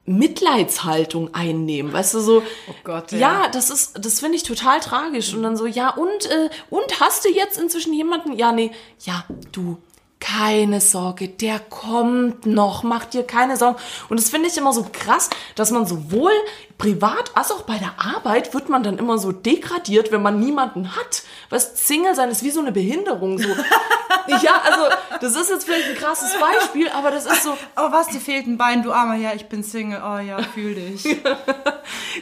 Mitleidshaltung 0.06 1.34
einnehmen, 1.36 1.94
weißt 1.94 2.16
du 2.16 2.20
so. 2.20 2.42
Oh 2.68 2.76
Gott, 2.84 3.12
ja. 3.12 3.20
ja. 3.20 3.48
das 3.50 3.70
ist, 3.70 4.04
das 4.04 4.20
finde 4.20 4.38
ich 4.38 4.44
total 4.44 4.80
tragisch 4.80 5.34
und 5.34 5.44
dann 5.44 5.56
so, 5.56 5.68
ja 5.68 5.90
und 5.90 6.26
äh, 6.26 6.50
und 6.70 7.00
hast 7.00 7.26
du 7.26 7.30
jetzt 7.30 7.60
inzwischen 7.60 7.94
jemanden? 7.94 8.34
Ja, 8.34 8.52
nee, 8.52 8.72
ja 9.02 9.26
du. 9.52 9.78
Keine 10.20 10.82
Sorge, 10.82 11.30
der 11.30 11.60
kommt 11.60 12.46
noch, 12.46 12.84
mach 12.84 13.06
dir 13.06 13.24
keine 13.24 13.56
Sorgen. 13.56 13.78
Und 14.10 14.20
das 14.20 14.30
finde 14.30 14.50
ich 14.50 14.58
immer 14.58 14.74
so 14.74 14.86
krass, 14.92 15.30
dass 15.56 15.72
man 15.72 15.86
sowohl 15.86 16.32
privat 16.78 17.32
als 17.36 17.52
auch 17.52 17.62
bei 17.62 17.78
der 17.78 17.94
Arbeit 17.98 18.54
wird 18.54 18.68
man 18.70 18.84
dann 18.84 18.98
immer 18.98 19.18
so 19.18 19.32
degradiert, 19.32 20.12
wenn 20.12 20.22
man 20.22 20.40
niemanden 20.40 20.96
hat. 20.96 21.24
Weißt, 21.50 21.78
Single 21.78 22.16
sein 22.16 22.30
ist 22.30 22.44
wie 22.44 22.52
so 22.52 22.60
eine 22.60 22.72
Behinderung. 22.74 23.38
So. 23.38 23.48
ja, 24.28 24.62
also 24.64 24.84
das 25.22 25.36
ist 25.36 25.50
jetzt 25.50 25.66
vielleicht 25.66 25.90
ein 25.90 25.96
krasses 25.96 26.32
Beispiel, 26.40 26.90
aber 26.90 27.12
das 27.12 27.26
ist 27.26 27.44
so, 27.44 27.52
Oh, 27.78 27.92
was, 27.92 28.08
dir 28.08 28.20
fehlt 28.20 28.46
ein 28.46 28.58
Bein, 28.58 28.84
du 28.84 28.92
Armer. 28.92 29.16
Ja, 29.16 29.34
ich 29.34 29.48
bin 29.48 29.64
Single. 29.64 30.02
Oh 30.04 30.20
ja, 30.20 30.42
fühl 30.44 30.76
dich. 30.76 31.06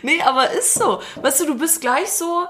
Nee, 0.01 0.21
aber 0.21 0.51
ist 0.51 0.75
so. 0.75 1.01
Weißt 1.21 1.41
du, 1.41 1.45
du 1.45 1.57
bist 1.57 1.81
gleich 1.81 2.11
so, 2.11 2.45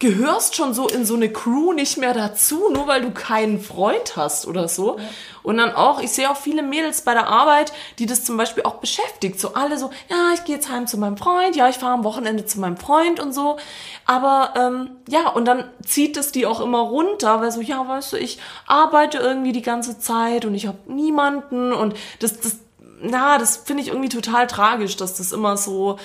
gehörst 0.00 0.56
schon 0.56 0.72
so 0.72 0.88
in 0.88 1.04
so 1.04 1.14
eine 1.14 1.30
Crew 1.30 1.74
nicht 1.74 1.98
mehr 1.98 2.14
dazu, 2.14 2.70
nur 2.72 2.86
weil 2.86 3.02
du 3.02 3.10
keinen 3.10 3.60
Freund 3.60 4.16
hast 4.16 4.46
oder 4.46 4.66
so. 4.66 4.98
Und 5.42 5.58
dann 5.58 5.74
auch, 5.74 6.00
ich 6.00 6.10
sehe 6.10 6.30
auch 6.30 6.38
viele 6.38 6.62
Mädels 6.62 7.02
bei 7.02 7.12
der 7.12 7.28
Arbeit, 7.28 7.72
die 7.98 8.06
das 8.06 8.24
zum 8.24 8.38
Beispiel 8.38 8.62
auch 8.62 8.76
beschäftigt. 8.76 9.38
So 9.38 9.52
alle 9.52 9.78
so, 9.78 9.90
ja, 10.08 10.32
ich 10.34 10.44
gehe 10.44 10.56
jetzt 10.56 10.70
heim 10.70 10.86
zu 10.86 10.96
meinem 10.96 11.18
Freund, 11.18 11.54
ja, 11.54 11.68
ich 11.68 11.76
fahre 11.76 11.92
am 11.92 12.04
Wochenende 12.04 12.46
zu 12.46 12.60
meinem 12.60 12.78
Freund 12.78 13.20
und 13.20 13.34
so. 13.34 13.58
Aber 14.06 14.54
ähm, 14.56 14.90
ja, 15.06 15.28
und 15.28 15.44
dann 15.44 15.64
zieht 15.86 16.16
es 16.16 16.32
die 16.32 16.46
auch 16.46 16.60
immer 16.60 16.80
runter, 16.80 17.42
weil 17.42 17.52
so, 17.52 17.60
ja, 17.60 17.86
weißt 17.86 18.14
du, 18.14 18.16
ich 18.16 18.38
arbeite 18.66 19.18
irgendwie 19.18 19.52
die 19.52 19.62
ganze 19.62 19.98
Zeit 19.98 20.46
und 20.46 20.54
ich 20.54 20.66
habe 20.66 20.78
niemanden 20.86 21.74
und 21.74 21.94
das, 22.20 22.40
das, 22.40 22.56
na, 23.02 23.36
das 23.36 23.58
finde 23.58 23.82
ich 23.82 23.88
irgendwie 23.88 24.08
total 24.08 24.46
tragisch, 24.46 24.96
dass 24.96 25.16
das 25.16 25.32
immer 25.32 25.58
so 25.58 25.98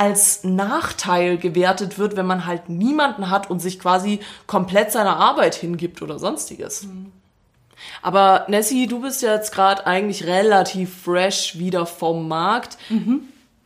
als 0.00 0.44
Nachteil 0.44 1.36
gewertet 1.36 1.98
wird, 1.98 2.16
wenn 2.16 2.24
man 2.24 2.46
halt 2.46 2.70
niemanden 2.70 3.28
hat 3.28 3.50
und 3.50 3.60
sich 3.60 3.78
quasi 3.78 4.20
komplett 4.46 4.92
seiner 4.92 5.18
Arbeit 5.18 5.54
hingibt 5.54 6.00
oder 6.00 6.18
sonstiges. 6.18 6.88
Aber 8.00 8.46
Nessie, 8.48 8.86
du 8.86 9.02
bist 9.02 9.20
ja 9.20 9.34
jetzt 9.34 9.52
gerade 9.52 9.86
eigentlich 9.86 10.24
relativ 10.24 11.02
fresh 11.02 11.58
wieder 11.58 11.84
vom 11.84 12.28
Markt. 12.28 12.78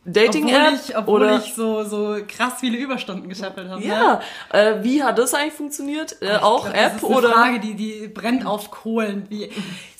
Dating-App 0.03 0.73
Obwohl 0.73 0.75
ich, 0.75 0.97
obwohl 0.97 1.21
oder 1.21 1.37
ich 1.37 1.53
so, 1.53 1.83
so 1.85 2.17
krass 2.27 2.55
viele 2.59 2.77
Überstunden 2.77 3.29
gescheppelt 3.29 3.69
habe. 3.69 3.79
ne? 3.79 3.87
ja, 3.87 4.21
äh, 4.51 4.83
wie 4.83 5.03
hat 5.03 5.17
das 5.17 5.33
eigentlich 5.33 5.53
funktioniert? 5.53 6.17
Äh, 6.21 6.35
auch 6.35 6.65
glaub, 6.65 6.75
App 6.75 6.93
das 6.95 7.03
ist 7.03 7.05
eine 7.05 7.17
oder? 7.17 7.31
Frage, 7.31 7.59
die, 7.61 7.75
die 7.75 8.07
brennt 8.09 8.45
auf 8.45 8.71
Kohlen. 8.71 9.25
Wie, 9.29 9.49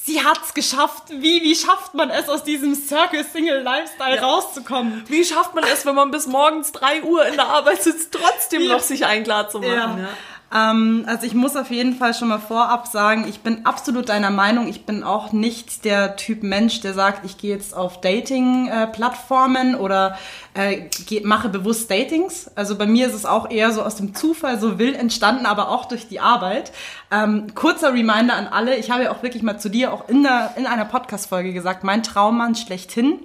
sie 0.05 0.23
hat's 0.23 0.53
geschafft. 0.53 1.03
Wie, 1.09 1.41
wie 1.41 1.55
schafft 1.55 1.93
man 1.93 2.09
es, 2.09 2.29
aus 2.29 2.43
diesem 2.43 2.75
Circle-Single-Lifestyle 2.75 4.21
rauszukommen? 4.21 5.03
Wie 5.07 5.25
schafft 5.25 5.55
man 5.55 5.63
es, 5.63 5.85
wenn 5.85 5.95
man 5.95 6.11
bis 6.11 6.27
morgens 6.27 6.71
3 6.71 7.03
Uhr 7.03 7.25
in 7.25 7.35
der 7.35 7.47
Arbeit 7.47 7.81
sitzt, 7.83 8.11
trotzdem 8.11 8.67
noch 8.67 8.81
sich 8.81 9.05
ein 9.05 9.23
klar 9.23 9.49
zu 9.49 9.59
machen? 9.59 9.99
Ja. 9.99 10.09
Ähm, 10.53 11.03
also 11.07 11.25
ich 11.25 11.33
muss 11.33 11.55
auf 11.55 11.71
jeden 11.71 11.95
Fall 11.95 12.13
schon 12.13 12.27
mal 12.27 12.39
vorab 12.39 12.87
sagen, 12.87 13.25
ich 13.27 13.41
bin 13.41 13.65
absolut 13.65 14.09
deiner 14.09 14.29
Meinung. 14.29 14.67
Ich 14.67 14.85
bin 14.85 15.03
auch 15.03 15.31
nicht 15.31 15.85
der 15.85 16.15
Typ 16.15 16.43
Mensch, 16.43 16.81
der 16.81 16.93
sagt, 16.93 17.25
ich 17.25 17.37
gehe 17.37 17.55
jetzt 17.55 17.75
auf 17.75 18.01
Dating-Plattformen 18.01 19.75
oder 19.75 20.17
äh, 20.53 20.89
geh, 21.07 21.21
mache 21.21 21.49
bewusst 21.49 21.89
Datings. 21.89 22.49
Also 22.55 22.77
bei 22.77 22.85
mir 22.85 23.07
ist 23.07 23.15
es 23.15 23.25
auch 23.25 23.49
eher 23.49 23.71
so 23.71 23.81
aus 23.81 23.95
dem 23.95 24.13
Zufall 24.13 24.59
so 24.59 24.79
wild 24.79 24.97
entstanden, 24.97 25.45
aber 25.45 25.69
auch 25.69 25.85
durch 25.85 26.07
die 26.07 26.19
Arbeit. 26.19 26.71
Ähm, 27.11 27.47
kurzer 27.55 27.93
Reminder 27.93 28.35
an 28.35 28.47
alle, 28.47 28.77
ich 28.77 28.91
habe 28.91 29.03
ja 29.03 29.11
auch 29.11 29.23
wirklich 29.23 29.43
mal 29.43 29.59
zu 29.59 29.69
dir 29.69 29.93
auch 29.93 30.07
in, 30.09 30.23
der, 30.23 30.53
in 30.57 30.67
einer 30.67 30.85
Podcast-Folge 30.85 31.53
gesagt, 31.53 31.83
mein 31.83 32.03
Traummann 32.03 32.55
schlechthin. 32.55 33.19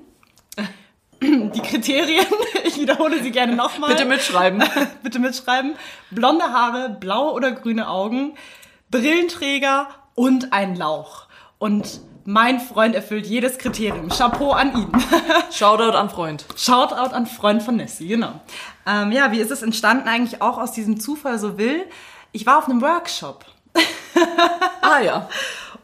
Die 1.23 1.61
Kriterien, 1.61 2.27
ich 2.65 2.79
wiederhole 2.79 3.23
sie 3.23 3.31
gerne 3.31 3.55
nochmal. 3.55 3.91
Bitte 3.91 4.05
mitschreiben. 4.05 4.63
bitte 5.03 5.19
mitschreiben. 5.19 5.75
Blonde 6.11 6.45
Haare, 6.45 6.97
blaue 6.99 7.33
oder 7.33 7.53
grüne 7.53 7.89
Augen, 7.89 8.35
Brillenträger 8.91 9.89
und 10.15 10.53
ein 10.53 10.77
Lauch. 10.77 11.27
Und 11.59 12.01
mein 12.25 12.61
Freund 12.61 12.95
erfüllt 12.95 13.27
jedes 13.27 13.59
Kriterium. 13.59 14.09
Chapeau 14.09 14.53
an 14.53 14.75
ihn. 14.75 14.93
Shoutout 15.53 15.97
an 15.97 16.09
Freund. 16.11 16.47
Shoutout 16.57 17.15
an 17.15 17.27
Freund 17.27 17.63
von 17.63 17.77
Nessie, 17.77 18.09
genau. 18.09 18.41
Ähm, 18.87 19.13
ja, 19.13 19.33
wie 19.33 19.41
ist 19.41 19.51
es 19.51 19.63
entstanden 19.63 20.09
eigentlich 20.09 20.41
auch 20.41 20.59
aus 20.59 20.73
diesem 20.73 21.01
Zufall 21.01 21.39
so 21.39 21.59
will? 21.59 21.85
Ich 22.33 22.47
war 22.47 22.59
auf 22.59 22.69
einem 22.69 22.81
Workshop 22.81 23.45
Ah 24.83 25.01
ja. 25.01 25.29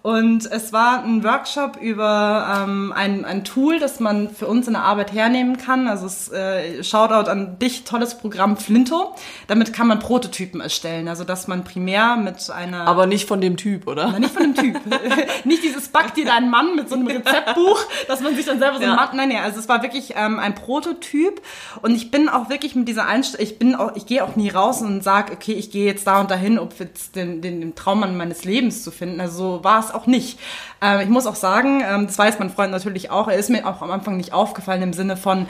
Und 0.06 0.46
es 0.52 0.72
war 0.72 1.02
ein 1.02 1.24
Workshop 1.24 1.78
über 1.80 2.62
ähm, 2.62 2.92
ein, 2.94 3.24
ein 3.24 3.42
Tool, 3.42 3.80
das 3.80 3.98
man 3.98 4.30
für 4.30 4.46
uns 4.46 4.68
in 4.68 4.74
der 4.74 4.84
Arbeit 4.84 5.12
hernehmen 5.12 5.56
kann. 5.56 5.88
Also 5.88 6.06
es, 6.06 6.30
äh, 6.30 6.84
Shoutout 6.84 7.28
an 7.28 7.58
dich, 7.58 7.82
tolles 7.82 8.16
Programm 8.16 8.56
Flinto. 8.56 9.16
Damit 9.48 9.72
kann 9.72 9.88
man 9.88 9.98
Prototypen 9.98 10.60
erstellen. 10.60 11.08
Also 11.08 11.24
dass 11.24 11.48
man 11.48 11.64
primär 11.64 12.14
mit 12.14 12.50
einer... 12.50 12.86
Aber 12.86 13.06
nicht 13.06 13.26
von 13.26 13.40
dem 13.40 13.56
Typ, 13.56 13.88
oder? 13.88 14.10
Na, 14.12 14.20
nicht 14.20 14.32
von 14.32 14.44
dem 14.44 14.54
Typ. 14.54 14.80
nicht 15.44 15.64
dieses 15.64 15.88
Back 15.88 16.14
dir 16.14 16.26
deinen 16.26 16.50
Mann 16.50 16.76
mit 16.76 16.88
so 16.88 16.94
einem 16.94 17.08
Rezeptbuch, 17.08 17.80
dass 18.06 18.20
man 18.20 18.36
sich 18.36 18.46
dann 18.46 18.60
selber 18.60 18.76
so 18.76 18.84
Ja. 18.84 18.94
Mann. 18.94 19.08
Nein, 19.12 19.30
nein, 19.30 19.42
also 19.42 19.58
es 19.58 19.68
war 19.68 19.82
wirklich 19.82 20.14
ähm, 20.14 20.38
ein 20.38 20.54
Prototyp 20.54 21.42
und 21.82 21.96
ich 21.96 22.12
bin 22.12 22.28
auch 22.28 22.48
wirklich 22.48 22.76
mit 22.76 22.86
dieser 22.86 23.06
Einstellung, 23.06 23.44
ich 23.44 23.58
bin 23.58 23.74
auch, 23.74 23.96
ich 23.96 24.06
gehe 24.06 24.22
auch 24.22 24.36
nie 24.36 24.50
raus 24.50 24.82
und 24.82 25.02
sage, 25.02 25.32
okay, 25.32 25.54
ich 25.54 25.72
gehe 25.72 25.84
jetzt 25.84 26.06
da 26.06 26.20
und 26.20 26.30
dahin, 26.30 26.60
um 26.60 26.68
jetzt 26.78 27.16
den, 27.16 27.42
den, 27.42 27.60
den 27.60 27.74
Traummann 27.74 28.16
meines 28.16 28.44
Lebens 28.44 28.84
zu 28.84 28.92
finden. 28.92 29.20
Also 29.20 29.36
so 29.36 29.64
war 29.64 29.80
es 29.80 29.95
auch 29.96 30.06
nicht. 30.06 30.38
Ähm, 30.80 31.00
ich 31.00 31.08
muss 31.08 31.26
auch 31.26 31.34
sagen, 31.34 31.82
ähm, 31.84 32.06
das 32.06 32.18
weiß 32.18 32.38
mein 32.38 32.50
Freund 32.50 32.70
natürlich 32.70 33.10
auch, 33.10 33.28
er 33.28 33.36
ist 33.36 33.50
mir 33.50 33.66
auch 33.66 33.82
am 33.82 33.90
Anfang 33.90 34.16
nicht 34.16 34.32
aufgefallen 34.32 34.82
im 34.82 34.92
Sinne 34.92 35.16
von, 35.16 35.46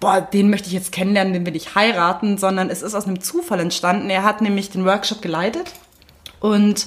boah, 0.00 0.20
den 0.20 0.50
möchte 0.50 0.68
ich 0.68 0.74
jetzt 0.74 0.92
kennenlernen, 0.92 1.32
den 1.32 1.46
will 1.46 1.56
ich 1.56 1.74
heiraten, 1.74 2.38
sondern 2.38 2.70
es 2.70 2.82
ist 2.82 2.94
aus 2.94 3.06
einem 3.06 3.20
Zufall 3.20 3.60
entstanden. 3.60 4.10
Er 4.10 4.24
hat 4.24 4.40
nämlich 4.40 4.70
den 4.70 4.84
Workshop 4.84 5.22
geleitet 5.22 5.72
und 6.40 6.86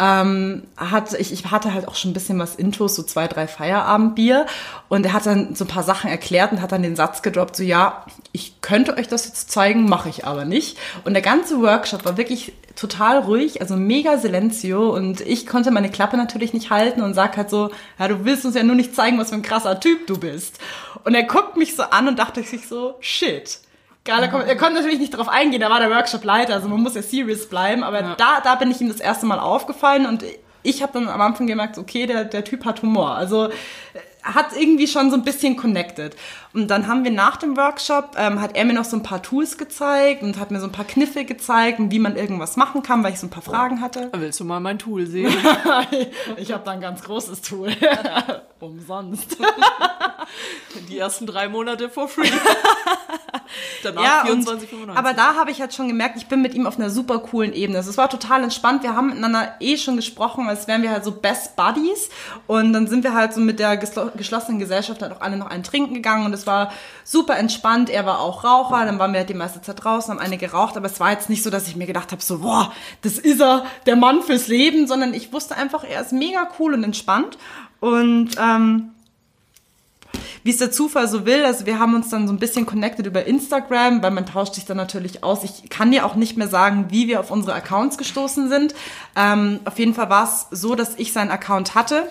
ähm, 0.00 0.62
hat, 0.76 1.12
ich, 1.12 1.30
ich 1.32 1.50
hatte 1.50 1.74
halt 1.74 1.86
auch 1.86 1.94
schon 1.94 2.12
ein 2.12 2.14
bisschen 2.14 2.38
was 2.38 2.54
Intos, 2.54 2.96
so 2.96 3.02
zwei, 3.02 3.28
drei 3.28 3.46
Feierabendbier. 3.46 4.46
Und 4.88 5.04
er 5.04 5.12
hat 5.12 5.26
dann 5.26 5.54
so 5.54 5.64
ein 5.64 5.68
paar 5.68 5.82
Sachen 5.82 6.10
erklärt 6.10 6.52
und 6.52 6.62
hat 6.62 6.72
dann 6.72 6.82
den 6.82 6.96
Satz 6.96 7.20
gedroppt, 7.20 7.54
so 7.56 7.62
ja, 7.62 8.06
ich 8.32 8.62
könnte 8.62 8.96
euch 8.96 9.08
das 9.08 9.26
jetzt 9.26 9.50
zeigen, 9.50 9.88
mache 9.88 10.08
ich 10.08 10.24
aber 10.24 10.46
nicht. 10.46 10.78
Und 11.04 11.12
der 11.12 11.22
ganze 11.22 11.60
Workshop 11.60 12.06
war 12.06 12.16
wirklich 12.16 12.54
total 12.76 13.18
ruhig, 13.18 13.60
also 13.60 13.76
mega 13.76 14.16
Silenzio. 14.16 14.88
Und 14.94 15.20
ich 15.20 15.46
konnte 15.46 15.70
meine 15.70 15.90
Klappe 15.90 16.16
natürlich 16.16 16.54
nicht 16.54 16.70
halten 16.70 17.02
und 17.02 17.12
sag 17.12 17.36
halt 17.36 17.50
so, 17.50 17.70
ja, 17.98 18.08
du 18.08 18.24
willst 18.24 18.46
uns 18.46 18.54
ja 18.54 18.62
nur 18.62 18.76
nicht 18.76 18.96
zeigen, 18.96 19.18
was 19.18 19.28
für 19.28 19.34
ein 19.34 19.42
krasser 19.42 19.78
Typ 19.80 20.06
du 20.06 20.18
bist. 20.18 20.58
Und 21.04 21.14
er 21.14 21.24
guckt 21.24 21.58
mich 21.58 21.76
so 21.76 21.82
an 21.82 22.08
und 22.08 22.18
dachte 22.18 22.42
sich 22.42 22.66
so, 22.66 22.94
shit. 23.00 23.60
Geil, 24.04 24.22
er, 24.22 24.28
kon- 24.28 24.40
er 24.42 24.56
konnte 24.56 24.74
natürlich 24.76 24.98
nicht 24.98 25.16
drauf 25.16 25.28
eingehen, 25.28 25.60
er 25.62 25.70
war 25.70 25.78
der 25.80 25.90
Workshop-Leiter, 25.90 26.54
also 26.54 26.68
man 26.68 26.80
muss 26.80 26.94
ja 26.94 27.02
serious 27.02 27.48
bleiben, 27.48 27.82
aber 27.82 28.14
da, 28.16 28.40
da 28.42 28.54
bin 28.54 28.70
ich 28.70 28.80
ihm 28.80 28.88
das 28.88 29.00
erste 29.00 29.26
Mal 29.26 29.38
aufgefallen 29.38 30.06
und 30.06 30.24
ich 30.62 30.82
habe 30.82 30.92
dann 30.94 31.08
am 31.08 31.20
Anfang 31.20 31.46
gemerkt, 31.46 31.76
okay, 31.78 32.06
der, 32.06 32.24
der 32.24 32.44
Typ 32.44 32.64
hat 32.64 32.82
Humor, 32.82 33.14
also 33.14 33.46
äh, 33.48 33.52
hat 34.22 34.48
irgendwie 34.58 34.86
schon 34.86 35.10
so 35.10 35.16
ein 35.16 35.22
bisschen 35.22 35.56
connected. 35.56 36.14
Und 36.52 36.68
dann 36.68 36.86
haben 36.86 37.04
wir 37.04 37.10
nach 37.10 37.38
dem 37.38 37.56
Workshop, 37.56 38.16
ähm, 38.18 38.38
hat 38.42 38.54
er 38.54 38.66
mir 38.66 38.74
noch 38.74 38.84
so 38.84 38.96
ein 38.98 39.02
paar 39.02 39.22
Tools 39.22 39.56
gezeigt 39.56 40.22
und 40.22 40.38
hat 40.38 40.50
mir 40.50 40.60
so 40.60 40.66
ein 40.66 40.72
paar 40.72 40.84
Kniffe 40.84 41.24
gezeigt 41.24 41.78
und 41.78 41.90
wie 41.90 41.98
man 41.98 42.16
irgendwas 42.16 42.56
machen 42.58 42.82
kann, 42.82 43.02
weil 43.02 43.14
ich 43.14 43.18
so 43.20 43.26
ein 43.26 43.30
paar 43.30 43.42
Fragen 43.42 43.80
hatte. 43.80 44.10
Willst 44.14 44.38
du 44.40 44.44
mal 44.44 44.60
mein 44.60 44.78
Tool 44.78 45.06
sehen? 45.06 45.32
Ich 46.36 46.52
habe 46.52 46.62
da 46.64 46.72
ein 46.72 46.80
ganz 46.82 47.02
großes 47.02 47.40
Tool. 47.40 47.70
Umsonst. 48.60 49.38
Die 50.88 50.98
ersten 50.98 51.26
drei 51.26 51.48
Monate 51.48 51.88
for 51.88 52.08
free. 52.08 52.30
Danach 53.82 54.02
Ja, 54.02 54.24
24,95. 54.24 54.82
und, 54.82 54.90
aber 54.90 55.14
da 55.14 55.34
habe 55.34 55.50
ich 55.50 55.60
halt 55.60 55.74
schon 55.74 55.88
gemerkt, 55.88 56.16
ich 56.16 56.26
bin 56.26 56.42
mit 56.42 56.54
ihm 56.54 56.66
auf 56.66 56.78
einer 56.78 56.90
super 56.90 57.18
coolen 57.18 57.52
Ebene. 57.52 57.78
Also 57.78 57.90
es 57.90 57.96
war 57.96 58.08
total 58.08 58.44
entspannt. 58.44 58.82
Wir 58.82 58.94
haben 58.94 59.08
miteinander 59.08 59.54
eh 59.60 59.76
schon 59.76 59.96
gesprochen, 59.96 60.46
als 60.48 60.68
wären 60.68 60.82
wir 60.82 60.90
halt 60.90 61.04
so 61.04 61.12
Best 61.12 61.56
Buddies. 61.56 62.10
Und 62.46 62.72
dann 62.72 62.86
sind 62.86 63.02
wir 63.02 63.14
halt 63.14 63.32
so 63.34 63.40
mit 63.40 63.58
der 63.58 63.76
geschlossenen 63.76 64.58
Gesellschaft 64.58 65.02
halt 65.02 65.12
auch 65.12 65.20
alle 65.20 65.36
noch 65.36 65.48
einen 65.48 65.62
trinken 65.62 65.94
gegangen 65.94 66.26
und 66.26 66.32
es 66.32 66.46
war 66.46 66.72
super 67.04 67.36
entspannt. 67.38 67.90
Er 67.90 68.06
war 68.06 68.20
auch 68.20 68.44
Raucher, 68.44 68.84
dann 68.84 68.98
waren 68.98 69.12
wir 69.12 69.20
halt 69.20 69.30
die 69.30 69.34
meiste 69.34 69.62
Zeit 69.62 69.82
draußen, 69.82 70.12
haben 70.12 70.20
eine 70.20 70.38
geraucht, 70.38 70.76
aber 70.76 70.86
es 70.86 71.00
war 71.00 71.10
jetzt 71.10 71.30
nicht 71.30 71.42
so, 71.42 71.50
dass 71.50 71.66
ich 71.66 71.76
mir 71.76 71.86
gedacht 71.86 72.12
habe, 72.12 72.22
so, 72.22 72.40
boah, 72.40 72.72
das 73.02 73.18
ist 73.18 73.40
er, 73.40 73.64
der 73.86 73.96
Mann 73.96 74.22
fürs 74.22 74.48
Leben, 74.48 74.86
sondern 74.86 75.14
ich 75.14 75.32
wusste 75.32 75.56
einfach, 75.56 75.82
er 75.84 76.02
ist 76.02 76.12
mega 76.12 76.48
cool 76.58 76.74
und 76.74 76.84
entspannt. 76.84 77.38
Und 77.80 78.30
ähm, 78.38 78.90
wie 80.42 80.50
es 80.50 80.58
der 80.58 80.72
Zufall 80.72 81.08
so 81.08 81.26
will. 81.26 81.44
Also 81.44 81.66
wir 81.66 81.78
haben 81.78 81.94
uns 81.94 82.08
dann 82.08 82.26
so 82.26 82.32
ein 82.32 82.38
bisschen 82.38 82.66
connected 82.66 83.06
über 83.06 83.24
Instagram, 83.24 84.02
weil 84.02 84.10
man 84.10 84.26
tauscht 84.26 84.54
sich 84.54 84.64
dann 84.64 84.76
natürlich 84.76 85.22
aus. 85.22 85.44
Ich 85.44 85.68
kann 85.68 85.90
dir 85.90 86.06
auch 86.06 86.14
nicht 86.14 86.36
mehr 86.36 86.48
sagen, 86.48 86.86
wie 86.90 87.08
wir 87.08 87.20
auf 87.20 87.30
unsere 87.30 87.54
Accounts 87.54 87.98
gestoßen 87.98 88.48
sind. 88.48 88.74
Ähm, 89.16 89.60
auf 89.64 89.78
jeden 89.78 89.94
Fall 89.94 90.08
war 90.08 90.24
es 90.24 90.46
so, 90.50 90.74
dass 90.74 90.94
ich 90.96 91.12
seinen 91.12 91.30
Account 91.30 91.74
hatte 91.74 92.08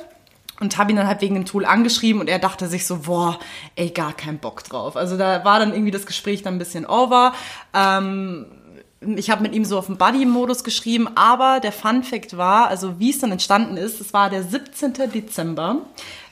und 0.60 0.77
habe 0.77 0.91
ihn 0.91 0.97
dann 0.97 1.08
halt 1.08 1.21
wegen 1.21 1.36
dem 1.36 1.45
Tool 1.45 1.65
angeschrieben 1.65 2.21
und 2.21 2.27
er 2.27 2.39
dachte 2.39 2.67
sich 2.67 2.86
so, 2.86 2.99
boah, 2.99 3.39
ey, 3.75 3.89
gar 3.89 4.13
keinen 4.13 4.39
Bock 4.39 4.63
drauf. 4.63 4.95
Also 4.95 5.17
da 5.17 5.43
war 5.45 5.60
dann 5.60 5.71
irgendwie 5.71 5.91
das 5.91 6.05
Gespräch 6.05 6.43
dann 6.43 6.55
ein 6.55 6.60
bisschen 6.60 6.86
over. 6.86 7.34
Ähm, 7.73 8.45
ich 9.01 9.29
habe 9.29 9.41
mit 9.41 9.53
ihm 9.53 9.65
so 9.65 9.77
auf 9.77 9.85
dem 9.85 9.97
Buddy-Modus 9.97 10.63
geschrieben, 10.63 11.07
aber 11.15 11.59
der 11.59 11.71
Fun-Fact 11.71 12.38
war, 12.38 12.67
also 12.67 12.99
wie 12.99 13.12
es 13.12 13.19
dann 13.19 13.31
entstanden 13.31 13.77
ist, 13.77 14.01
es 14.01 14.13
war 14.13 14.29
der 14.29 14.43
17. 14.43 14.93
Dezember. 15.13 15.77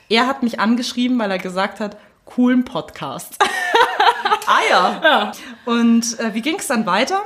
Er 0.08 0.26
hat 0.26 0.42
mich 0.42 0.60
angeschrieben, 0.60 1.18
weil 1.18 1.30
er 1.30 1.38
gesagt 1.38 1.80
hat, 1.80 1.96
coolen 2.24 2.64
Podcast. 2.64 3.36
ah 4.46 4.60
ja. 4.68 5.00
Ja. 5.02 5.32
Und 5.64 6.18
äh, 6.18 6.34
wie 6.34 6.42
ging 6.42 6.56
es 6.58 6.66
dann 6.66 6.84
weiter? 6.84 7.22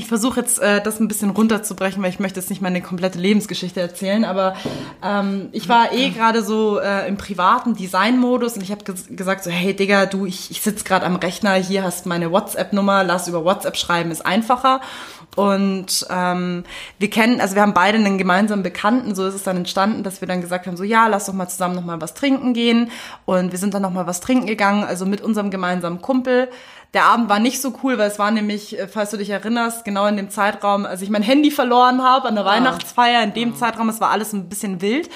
Ich 0.00 0.06
versuche 0.06 0.40
jetzt 0.40 0.58
äh, 0.60 0.80
das 0.80 0.98
ein 0.98 1.08
bisschen 1.08 1.28
runterzubrechen, 1.28 2.02
weil 2.02 2.08
ich 2.08 2.20
möchte 2.20 2.40
jetzt 2.40 2.48
nicht 2.48 2.62
meine 2.62 2.80
komplette 2.80 3.18
Lebensgeschichte 3.18 3.82
erzählen, 3.82 4.24
aber 4.24 4.56
ähm, 5.04 5.50
ich 5.52 5.68
war 5.68 5.92
eh 5.92 6.08
gerade 6.08 6.42
so 6.42 6.80
äh, 6.80 7.06
im 7.06 7.18
privaten 7.18 7.74
Design-Modus 7.74 8.56
und 8.56 8.62
ich 8.62 8.70
habe 8.70 8.82
ges 8.82 9.08
gesagt 9.10 9.44
so, 9.44 9.50
hey 9.50 9.76
Digga, 9.76 10.06
du, 10.06 10.24
ich, 10.24 10.50
ich 10.50 10.62
sitze 10.62 10.84
gerade 10.84 11.04
am 11.04 11.16
Rechner, 11.16 11.52
hier 11.52 11.82
hast 11.82 12.06
meine 12.06 12.32
WhatsApp-Nummer, 12.32 13.04
lass 13.04 13.28
über 13.28 13.44
WhatsApp 13.44 13.76
schreiben, 13.76 14.10
ist 14.10 14.24
einfacher. 14.24 14.80
Und 15.36 16.06
ähm, 16.08 16.64
wir 16.98 17.10
kennen, 17.10 17.38
also 17.42 17.54
wir 17.54 17.60
haben 17.60 17.74
beide 17.74 17.98
einen 17.98 18.16
gemeinsamen 18.16 18.62
Bekannten, 18.62 19.14
so 19.14 19.26
ist 19.26 19.34
es 19.34 19.42
dann 19.42 19.58
entstanden, 19.58 20.02
dass 20.02 20.22
wir 20.22 20.28
dann 20.28 20.40
gesagt 20.40 20.66
haben, 20.66 20.78
so 20.78 20.82
ja, 20.82 21.08
lass 21.08 21.26
doch 21.26 21.34
mal 21.34 21.48
zusammen 21.48 21.74
noch 21.74 21.84
mal 21.84 22.00
was 22.00 22.14
trinken 22.14 22.54
gehen. 22.54 22.90
Und 23.26 23.52
wir 23.52 23.58
sind 23.58 23.74
dann 23.74 23.82
noch 23.82 23.92
mal 23.92 24.06
was 24.06 24.20
trinken 24.20 24.46
gegangen, 24.46 24.82
also 24.82 25.04
mit 25.04 25.20
unserem 25.20 25.50
gemeinsamen 25.50 26.00
Kumpel. 26.00 26.48
Der 26.92 27.04
Abend 27.04 27.28
war 27.28 27.38
nicht 27.38 27.60
so 27.60 27.72
cool, 27.82 27.98
weil 27.98 28.08
es 28.08 28.18
war 28.18 28.30
nämlich, 28.30 28.78
äh, 28.78 28.88
falls 28.88 29.10
du 29.10 29.16
dich 29.16 29.30
erinnerst, 29.30 29.84
genau 29.84 30.06
in 30.06 30.16
dem 30.16 30.30
Zeitraum, 30.30 30.86
als 30.86 31.02
ich 31.02 31.10
mein 31.10 31.22
Handy 31.22 31.50
verloren 31.50 32.02
habe 32.02 32.28
an 32.28 32.34
der 32.34 32.44
Weihnachtsfeier, 32.44 33.22
in 33.22 33.32
dem 33.32 33.54
Zeitraum, 33.54 33.88
es 33.88 34.00
war 34.00 34.10
alles 34.10 34.32
ein 34.32 34.48
bisschen 34.48 34.80
wild. 34.80 35.08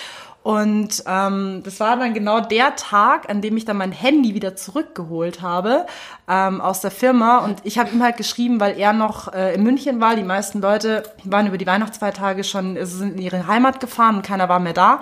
Und 0.44 1.02
ähm, 1.06 1.62
das 1.64 1.80
war 1.80 1.96
dann 1.96 2.12
genau 2.12 2.38
der 2.38 2.76
Tag, 2.76 3.30
an 3.30 3.40
dem 3.40 3.56
ich 3.56 3.64
dann 3.64 3.78
mein 3.78 3.92
Handy 3.92 4.34
wieder 4.34 4.54
zurückgeholt 4.54 5.40
habe 5.40 5.87
ähm, 6.28 6.60
aus 6.60 6.82
der 6.82 6.90
Firma. 6.90 7.38
Und 7.38 7.60
ich 7.64 7.78
habe 7.78 7.88
ihm 7.90 8.02
halt 8.02 8.18
geschrieben, 8.18 8.60
weil 8.60 8.78
er 8.78 8.92
noch 8.92 9.32
äh, 9.32 9.54
in 9.54 9.62
München 9.62 10.02
war. 10.02 10.16
Die 10.16 10.22
meisten 10.22 10.60
Leute 10.60 11.04
waren 11.24 11.46
über 11.46 11.56
die 11.56 11.66
Weihnachtsfeiertage 11.66 12.44
schon, 12.44 12.76
also 12.76 12.98
sind 12.98 13.16
in 13.16 13.22
ihre 13.22 13.46
Heimat 13.46 13.80
gefahren 13.80 14.16
und 14.16 14.22
keiner 14.22 14.50
war 14.50 14.60
mehr 14.60 14.74
da. 14.74 15.00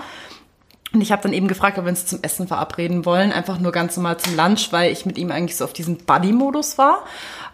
Und 0.92 1.00
ich 1.00 1.10
habe 1.10 1.22
dann 1.22 1.32
eben 1.32 1.48
gefragt, 1.48 1.78
ob 1.78 1.84
wir 1.84 1.90
uns 1.90 2.04
zum 2.04 2.22
Essen 2.22 2.46
verabreden 2.46 3.06
wollen, 3.06 3.32
einfach 3.32 3.58
nur 3.58 3.72
ganz 3.72 3.96
normal 3.96 4.18
zum 4.18 4.36
Lunch, 4.36 4.72
weil 4.72 4.92
ich 4.92 5.06
mit 5.06 5.16
ihm 5.16 5.30
eigentlich 5.30 5.56
so 5.56 5.64
auf 5.64 5.72
diesem 5.72 5.96
Buddy-Modus 5.96 6.76
war. 6.76 7.04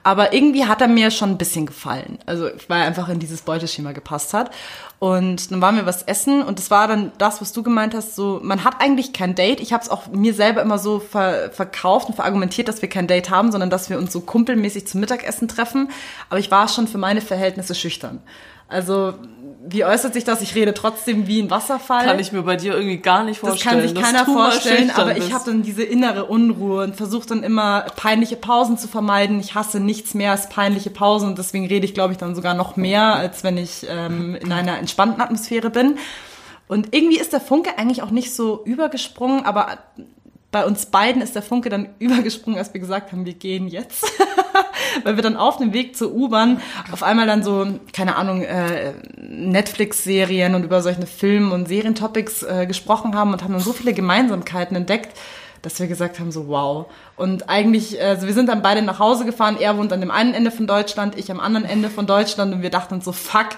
Aber 0.02 0.32
irgendwie 0.32 0.64
hat 0.64 0.80
er 0.80 0.88
mir 0.88 1.10
schon 1.10 1.30
ein 1.30 1.38
bisschen 1.38 1.66
gefallen. 1.66 2.18
Also 2.26 2.48
weil 2.66 2.80
er 2.80 2.86
einfach 2.86 3.08
in 3.08 3.18
dieses 3.18 3.42
Beuteschema 3.42 3.92
gepasst 3.92 4.34
hat. 4.34 4.50
Und 4.98 5.52
dann 5.52 5.60
waren 5.60 5.76
wir 5.76 5.86
was 5.86 6.02
essen 6.02 6.42
und 6.42 6.58
das 6.58 6.72
war 6.72 6.88
dann 6.88 7.12
das, 7.18 7.40
was 7.40 7.52
du 7.52 7.62
gemeint 7.62 7.94
hast, 7.94 8.16
so 8.16 8.40
man 8.42 8.64
hat 8.64 8.80
eigentlich 8.80 9.12
kein 9.12 9.36
Date. 9.36 9.60
Ich 9.60 9.72
habe 9.72 9.84
es 9.84 9.90
auch 9.90 10.08
mir 10.08 10.34
selber 10.34 10.60
immer 10.60 10.78
so 10.78 10.98
ver 10.98 11.50
verkauft 11.52 12.08
und 12.08 12.14
verargumentiert, 12.14 12.66
dass 12.66 12.82
wir 12.82 12.88
kein 12.88 13.06
Date 13.06 13.30
haben, 13.30 13.52
sondern 13.52 13.70
dass 13.70 13.90
wir 13.90 13.98
uns 13.98 14.12
so 14.12 14.20
kumpelmäßig 14.20 14.88
zum 14.88 15.00
Mittagessen 15.00 15.46
treffen. 15.46 15.90
Aber 16.30 16.40
ich 16.40 16.50
war 16.50 16.66
schon 16.66 16.88
für 16.88 16.98
meine 16.98 17.20
Verhältnisse 17.20 17.76
schüchtern. 17.76 18.20
Also 18.68 19.14
wie 19.70 19.84
äußert 19.84 20.14
sich 20.14 20.24
das? 20.24 20.40
Ich 20.40 20.54
rede 20.54 20.72
trotzdem 20.72 21.26
wie 21.26 21.40
ein 21.40 21.50
Wasserfall. 21.50 22.04
Kann 22.04 22.18
ich 22.18 22.32
mir 22.32 22.42
bei 22.42 22.56
dir 22.56 22.74
irgendwie 22.74 22.98
gar 22.98 23.24
nicht 23.24 23.42
Das 23.42 23.50
vorstellen. 23.50 23.80
kann 23.80 23.88
sich 23.88 24.00
keiner 24.00 24.24
vorstellen, 24.24 24.90
aber 24.94 25.16
ich 25.16 25.32
habe 25.32 25.44
dann 25.46 25.62
diese 25.62 25.82
innere 25.82 26.26
Unruhe 26.26 26.84
und 26.84 26.96
versuche 26.96 27.26
dann 27.26 27.42
immer 27.42 27.82
peinliche 27.96 28.36
Pausen 28.36 28.78
zu 28.78 28.88
vermeiden. 28.88 29.40
Ich 29.40 29.54
hasse 29.54 29.80
nichts 29.80 30.14
mehr 30.14 30.30
als 30.32 30.48
peinliche 30.48 30.90
Pausen 30.90 31.28
und 31.28 31.38
deswegen 31.38 31.66
rede 31.66 31.84
ich, 31.84 31.94
glaube 31.94 32.12
ich, 32.12 32.18
dann 32.18 32.34
sogar 32.34 32.54
noch 32.54 32.76
mehr, 32.76 33.14
als 33.14 33.42
wenn 33.44 33.56
ich 33.58 33.86
ähm, 33.88 34.34
in 34.36 34.52
einer 34.52 34.78
entspannten 34.78 35.20
Atmosphäre 35.20 35.70
bin. 35.70 35.98
Und 36.66 36.94
irgendwie 36.94 37.18
ist 37.18 37.32
der 37.32 37.40
Funke 37.40 37.78
eigentlich 37.78 38.02
auch 38.02 38.10
nicht 38.10 38.34
so 38.34 38.62
übergesprungen, 38.64 39.44
aber 39.46 39.78
bei 40.50 40.64
uns 40.64 40.86
beiden 40.86 41.20
ist 41.20 41.34
der 41.34 41.42
Funke 41.42 41.68
dann 41.68 41.90
übergesprungen, 41.98 42.58
als 42.58 42.72
wir 42.72 42.80
gesagt 42.80 43.12
haben, 43.12 43.26
wir 43.26 43.34
gehen 43.34 43.68
jetzt. 43.68 44.04
Weil 45.04 45.16
wir 45.16 45.22
dann 45.22 45.36
auf 45.36 45.58
dem 45.58 45.72
Weg 45.72 45.96
zur 45.96 46.12
U-Bahn 46.12 46.60
auf 46.90 47.02
einmal 47.02 47.26
dann 47.26 47.42
so, 47.42 47.66
keine 47.92 48.16
Ahnung, 48.16 48.42
äh, 48.42 48.94
Netflix-Serien 49.16 50.54
und 50.54 50.64
über 50.64 50.82
solche 50.82 51.06
Film- 51.06 51.52
und 51.52 51.68
Serientopics 51.68 52.42
äh, 52.42 52.66
gesprochen 52.66 53.14
haben 53.14 53.32
und 53.32 53.44
haben 53.44 53.52
dann 53.52 53.60
so 53.60 53.72
viele 53.72 53.92
Gemeinsamkeiten 53.92 54.76
entdeckt, 54.76 55.16
dass 55.62 55.78
wir 55.78 55.88
gesagt 55.88 56.18
haben, 56.18 56.32
so 56.32 56.48
wow. 56.48 56.86
Und 57.16 57.48
eigentlich, 57.48 58.00
also 58.00 58.26
wir 58.26 58.34
sind 58.34 58.48
dann 58.48 58.62
beide 58.62 58.82
nach 58.82 58.98
Hause 58.98 59.24
gefahren. 59.24 59.56
Er 59.60 59.76
wohnt 59.76 59.92
an 59.92 60.00
dem 60.00 60.10
einen 60.10 60.34
Ende 60.34 60.50
von 60.50 60.66
Deutschland, 60.66 61.18
ich 61.18 61.30
am 61.30 61.40
anderen 61.40 61.66
Ende 61.66 61.90
von 61.90 62.06
Deutschland. 62.06 62.54
Und 62.54 62.62
wir 62.62 62.70
dachten 62.70 63.00
so, 63.00 63.12
fuck, 63.12 63.48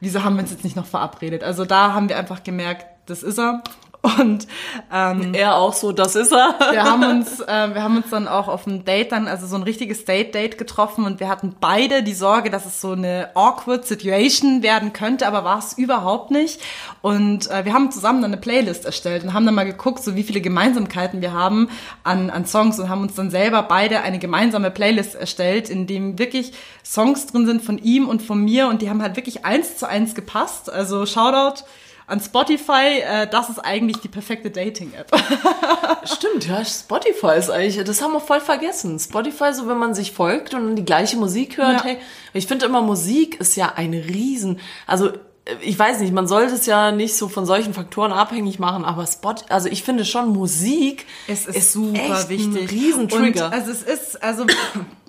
wieso 0.00 0.22
haben 0.22 0.36
wir 0.36 0.42
uns 0.42 0.50
jetzt 0.50 0.64
nicht 0.64 0.76
noch 0.76 0.86
verabredet? 0.86 1.42
Also 1.42 1.64
da 1.64 1.94
haben 1.94 2.08
wir 2.08 2.18
einfach 2.18 2.44
gemerkt, 2.44 2.86
das 3.06 3.22
ist 3.22 3.38
er. 3.38 3.62
Und 4.04 4.46
ähm, 4.92 5.32
Er 5.32 5.56
auch 5.56 5.72
so, 5.72 5.90
das 5.90 6.14
ist 6.14 6.30
er. 6.30 6.56
wir 6.72 6.84
haben 6.84 7.04
uns, 7.04 7.40
äh, 7.40 7.74
wir 7.74 7.82
haben 7.82 7.96
uns 7.96 8.10
dann 8.10 8.28
auch 8.28 8.48
auf 8.48 8.66
einem 8.66 8.84
Date 8.84 9.12
dann, 9.12 9.28
also 9.28 9.46
so 9.46 9.56
ein 9.56 9.62
richtiges 9.62 10.04
Date-Date 10.04 10.58
getroffen 10.58 11.06
und 11.06 11.20
wir 11.20 11.28
hatten 11.28 11.56
beide 11.58 12.02
die 12.02 12.12
Sorge, 12.12 12.50
dass 12.50 12.66
es 12.66 12.82
so 12.82 12.92
eine 12.92 13.30
awkward 13.34 13.86
Situation 13.86 14.62
werden 14.62 14.92
könnte, 14.92 15.26
aber 15.26 15.42
war 15.44 15.58
es 15.58 15.72
überhaupt 15.78 16.30
nicht. 16.30 16.60
Und 17.00 17.50
äh, 17.50 17.64
wir 17.64 17.72
haben 17.72 17.90
zusammen 17.90 18.20
dann 18.20 18.32
eine 18.32 18.40
Playlist 18.40 18.84
erstellt 18.84 19.24
und 19.24 19.32
haben 19.32 19.46
dann 19.46 19.54
mal 19.54 19.64
geguckt, 19.64 20.04
so 20.04 20.16
wie 20.16 20.22
viele 20.22 20.42
Gemeinsamkeiten 20.42 21.22
wir 21.22 21.32
haben 21.32 21.70
an, 22.02 22.28
an 22.28 22.44
Songs 22.44 22.78
und 22.78 22.90
haben 22.90 23.00
uns 23.00 23.14
dann 23.14 23.30
selber 23.30 23.62
beide 23.62 24.02
eine 24.02 24.18
gemeinsame 24.18 24.70
Playlist 24.70 25.14
erstellt, 25.14 25.70
in 25.70 25.86
dem 25.86 26.18
wirklich 26.18 26.52
Songs 26.84 27.26
drin 27.26 27.46
sind 27.46 27.62
von 27.62 27.78
ihm 27.78 28.06
und 28.06 28.20
von 28.20 28.44
mir 28.44 28.68
und 28.68 28.82
die 28.82 28.90
haben 28.90 29.00
halt 29.00 29.16
wirklich 29.16 29.46
eins 29.46 29.78
zu 29.78 29.88
eins 29.88 30.14
gepasst. 30.14 30.70
Also 30.70 31.06
Shoutout 31.06 31.64
an 32.06 32.20
Spotify, 32.20 33.00
äh, 33.02 33.26
das 33.26 33.48
ist 33.48 33.58
eigentlich 33.58 33.98
die 33.98 34.08
perfekte 34.08 34.50
Dating-App. 34.50 35.10
Stimmt, 36.04 36.46
ja, 36.46 36.64
Spotify 36.64 37.38
ist 37.38 37.50
eigentlich, 37.50 37.82
das 37.84 38.02
haben 38.02 38.12
wir 38.12 38.20
voll 38.20 38.40
vergessen. 38.40 38.98
Spotify, 38.98 39.52
so 39.54 39.68
wenn 39.68 39.78
man 39.78 39.94
sich 39.94 40.12
folgt 40.12 40.54
und 40.54 40.64
dann 40.64 40.76
die 40.76 40.84
gleiche 40.84 41.16
Musik 41.16 41.56
hört, 41.56 41.78
Ja. 41.78 41.84
hey, 41.84 41.98
ich 42.32 42.46
finde 42.46 42.66
immer, 42.66 42.82
Musik 42.82 43.40
ist 43.40 43.56
ja 43.56 43.72
ein 43.76 43.94
Riesen, 43.94 44.60
also 44.86 45.12
ich 45.60 45.78
weiß 45.78 46.00
nicht, 46.00 46.12
man 46.14 46.26
sollte 46.26 46.54
es 46.54 46.64
ja 46.64 46.90
nicht 46.90 47.16
so 47.16 47.28
von 47.28 47.44
solchen 47.44 47.74
Faktoren 47.74 48.12
abhängig 48.12 48.58
machen, 48.58 48.84
aber 48.86 49.06
Spot, 49.06 49.34
also 49.50 49.68
ich 49.68 49.82
finde 49.82 50.06
schon 50.06 50.30
Musik 50.30 51.04
Es 51.28 51.44
ist, 51.46 51.72
super 51.72 51.98
echt 51.98 52.28
wichtig. 52.30 52.62
ein 52.62 52.68
Riesentrigger. 52.68 53.46
Und, 53.46 53.52
also 53.52 53.70
es 53.70 53.82
ist, 53.82 54.22
also 54.22 54.46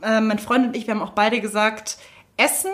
äh, 0.02 0.20
mein 0.20 0.40
Freund 0.40 0.68
und 0.68 0.76
ich, 0.76 0.88
wir 0.88 0.94
haben 0.94 1.02
auch 1.02 1.12
beide 1.14 1.40
gesagt, 1.40 1.98
Essen 2.36 2.72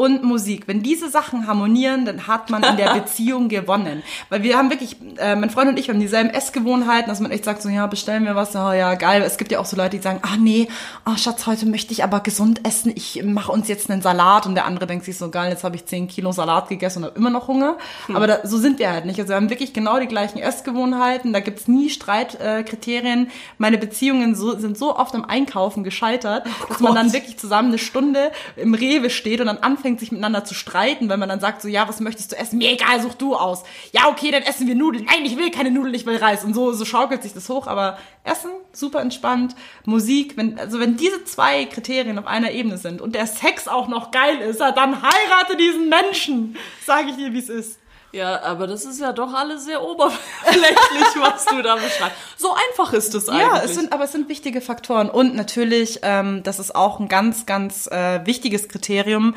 und 0.00 0.22
Musik. 0.22 0.66
Wenn 0.66 0.82
diese 0.82 1.10
Sachen 1.10 1.46
harmonieren, 1.46 2.06
dann 2.06 2.26
hat 2.26 2.48
man 2.48 2.62
in 2.62 2.78
der 2.78 2.94
Beziehung 3.00 3.50
gewonnen. 3.50 4.02
Weil 4.30 4.42
wir 4.42 4.56
haben 4.56 4.70
wirklich, 4.70 4.96
äh, 5.18 5.36
mein 5.36 5.50
Freund 5.50 5.68
und 5.68 5.78
ich, 5.78 5.90
haben 5.90 6.00
dieselben 6.00 6.30
Essgewohnheiten, 6.30 7.10
dass 7.10 7.20
man 7.20 7.30
echt 7.30 7.44
sagt, 7.44 7.60
so 7.60 7.68
ja, 7.68 7.86
bestellen 7.86 8.24
wir 8.24 8.34
was, 8.34 8.54
ja, 8.54 8.72
ja, 8.72 8.94
geil. 8.94 9.22
Es 9.22 9.36
gibt 9.36 9.52
ja 9.52 9.58
auch 9.58 9.66
so 9.66 9.76
Leute, 9.76 9.98
die 9.98 10.02
sagen, 10.02 10.20
ah 10.22 10.38
nee, 10.38 10.68
ah 11.04 11.18
Schatz, 11.18 11.46
heute 11.46 11.66
möchte 11.66 11.92
ich 11.92 12.02
aber 12.02 12.20
gesund 12.20 12.66
essen, 12.66 12.92
ich 12.94 13.22
mache 13.24 13.52
uns 13.52 13.68
jetzt 13.68 13.90
einen 13.90 14.00
Salat. 14.00 14.46
Und 14.46 14.54
der 14.54 14.64
andere 14.64 14.86
denkt 14.86 15.04
sich 15.04 15.18
so, 15.18 15.28
geil, 15.28 15.50
jetzt 15.50 15.64
habe 15.64 15.76
ich 15.76 15.84
10 15.84 16.08
Kilo 16.08 16.32
Salat 16.32 16.70
gegessen 16.70 17.00
und 17.00 17.10
habe 17.10 17.18
immer 17.18 17.30
noch 17.30 17.48
Hunger. 17.48 17.76
Aber 18.14 18.26
da, 18.26 18.38
so 18.44 18.56
sind 18.56 18.78
wir 18.78 18.90
halt 18.90 19.04
nicht. 19.04 19.18
Also 19.20 19.30
wir 19.30 19.36
haben 19.36 19.50
wirklich 19.50 19.74
genau 19.74 20.00
die 20.00 20.06
gleichen 20.06 20.38
Essgewohnheiten, 20.38 21.34
da 21.34 21.40
gibt's 21.40 21.68
nie 21.68 21.90
Streitkriterien. 21.90 23.26
Äh. 23.26 23.30
Meine 23.58 23.76
Beziehungen 23.76 24.34
so, 24.34 24.56
sind 24.56 24.78
so 24.78 24.96
oft 24.96 25.14
am 25.14 25.26
Einkaufen 25.26 25.84
gescheitert, 25.84 26.46
dass 26.68 26.80
man 26.80 26.94
dann 26.94 27.12
wirklich 27.12 27.38
zusammen 27.38 27.68
eine 27.68 27.78
Stunde 27.78 28.30
im 28.56 28.72
Rewe 28.72 29.10
steht 29.10 29.40
und 29.40 29.48
dann 29.48 29.58
anfängt, 29.58 29.79
sich 29.82 30.12
miteinander 30.12 30.44
zu 30.44 30.54
streiten, 30.54 31.08
weil 31.08 31.16
man 31.16 31.28
dann 31.28 31.40
sagt 31.40 31.62
so, 31.62 31.68
ja, 31.68 31.88
was 31.88 32.00
möchtest 32.00 32.32
du 32.32 32.36
essen? 32.36 32.58
Mir 32.58 32.70
egal, 32.70 33.00
such 33.00 33.14
du 33.14 33.34
aus. 33.34 33.64
Ja, 33.92 34.08
okay, 34.08 34.30
dann 34.30 34.42
essen 34.42 34.66
wir 34.66 34.74
Nudeln. 34.74 35.04
Nein, 35.04 35.24
ich 35.24 35.36
will 35.36 35.50
keine 35.50 35.70
Nudeln, 35.70 35.94
ich 35.94 36.06
will 36.06 36.16
Reis. 36.16 36.44
Und 36.44 36.54
so, 36.54 36.72
so 36.72 36.84
schaukelt 36.84 37.22
sich 37.22 37.34
das 37.34 37.48
hoch. 37.48 37.66
Aber 37.66 37.98
Essen, 38.24 38.50
super 38.72 39.00
entspannt. 39.00 39.54
Musik, 39.84 40.36
wenn, 40.36 40.58
also 40.58 40.80
wenn 40.80 40.96
diese 40.96 41.24
zwei 41.24 41.64
Kriterien 41.64 42.18
auf 42.18 42.26
einer 42.26 42.50
Ebene 42.52 42.78
sind 42.78 43.00
und 43.00 43.14
der 43.14 43.26
Sex 43.26 43.68
auch 43.68 43.88
noch 43.88 44.10
geil 44.10 44.38
ist, 44.40 44.60
dann 44.60 45.02
heirate 45.02 45.56
diesen 45.56 45.88
Menschen. 45.88 46.56
Sage 46.84 47.10
ich 47.10 47.16
dir, 47.16 47.32
wie 47.32 47.38
es 47.38 47.48
ist. 47.48 47.80
Ja, 48.12 48.42
aber 48.42 48.66
das 48.66 48.84
ist 48.84 49.00
ja 49.00 49.12
doch 49.12 49.32
alles 49.34 49.64
sehr 49.64 49.82
oberflächlich, 49.82 51.14
was 51.20 51.44
du 51.44 51.62
da 51.62 51.76
beschreibst. 51.76 52.16
So 52.36 52.52
einfach 52.68 52.92
ist 52.92 53.14
es 53.14 53.28
eigentlich. 53.28 53.46
Ja, 53.46 53.62
es 53.62 53.74
sind, 53.74 53.92
aber 53.92 54.04
es 54.04 54.12
sind 54.12 54.28
wichtige 54.28 54.60
Faktoren. 54.60 55.08
Und 55.08 55.36
natürlich, 55.36 56.00
ähm, 56.02 56.42
das 56.42 56.58
ist 56.58 56.74
auch 56.74 56.98
ein 56.98 57.08
ganz, 57.08 57.46
ganz 57.46 57.86
äh, 57.86 58.26
wichtiges 58.26 58.68
Kriterium. 58.68 59.36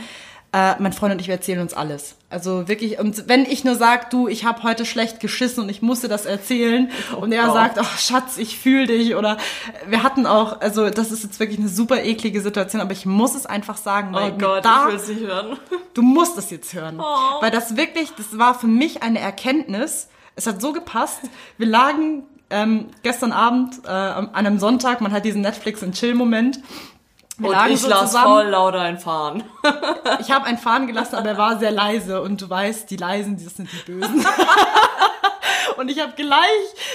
Äh, 0.56 0.76
mein 0.78 0.94
Freund 0.94 1.12
und 1.12 1.20
ich, 1.20 1.26
wir 1.26 1.34
erzählen 1.34 1.62
uns 1.62 1.74
alles. 1.74 2.16
Also 2.30 2.68
wirklich, 2.68 3.00
und 3.00 3.28
wenn 3.28 3.42
ich 3.42 3.64
nur 3.64 3.74
sag, 3.74 4.12
du, 4.12 4.28
ich 4.28 4.46
habe 4.46 4.62
heute 4.62 4.86
schlecht 4.86 5.20
geschissen 5.20 5.64
und 5.64 5.70
ich 5.70 5.82
musste 5.82 6.08
das 6.08 6.28
erzählen 6.28 6.92
und 7.20 7.32
er 7.32 7.46
Gott. 7.46 7.56
sagt, 7.56 7.80
ach 7.80 7.98
Schatz, 7.98 8.38
ich 8.38 8.60
fühle 8.60 8.86
dich 8.86 9.16
oder 9.16 9.38
wir 9.88 10.04
hatten 10.04 10.28
auch, 10.28 10.62
also 10.62 10.92
das 10.92 11.12
ist 11.12 11.24
jetzt 11.24 11.40
wirklich 11.40 11.58
eine 11.58 11.70
super 11.70 12.04
eklige 12.04 12.40
Situation, 12.40 12.84
aber 12.84 12.92
ich 12.92 13.08
muss 13.08 13.34
es 13.34 13.48
einfach 13.48 13.78
sagen, 13.78 14.14
weil 14.14 14.34
oh 14.34 14.38
Gott, 14.38 14.64
da, 14.64 14.86
ich 14.86 14.94
will 14.94 15.00
es 15.00 15.08
nicht 15.08 15.22
hören. 15.22 15.58
du 15.96 16.02
musst 16.04 16.38
es 16.38 16.52
jetzt 16.52 16.72
hören. 16.76 17.00
Oh. 17.00 17.42
Weil 17.42 17.50
das 17.50 17.76
wirklich, 17.76 18.12
das 18.12 18.38
war 18.38 18.54
für 18.54 18.68
mich 18.68 19.02
eine 19.02 19.20
Erkenntnis. 19.20 20.08
Es 20.36 20.46
hat 20.46 20.62
so 20.62 20.72
gepasst. 20.72 21.22
Wir 21.58 21.68
lagen 21.68 22.28
ähm, 22.52 22.90
gestern 23.02 23.32
Abend 23.32 23.82
äh, 23.86 23.90
an 23.90 24.30
einem 24.34 24.60
Sonntag, 24.60 25.02
man 25.02 25.12
hat 25.12 25.26
diesen 25.26 25.42
Netflix- 25.42 25.82
und 25.82 25.96
Chill-Moment. 25.96 26.60
Wir 27.38 27.50
Und 27.50 27.70
ich 27.70 27.82
so 27.82 27.88
las 27.88 28.12
zusammen. 28.12 28.26
voll 28.34 28.48
laut 28.48 28.76
einfahren. 28.76 29.44
Ich 30.20 30.32
habe 30.32 30.46
einen 30.46 30.58
Fahren 30.58 30.86
gelassen, 30.88 31.16
aber 31.16 31.30
er 31.30 31.38
war 31.38 31.58
sehr 31.60 31.72
leise 31.72 32.22
und 32.22 32.40
du 32.42 32.50
weißt, 32.50 32.90
die 32.90 32.98
Leisen, 32.98 33.42
das 33.44 33.56
sind 33.56 33.70
die 33.72 33.92
Bösen. 33.92 34.26
Und 35.78 35.90
ich 35.90 36.00
habe 36.00 36.14
gleich, 36.16 36.46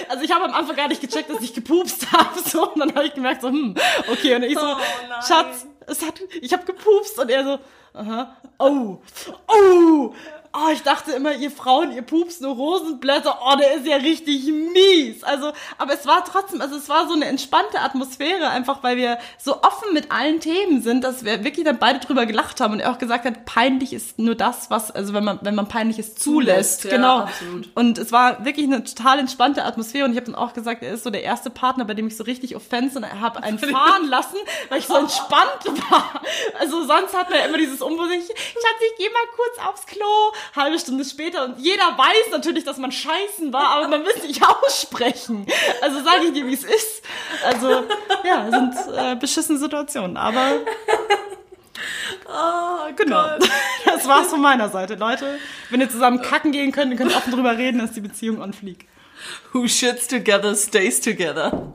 also 0.07 0.23
ich 0.23 0.31
habe 0.31 0.45
am 0.45 0.53
Anfang 0.53 0.75
gar 0.75 0.87
nicht 0.87 1.01
gecheckt, 1.01 1.29
dass 1.29 1.41
ich 1.41 1.53
gepupst 1.53 2.11
habe, 2.13 2.39
so 2.39 2.71
und 2.71 2.79
dann 2.79 2.95
habe 2.95 3.05
ich 3.07 3.13
gemerkt 3.13 3.41
so, 3.41 3.49
hm, 3.49 3.75
okay 4.09 4.35
und 4.35 4.43
ich 4.43 4.57
so, 4.57 4.65
Oh. 4.65 5.21
Schatz, 5.27 5.67
es 5.85 6.01
hat, 6.05 6.13
ich 6.41 6.53
habe 6.53 6.63
gepupst 6.63 7.19
und 7.19 7.29
er 7.29 7.43
so, 7.43 7.59
aha, 7.93 8.35
oh, 8.57 8.99
oh, 9.47 10.13
oh, 10.53 10.71
ich 10.73 10.81
dachte 10.83 11.11
immer, 11.11 11.33
ihr 11.33 11.51
Frauen, 11.51 11.91
ihr 11.91 12.01
pupst 12.01 12.41
nur 12.41 12.55
Rosenblätter, 12.55 13.39
oh, 13.45 13.55
der 13.57 13.75
ist 13.75 13.85
ja 13.85 13.97
richtig 13.97 14.45
mies. 14.45 15.23
Also, 15.23 15.51
aber 15.77 15.93
es 15.93 16.05
war 16.05 16.25
trotzdem, 16.25 16.61
also 16.61 16.75
es 16.75 16.89
war 16.89 17.07
so 17.07 17.13
eine 17.13 17.25
entspannte 17.25 17.79
Atmosphäre, 17.81 18.49
einfach 18.49 18.83
weil 18.83 18.97
wir 18.97 19.17
so 19.37 19.61
offen 19.61 19.93
mit 19.93 20.11
allen 20.11 20.39
Themen 20.39 20.81
sind, 20.81 21.03
dass 21.03 21.23
wir 21.23 21.43
wirklich 21.43 21.65
dann 21.65 21.77
beide 21.77 21.99
drüber 21.99 22.25
gelacht 22.25 22.61
haben 22.61 22.73
und 22.73 22.79
er 22.79 22.91
auch 22.91 22.97
gesagt 22.97 23.25
hat, 23.25 23.45
peinlich 23.45 23.93
ist 23.93 24.19
nur 24.19 24.35
das, 24.35 24.69
was, 24.69 24.91
also 24.91 25.13
wenn 25.13 25.23
man, 25.23 25.39
wenn 25.41 25.55
man 25.55 25.67
peinliches 25.67 26.15
zulässt, 26.15 26.39
Zulässt, 26.49 26.83
ja, 26.85 26.91
genau. 26.91 27.19
absolut. 27.19 27.69
Und 27.75 27.97
es 27.97 28.11
war 28.11 28.45
wirklich 28.45 28.65
eine 28.65 28.83
total 28.83 29.19
entspannte 29.19 29.63
Atmosphäre 29.65 30.05
und 30.05 30.11
ich 30.11 30.17
habe 30.17 30.25
dann 30.25 30.35
auch 30.35 30.53
gesagt, 30.53 30.83
er 30.83 30.93
ist 30.93 31.03
so 31.03 31.09
der 31.09 31.23
erste 31.23 31.49
Partner, 31.49 31.85
bei 31.85 31.93
dem 31.93 32.07
ich 32.07 32.17
so 32.17 32.23
richtig 32.23 32.55
offense 32.55 32.97
und 32.97 33.21
habe 33.21 33.43
einen 33.43 33.59
fahren 33.59 34.07
lassen, 34.07 34.37
weil 34.69 34.79
ich 34.79 34.87
so 34.87 34.95
entspannt 34.95 35.65
war. 35.89 36.21
Also 36.59 36.85
sonst 36.85 37.15
hat 37.15 37.29
man 37.29 37.39
ja 37.39 37.45
immer 37.45 37.57
dieses 37.57 37.81
Unbewusste, 37.81 38.09
Schatz, 38.09 38.79
ich 38.91 38.97
gehe 38.97 39.09
mal 39.09 39.25
kurz 39.35 39.67
aufs 39.67 39.85
Klo, 39.85 40.31
halbe 40.55 40.79
Stunde 40.79 41.05
später 41.05 41.45
und 41.45 41.59
jeder 41.59 41.97
weiß 41.97 42.31
natürlich, 42.31 42.63
dass 42.63 42.77
man 42.77 42.91
scheißen 42.91 43.51
war, 43.53 43.77
aber 43.77 43.87
man 43.87 44.03
will 44.03 44.13
es 44.15 44.23
nicht 44.23 44.41
aussprechen. 44.63 45.45
Also 45.81 46.03
sage 46.03 46.25
ich 46.27 46.33
dir, 46.33 46.45
wie 46.45 46.53
es 46.53 46.63
ist. 46.63 47.03
Also 47.45 47.83
ja, 48.23 48.49
sind 48.49 48.75
äh, 48.95 49.15
beschissene 49.15 49.57
Situationen, 49.57 50.17
aber 50.17 50.59
Oh, 52.27 52.93
genau. 52.95 53.25
Das 53.85 54.07
war's 54.07 54.27
von 54.27 54.41
meiner 54.41 54.69
Seite, 54.69 54.95
Leute. 54.95 55.39
Wenn 55.69 55.81
ihr 55.81 55.89
zusammen 55.89 56.21
kacken 56.21 56.51
gehen 56.51 56.71
könnt, 56.71 56.91
ihr 56.91 56.97
könnt 56.97 57.15
offen 57.15 57.33
drüber 57.33 57.57
reden, 57.57 57.79
dass 57.79 57.91
die 57.93 58.01
Beziehung 58.01 58.41
on 58.41 58.53
fleek. 58.53 58.87
Who 59.51 59.67
shits 59.67 60.07
together 60.07 60.55
stays 60.55 61.01
together. 61.01 61.73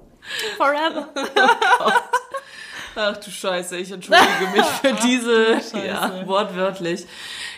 Forever. 0.56 1.08
Ach 2.96 3.16
du 3.16 3.30
Scheiße, 3.30 3.76
ich 3.76 3.90
entschuldige 3.90 4.46
mich 4.54 4.64
für 4.64 4.92
diese, 4.92 5.60
ja, 5.84 6.26
wortwörtlich. 6.26 7.04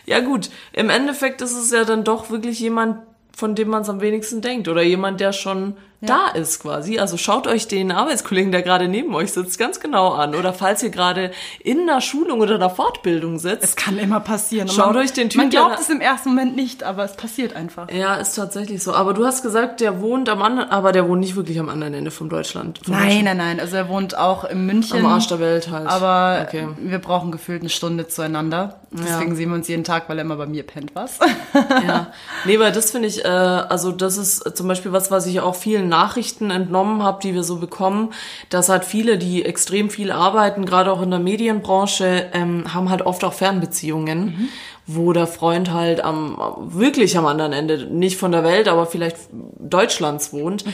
Ja 0.06 0.20
gut, 0.20 0.50
im 0.72 0.88
Endeffekt 0.88 1.42
ist 1.42 1.56
es 1.56 1.72
ja 1.72 1.84
dann 1.84 2.04
doch 2.04 2.30
wirklich 2.30 2.60
jemand, 2.60 3.02
von 3.36 3.54
dem 3.54 3.68
man 3.68 3.82
es 3.82 3.88
am 3.88 4.00
wenigsten 4.00 4.40
denkt 4.40 4.68
oder 4.68 4.82
jemand, 4.82 5.20
der 5.20 5.32
schon 5.32 5.76
da 6.00 6.28
ist 6.28 6.60
quasi. 6.62 6.98
Also 6.98 7.16
schaut 7.16 7.46
euch 7.46 7.68
den 7.68 7.90
Arbeitskollegen, 7.90 8.52
der 8.52 8.62
gerade 8.62 8.88
neben 8.88 9.14
euch 9.14 9.32
sitzt, 9.32 9.58
ganz 9.58 9.80
genau 9.80 10.10
an. 10.12 10.34
Oder 10.34 10.52
falls 10.52 10.82
ihr 10.82 10.90
gerade 10.90 11.30
in 11.60 11.80
einer 11.80 12.00
Schulung 12.00 12.40
oder 12.40 12.56
einer 12.56 12.70
Fortbildung 12.70 13.38
sitzt. 13.38 13.64
Es 13.64 13.76
kann 13.76 13.98
immer 13.98 14.20
passieren. 14.20 14.68
Schaut 14.68 14.94
man, 14.94 14.98
euch 15.04 15.12
den 15.12 15.30
Typ, 15.30 15.40
Man 15.40 15.50
glaubt 15.50 15.78
es 15.80 15.88
im 15.88 16.00
ersten 16.00 16.30
Moment 16.30 16.54
nicht, 16.56 16.82
aber 16.82 17.04
es 17.04 17.14
passiert 17.16 17.56
einfach. 17.56 17.90
Ja, 17.90 18.14
ist 18.16 18.34
tatsächlich 18.34 18.82
so. 18.82 18.92
Aber 18.92 19.14
du 19.14 19.24
hast 19.24 19.42
gesagt, 19.42 19.80
der 19.80 20.00
wohnt 20.00 20.28
am 20.28 20.42
anderen, 20.42 20.70
aber 20.70 20.92
der 20.92 21.08
wohnt 21.08 21.20
nicht 21.20 21.36
wirklich 21.36 21.58
am 21.58 21.68
anderen 21.68 21.94
Ende 21.94 22.10
von 22.10 22.28
Deutschland. 22.28 22.80
Von 22.84 22.94
Nein, 22.94 23.24
nein, 23.24 23.36
nein. 23.36 23.60
Also 23.60 23.76
er 23.76 23.88
wohnt 23.88 24.16
auch 24.16 24.44
in 24.44 24.66
München. 24.66 24.98
Am 24.98 25.06
Arsch 25.06 25.28
der 25.28 25.40
Welt 25.40 25.70
halt. 25.70 25.86
Aber 25.86 26.44
Okay. 26.46 26.68
wir 26.78 26.98
brauchen 26.98 27.32
gefühlt 27.32 27.62
eine 27.62 27.70
Stunde 27.70 28.06
zueinander. 28.08 28.80
Deswegen 28.90 29.34
sehen 29.34 29.50
wir 29.50 29.56
uns 29.56 29.68
jeden 29.68 29.84
Tag, 29.84 30.08
weil 30.08 30.18
er 30.18 30.24
immer 30.24 30.36
bei 30.36 30.46
mir 30.46 30.62
pennt, 30.62 30.92
was? 30.94 31.18
Ja, 31.54 32.12
nee, 32.44 32.58
weil 32.58 32.72
das 32.72 32.92
finde 32.92 33.08
ich, 33.08 33.24
äh, 33.24 33.28
also 33.28 33.92
das 33.92 34.16
ist 34.16 34.56
zum 34.56 34.68
Beispiel 34.68 34.92
was, 34.92 35.10
was 35.10 35.26
ich 35.26 35.40
auch 35.40 35.54
vielen 35.54 35.85
Nachrichten 35.88 36.50
entnommen 36.50 37.02
habe, 37.02 37.20
die 37.22 37.34
wir 37.34 37.42
so 37.42 37.56
bekommen, 37.56 38.12
dass 38.50 38.68
halt 38.68 38.84
viele, 38.84 39.18
die 39.18 39.44
extrem 39.44 39.90
viel 39.90 40.10
arbeiten, 40.10 40.66
gerade 40.66 40.92
auch 40.92 41.02
in 41.02 41.10
der 41.10 41.20
Medienbranche, 41.20 42.30
ähm, 42.32 42.72
haben 42.72 42.90
halt 42.90 43.02
oft 43.02 43.24
auch 43.24 43.32
Fernbeziehungen, 43.32 44.50
wo 44.86 45.12
der 45.12 45.26
Freund 45.26 45.72
halt 45.72 46.02
am 46.02 46.38
wirklich 46.58 47.18
am 47.18 47.26
anderen 47.26 47.52
Ende, 47.52 47.86
nicht 47.86 48.16
von 48.18 48.32
der 48.32 48.44
Welt, 48.44 48.68
aber 48.68 48.86
vielleicht 48.86 49.16
Deutschlands 49.58 50.32
wohnt. 50.32 50.64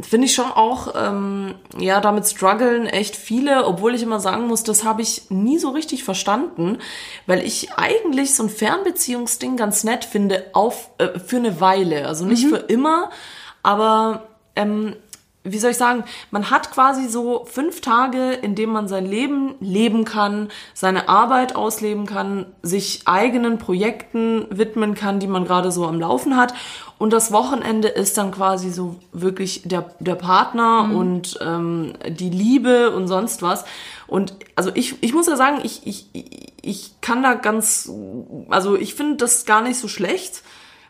Finde 0.00 0.26
ich 0.26 0.34
schon 0.34 0.50
auch, 0.50 0.94
ähm, 0.96 1.54
ja, 1.78 2.00
damit 2.00 2.26
strugglen 2.26 2.86
echt 2.86 3.14
viele, 3.14 3.66
obwohl 3.66 3.94
ich 3.94 4.02
immer 4.02 4.20
sagen 4.20 4.46
muss, 4.46 4.62
das 4.62 4.84
habe 4.84 5.02
ich 5.02 5.30
nie 5.30 5.58
so 5.58 5.68
richtig 5.68 6.02
verstanden, 6.02 6.78
weil 7.26 7.44
ich 7.44 7.72
eigentlich 7.76 8.34
so 8.34 8.44
ein 8.44 8.48
Fernbeziehungsding 8.48 9.58
ganz 9.58 9.84
nett 9.84 10.06
finde, 10.06 10.46
auf, 10.54 10.88
äh, 10.96 11.18
für 11.18 11.36
eine 11.36 11.60
Weile. 11.60 12.08
Also 12.08 12.24
nicht 12.24 12.46
für 12.46 12.56
immer, 12.56 13.10
aber 13.62 14.28
ähm, 14.56 14.94
wie 15.44 15.58
soll 15.58 15.72
ich 15.72 15.76
sagen, 15.76 16.04
man 16.30 16.50
hat 16.50 16.70
quasi 16.70 17.08
so 17.08 17.44
fünf 17.50 17.80
Tage, 17.80 18.32
in 18.32 18.54
denen 18.54 18.72
man 18.72 18.86
sein 18.86 19.04
Leben 19.04 19.56
leben 19.58 20.04
kann, 20.04 20.48
seine 20.72 21.08
Arbeit 21.08 21.56
ausleben 21.56 22.06
kann, 22.06 22.46
sich 22.62 23.02
eigenen 23.06 23.58
Projekten 23.58 24.46
widmen 24.50 24.94
kann, 24.94 25.18
die 25.18 25.26
man 25.26 25.44
gerade 25.44 25.72
so 25.72 25.86
am 25.86 25.98
Laufen 25.98 26.36
hat. 26.36 26.54
Und 26.98 27.12
das 27.12 27.32
Wochenende 27.32 27.88
ist 27.88 28.16
dann 28.18 28.30
quasi 28.30 28.70
so 28.70 28.96
wirklich 29.12 29.62
der, 29.64 29.90
der 29.98 30.14
Partner 30.14 30.88
und 30.94 31.36
ähm, 31.40 31.94
die 32.08 32.30
Liebe 32.30 32.94
und 32.94 33.08
sonst 33.08 33.42
was. 33.42 33.64
Und 34.06 34.36
also 34.54 34.70
ich, 34.74 35.02
ich 35.02 35.12
muss 35.12 35.26
ja 35.26 35.34
sagen, 35.34 35.58
ich, 35.64 35.84
ich, 35.84 36.06
ich 36.62 37.00
kann 37.00 37.24
da 37.24 37.34
ganz, 37.34 37.90
also 38.48 38.76
ich 38.76 38.94
finde 38.94 39.16
das 39.16 39.44
gar 39.44 39.62
nicht 39.62 39.80
so 39.80 39.88
schlecht 39.88 40.42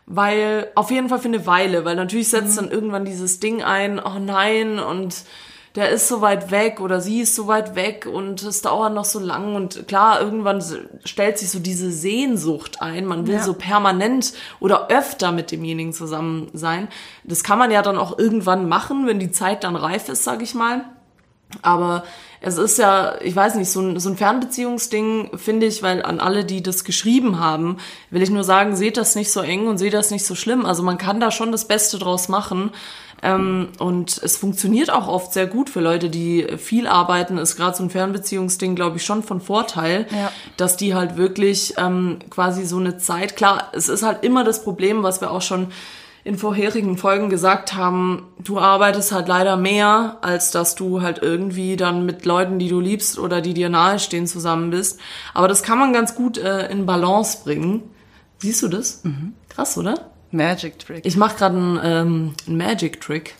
weil 0.05 0.67
auf 0.75 0.91
jeden 0.91 1.09
Fall 1.09 1.19
für 1.19 1.27
eine 1.27 1.45
Weile, 1.45 1.85
weil 1.85 1.95
natürlich 1.95 2.29
setzt 2.29 2.57
dann 2.57 2.69
irgendwann 2.69 3.05
dieses 3.05 3.39
Ding 3.39 3.63
ein, 3.63 3.99
oh 3.99 4.19
nein, 4.19 4.79
und 4.79 5.15
der 5.75 5.89
ist 5.89 6.07
so 6.07 6.21
weit 6.21 6.51
weg 6.51 6.79
oder 6.79 7.01
sie 7.01 7.21
ist 7.21 7.33
so 7.33 7.47
weit 7.47 7.75
weg 7.75 8.05
und 8.11 8.43
es 8.43 8.61
dauert 8.61 8.93
noch 8.93 9.05
so 9.05 9.19
lang 9.19 9.55
und 9.55 9.87
klar, 9.87 10.21
irgendwann 10.21 10.63
stellt 11.03 11.39
sich 11.39 11.49
so 11.49 11.57
diese 11.59 11.91
Sehnsucht 11.91 12.81
ein, 12.81 13.05
man 13.05 13.25
will 13.25 13.35
Ja. 13.35 13.41
so 13.43 13.53
permanent 13.55 14.33
oder 14.59 14.89
öfter 14.89 15.31
mit 15.31 15.49
demjenigen 15.51 15.91
zusammen 15.91 16.49
sein. 16.53 16.89
Das 17.23 17.43
kann 17.43 17.57
man 17.57 17.71
ja 17.71 17.81
dann 17.81 17.97
auch 17.97 18.19
irgendwann 18.19 18.69
machen, 18.69 19.07
wenn 19.07 19.17
die 19.17 19.31
Zeit 19.31 19.63
dann 19.63 19.75
reif 19.75 20.09
ist, 20.09 20.23
sag 20.23 20.43
ich 20.43 20.53
mal. 20.53 20.85
Aber 21.61 22.03
es 22.41 22.57
ist 22.57 22.77
ja, 22.77 23.15
ich 23.21 23.35
weiß 23.35 23.55
nicht, 23.55 23.69
so 23.69 23.79
ein, 23.81 23.99
so 23.99 24.09
ein 24.09 24.17
Fernbeziehungsding 24.17 25.31
finde 25.37 25.65
ich, 25.65 25.81
weil 25.83 26.03
an 26.03 26.19
alle, 26.19 26.43
die 26.45 26.61
das 26.61 26.83
geschrieben 26.83 27.39
haben, 27.39 27.77
will 28.09 28.21
ich 28.21 28.29
nur 28.29 28.43
sagen, 28.43 28.75
seht 28.75 28.97
das 28.97 29.15
nicht 29.15 29.31
so 29.31 29.41
eng 29.41 29.67
und 29.67 29.77
seht 29.77 29.93
das 29.93 30.11
nicht 30.11 30.25
so 30.25 30.35
schlimm. 30.35 30.65
Also 30.65 30.83
man 30.83 30.97
kann 30.97 31.19
da 31.19 31.31
schon 31.31 31.51
das 31.51 31.67
Beste 31.67 31.97
draus 31.97 32.29
machen. 32.29 32.71
Ähm, 33.25 33.69
und 33.79 34.19
es 34.21 34.35
funktioniert 34.35 34.91
auch 34.91 35.07
oft 35.07 35.31
sehr 35.31 35.47
gut 35.47 35.69
für 35.69 35.79
Leute, 35.79 36.09
die 36.09 36.45
viel 36.57 36.87
arbeiten. 36.87 37.37
Ist 37.37 37.55
gerade 37.55 37.77
so 37.77 37.83
ein 37.83 37.89
Fernbeziehungsding, 37.89 38.75
glaube 38.75 38.97
ich, 38.97 39.05
schon 39.05 39.23
von 39.23 39.39
Vorteil, 39.39 40.07
Ja. 40.11 40.29
dass 40.57 40.75
die 40.75 40.93
halt 40.93 41.15
wirklich 41.15 41.75
ähm, 41.77 42.19
quasi 42.29 42.65
so 42.65 42.75
eine 42.77 42.97
Zeit, 42.97 43.37
klar, 43.37 43.69
es 43.71 43.87
ist 43.87 44.03
halt 44.03 44.25
immer 44.25 44.43
das 44.43 44.61
Problem, 44.65 45.03
was 45.03 45.21
wir 45.21 45.31
auch 45.31 45.41
schon 45.41 45.67
in 46.23 46.37
vorherigen 46.37 46.97
Folgen 46.97 47.29
gesagt 47.29 47.73
haben, 47.73 48.27
du 48.39 48.57
arbeitest 48.57 49.11
halt 49.11 49.27
leider 49.27 49.57
mehr, 49.57 50.17
als 50.21 50.51
dass 50.51 50.75
du 50.75 51.01
halt 51.01 51.19
irgendwie 51.21 51.75
dann 51.75 52.05
mit 52.05 52.25
Leuten, 52.25 52.59
die 52.59 52.69
du 52.69 52.79
liebst 52.79 53.19
oder 53.19 53.41
die 53.41 53.53
dir 53.53 53.69
nahestehen, 53.69 54.25
zusammen 54.25 54.69
bist. 54.69 54.99
Aber 55.33 55.47
das 55.47 55.63
kann 55.63 55.77
man 55.77 55.91
ganz 55.91 56.15
gut 56.15 56.37
äh, 56.37 56.71
in 56.71 56.85
Balance 56.85 57.39
bringen. 57.43 57.83
Siehst 58.37 58.61
du 58.61 58.69
das? 58.69 59.03
Krass, 59.49 59.77
oder? 59.77 60.11
Magic 60.31 60.79
Trick. 60.79 61.05
Ich 61.05 61.17
mache 61.17 61.37
gerade 61.37 61.57
einen, 61.57 61.79
ähm, 61.83 62.33
einen 62.47 62.57
Magic-Trick. 62.57 63.35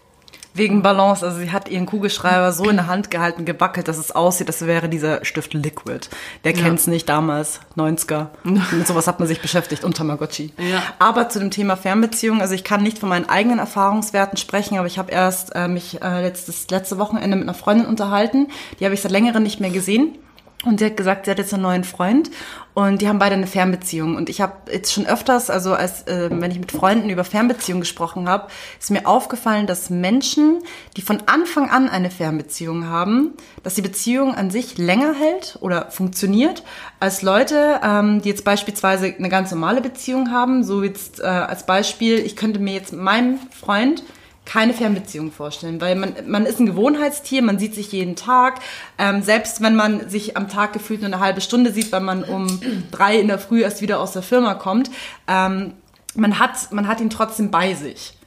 Wegen 0.55 0.83
Balance, 0.83 1.25
also 1.25 1.39
sie 1.39 1.51
hat 1.51 1.67
ihren 1.67 1.87
Kugelschreiber 1.87 2.51
so 2.51 2.69
in 2.69 2.75
der 2.75 2.87
Hand 2.87 3.09
gehalten, 3.09 3.43
gewackelt, 3.43 3.87
dass 3.87 3.97
es 3.97 4.11
aussieht, 4.11 4.47
als 4.47 4.65
wäre 4.67 4.87
dieser 4.87 5.25
Stift 5.25 5.53
Liquid. 5.53 6.09
Der 6.43 6.53
kennt's 6.53 6.85
nicht 6.85 7.09
damals, 7.09 7.59
90er. 7.75 8.27
Mit 8.43 8.87
sowas 8.87 9.07
hat 9.07 9.19
man 9.19 9.27
sich 9.27 9.41
beschäftigt 9.41 9.83
und 9.83 9.97
Tamagotchi. 9.97 10.53
Ja. 10.57 10.83
Aber 10.99 11.29
zu 11.29 11.39
dem 11.39 11.49
Thema 11.49 11.75
Fernbeziehung, 11.75 12.39
also 12.41 12.53
ich 12.53 12.63
kann 12.63 12.83
nicht 12.83 12.99
von 12.99 13.09
meinen 13.09 13.27
eigenen 13.27 13.57
Erfahrungswerten 13.57 14.37
sprechen, 14.37 14.77
aber 14.77 14.85
ich 14.85 14.99
habe 14.99 15.11
erst 15.11 15.55
äh, 15.55 15.67
mich 15.67 16.01
äh, 16.01 16.21
letztes, 16.21 16.69
letzte 16.69 16.99
Wochenende 16.99 17.35
mit 17.35 17.45
einer 17.45 17.55
Freundin 17.55 17.87
unterhalten. 17.87 18.47
Die 18.79 18.85
habe 18.85 18.93
ich 18.93 19.01
seit 19.01 19.11
längerem 19.11 19.41
nicht 19.41 19.59
mehr 19.59 19.71
gesehen. 19.71 20.19
Und 20.65 20.79
sie 20.79 20.85
hat 20.85 20.97
gesagt, 20.97 21.25
sie 21.25 21.31
hat 21.31 21.39
jetzt 21.39 21.53
einen 21.53 21.63
neuen 21.63 21.83
Freund 21.83 22.31
und 22.73 23.01
die 23.01 23.09
haben 23.09 23.19
beide 23.19 23.35
eine 23.35 23.47
Fernbeziehung. 23.47 24.15
Und 24.15 24.29
ich 24.29 24.39
habe 24.39 24.71
jetzt 24.71 24.93
schon 24.93 25.05
öfters, 25.05 25.49
also 25.49 25.73
als 25.73 26.07
äh, 26.07 26.29
wenn 26.31 26.51
ich 26.51 26.59
mit 26.59 26.71
Freunden 26.71 27.09
über 27.09 27.25
Fernbeziehungen 27.25 27.81
gesprochen 27.81 28.29
habe, 28.29 28.47
ist 28.79 28.89
mir 28.89 29.05
aufgefallen, 29.05 29.67
dass 29.67 29.89
Menschen, 29.89 30.63
die 30.95 31.01
von 31.01 31.23
Anfang 31.25 31.69
an 31.69 31.89
eine 31.89 32.09
Fernbeziehung 32.09 32.87
haben, 32.87 33.33
dass 33.61 33.75
die 33.75 33.81
Beziehung 33.81 34.35
an 34.35 34.51
sich 34.51 34.77
länger 34.77 35.13
hält 35.13 35.57
oder 35.59 35.91
funktioniert, 35.91 36.63
als 36.99 37.21
Leute, 37.21 37.81
ähm, 37.83 38.21
die 38.21 38.29
jetzt 38.29 38.45
beispielsweise 38.45 39.13
eine 39.17 39.29
ganz 39.29 39.51
normale 39.51 39.81
Beziehung 39.81 40.31
haben. 40.31 40.63
So 40.63 40.81
jetzt 40.81 41.19
äh, 41.19 41.23
als 41.23 41.65
Beispiel, 41.65 42.19
ich 42.19 42.37
könnte 42.37 42.59
mir 42.59 42.73
jetzt 42.73 42.93
meinem 42.93 43.37
Freund 43.51 44.03
keine 44.45 44.73
Fernbeziehung 44.73 45.31
vorstellen, 45.31 45.79
weil 45.79 45.95
man, 45.95 46.13
man 46.27 46.45
ist 46.45 46.59
ein 46.59 46.65
Gewohnheitstier, 46.65 47.41
man 47.41 47.59
sieht 47.59 47.75
sich 47.75 47.91
jeden 47.91 48.15
Tag. 48.15 48.59
Ähm, 48.97 49.21
selbst 49.21 49.61
wenn 49.61 49.75
man 49.75 50.09
sich 50.09 50.35
am 50.35 50.49
Tag 50.49 50.73
gefühlt 50.73 51.01
nur 51.01 51.07
eine 51.07 51.19
halbe 51.19 51.41
Stunde 51.41 51.71
sieht, 51.71 51.91
weil 51.91 52.01
man 52.01 52.23
um 52.23 52.59
drei 52.91 53.17
in 53.17 53.27
der 53.27 53.39
Früh 53.39 53.61
erst 53.61 53.81
wieder 53.81 53.99
aus 53.99 54.11
der 54.11 54.21
Firma 54.21 54.55
kommt, 54.55 54.91
ähm, 55.27 55.73
man, 56.15 56.39
hat, 56.39 56.71
man 56.71 56.87
hat 56.87 56.99
ihn 56.99 57.09
trotzdem 57.09 57.51
bei 57.51 57.73
sich. 57.73 58.17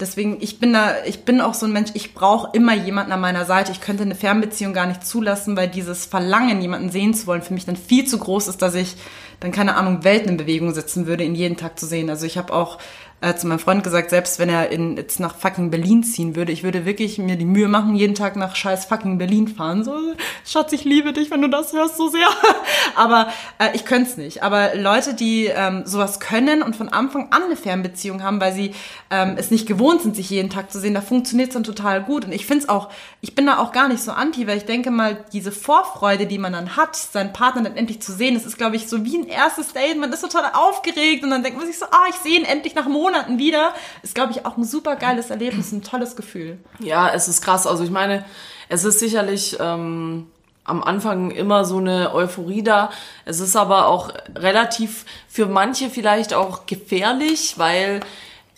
Deswegen, 0.00 0.38
ich 0.40 0.58
bin 0.58 0.72
da, 0.72 1.04
ich 1.06 1.24
bin 1.24 1.40
auch 1.40 1.54
so 1.54 1.66
ein 1.66 1.72
Mensch, 1.72 1.90
ich 1.94 2.12
brauche 2.12 2.50
immer 2.56 2.74
jemanden 2.74 3.12
an 3.12 3.20
meiner 3.20 3.44
Seite. 3.44 3.70
Ich 3.70 3.80
könnte 3.80 4.02
eine 4.02 4.16
Fernbeziehung 4.16 4.72
gar 4.72 4.86
nicht 4.86 5.06
zulassen, 5.06 5.56
weil 5.56 5.68
dieses 5.68 6.06
Verlangen, 6.06 6.60
jemanden 6.60 6.90
sehen 6.90 7.14
zu 7.14 7.28
wollen, 7.28 7.42
für 7.42 7.54
mich 7.54 7.66
dann 7.66 7.76
viel 7.76 8.04
zu 8.04 8.18
groß 8.18 8.48
ist, 8.48 8.62
dass 8.62 8.74
ich 8.74 8.96
dann, 9.42 9.50
keine 9.50 9.76
Ahnung, 9.76 10.04
Welten 10.04 10.30
in 10.30 10.36
Bewegung 10.36 10.72
setzen 10.72 11.06
würde, 11.06 11.24
ihn 11.24 11.34
jeden 11.34 11.56
Tag 11.56 11.78
zu 11.78 11.86
sehen. 11.86 12.10
Also 12.10 12.26
ich 12.26 12.38
habe 12.38 12.52
auch 12.52 12.78
äh, 13.22 13.36
zu 13.36 13.46
meinem 13.46 13.60
Freund 13.60 13.84
gesagt, 13.84 14.10
selbst 14.10 14.38
wenn 14.40 14.48
er 14.48 14.70
in, 14.70 14.96
jetzt 14.96 15.20
nach 15.20 15.36
fucking 15.36 15.70
Berlin 15.70 16.02
ziehen 16.02 16.34
würde, 16.34 16.50
ich 16.50 16.64
würde 16.64 16.84
wirklich 16.84 17.18
mir 17.18 17.36
die 17.36 17.44
Mühe 17.44 17.68
machen, 17.68 17.94
jeden 17.94 18.16
Tag 18.16 18.34
nach 18.34 18.56
scheiß 18.56 18.86
fucking 18.86 19.16
Berlin 19.16 19.46
fahren. 19.46 19.84
So, 19.84 19.96
Schatz, 20.44 20.72
ich 20.72 20.84
liebe 20.84 21.12
dich, 21.12 21.30
wenn 21.30 21.40
du 21.40 21.48
das 21.48 21.72
hörst, 21.72 21.96
so 21.96 22.08
sehr. 22.08 22.26
Aber 22.96 23.28
äh, 23.58 23.68
ich 23.74 23.84
könnte 23.84 24.10
es 24.10 24.16
nicht. 24.16 24.42
Aber 24.42 24.74
Leute, 24.74 25.14
die 25.14 25.46
ähm, 25.46 25.82
sowas 25.86 26.18
können 26.18 26.62
und 26.62 26.74
von 26.74 26.88
Anfang 26.88 27.28
an 27.32 27.44
eine 27.44 27.56
Fernbeziehung 27.56 28.24
haben, 28.24 28.40
weil 28.40 28.52
sie 28.52 28.74
ähm, 29.10 29.34
es 29.36 29.52
nicht 29.52 29.66
gewohnt 29.68 30.02
sind, 30.02 30.16
sich 30.16 30.28
jeden 30.28 30.50
Tag 30.50 30.72
zu 30.72 30.80
sehen, 30.80 30.94
da 30.94 31.00
funktioniert 31.00 31.50
es 31.50 31.54
dann 31.54 31.64
total 31.64 32.02
gut. 32.02 32.24
Und 32.24 32.32
ich 32.32 32.44
finde 32.44 32.64
es 32.64 32.68
auch, 32.68 32.90
ich 33.20 33.36
bin 33.36 33.46
da 33.46 33.58
auch 33.58 33.70
gar 33.70 33.88
nicht 33.88 34.02
so 34.02 34.10
anti, 34.10 34.48
weil 34.48 34.56
ich 34.56 34.64
denke 34.64 34.90
mal, 34.90 35.24
diese 35.32 35.52
Vorfreude, 35.52 36.26
die 36.26 36.38
man 36.38 36.54
dann 36.54 36.76
hat, 36.76 36.96
seinen 36.96 37.32
Partner 37.32 37.62
dann 37.62 37.76
endlich 37.76 38.02
zu 38.02 38.10
sehen, 38.10 38.34
das 38.34 38.46
ist, 38.46 38.58
glaube 38.58 38.74
ich, 38.74 38.88
so 38.88 39.04
wie 39.04 39.18
ein 39.18 39.28
erstes 39.32 39.72
Date. 39.72 39.98
Man 39.98 40.12
ist 40.12 40.20
total 40.20 40.52
aufgeregt 40.54 41.24
und 41.24 41.30
dann 41.30 41.42
denkt 41.42 41.58
man 41.58 41.66
sich 41.66 41.78
so, 41.78 41.86
ah, 41.86 42.06
ich 42.08 42.16
sehe 42.16 42.38
ihn 42.38 42.44
endlich 42.44 42.74
nach 42.74 42.86
Monaten 42.86 43.38
wieder. 43.38 43.74
Ist, 44.02 44.14
glaube 44.14 44.32
ich, 44.32 44.46
auch 44.46 44.56
ein 44.56 44.64
super 44.64 44.96
geiles 44.96 45.30
Erlebnis, 45.30 45.72
ein 45.72 45.82
tolles 45.82 46.16
Gefühl. 46.16 46.58
Ja, 46.78 47.10
es 47.10 47.28
ist 47.28 47.42
krass. 47.42 47.66
Also 47.66 47.84
ich 47.84 47.90
meine, 47.90 48.24
es 48.68 48.84
ist 48.84 48.98
sicherlich 49.00 49.56
ähm, 49.60 50.28
am 50.64 50.82
Anfang 50.82 51.30
immer 51.30 51.64
so 51.64 51.78
eine 51.78 52.14
Euphorie 52.14 52.62
da. 52.62 52.90
Es 53.24 53.40
ist 53.40 53.56
aber 53.56 53.88
auch 53.88 54.10
relativ 54.36 55.04
für 55.28 55.46
manche 55.46 55.90
vielleicht 55.90 56.34
auch 56.34 56.66
gefährlich, 56.66 57.54
weil 57.58 58.00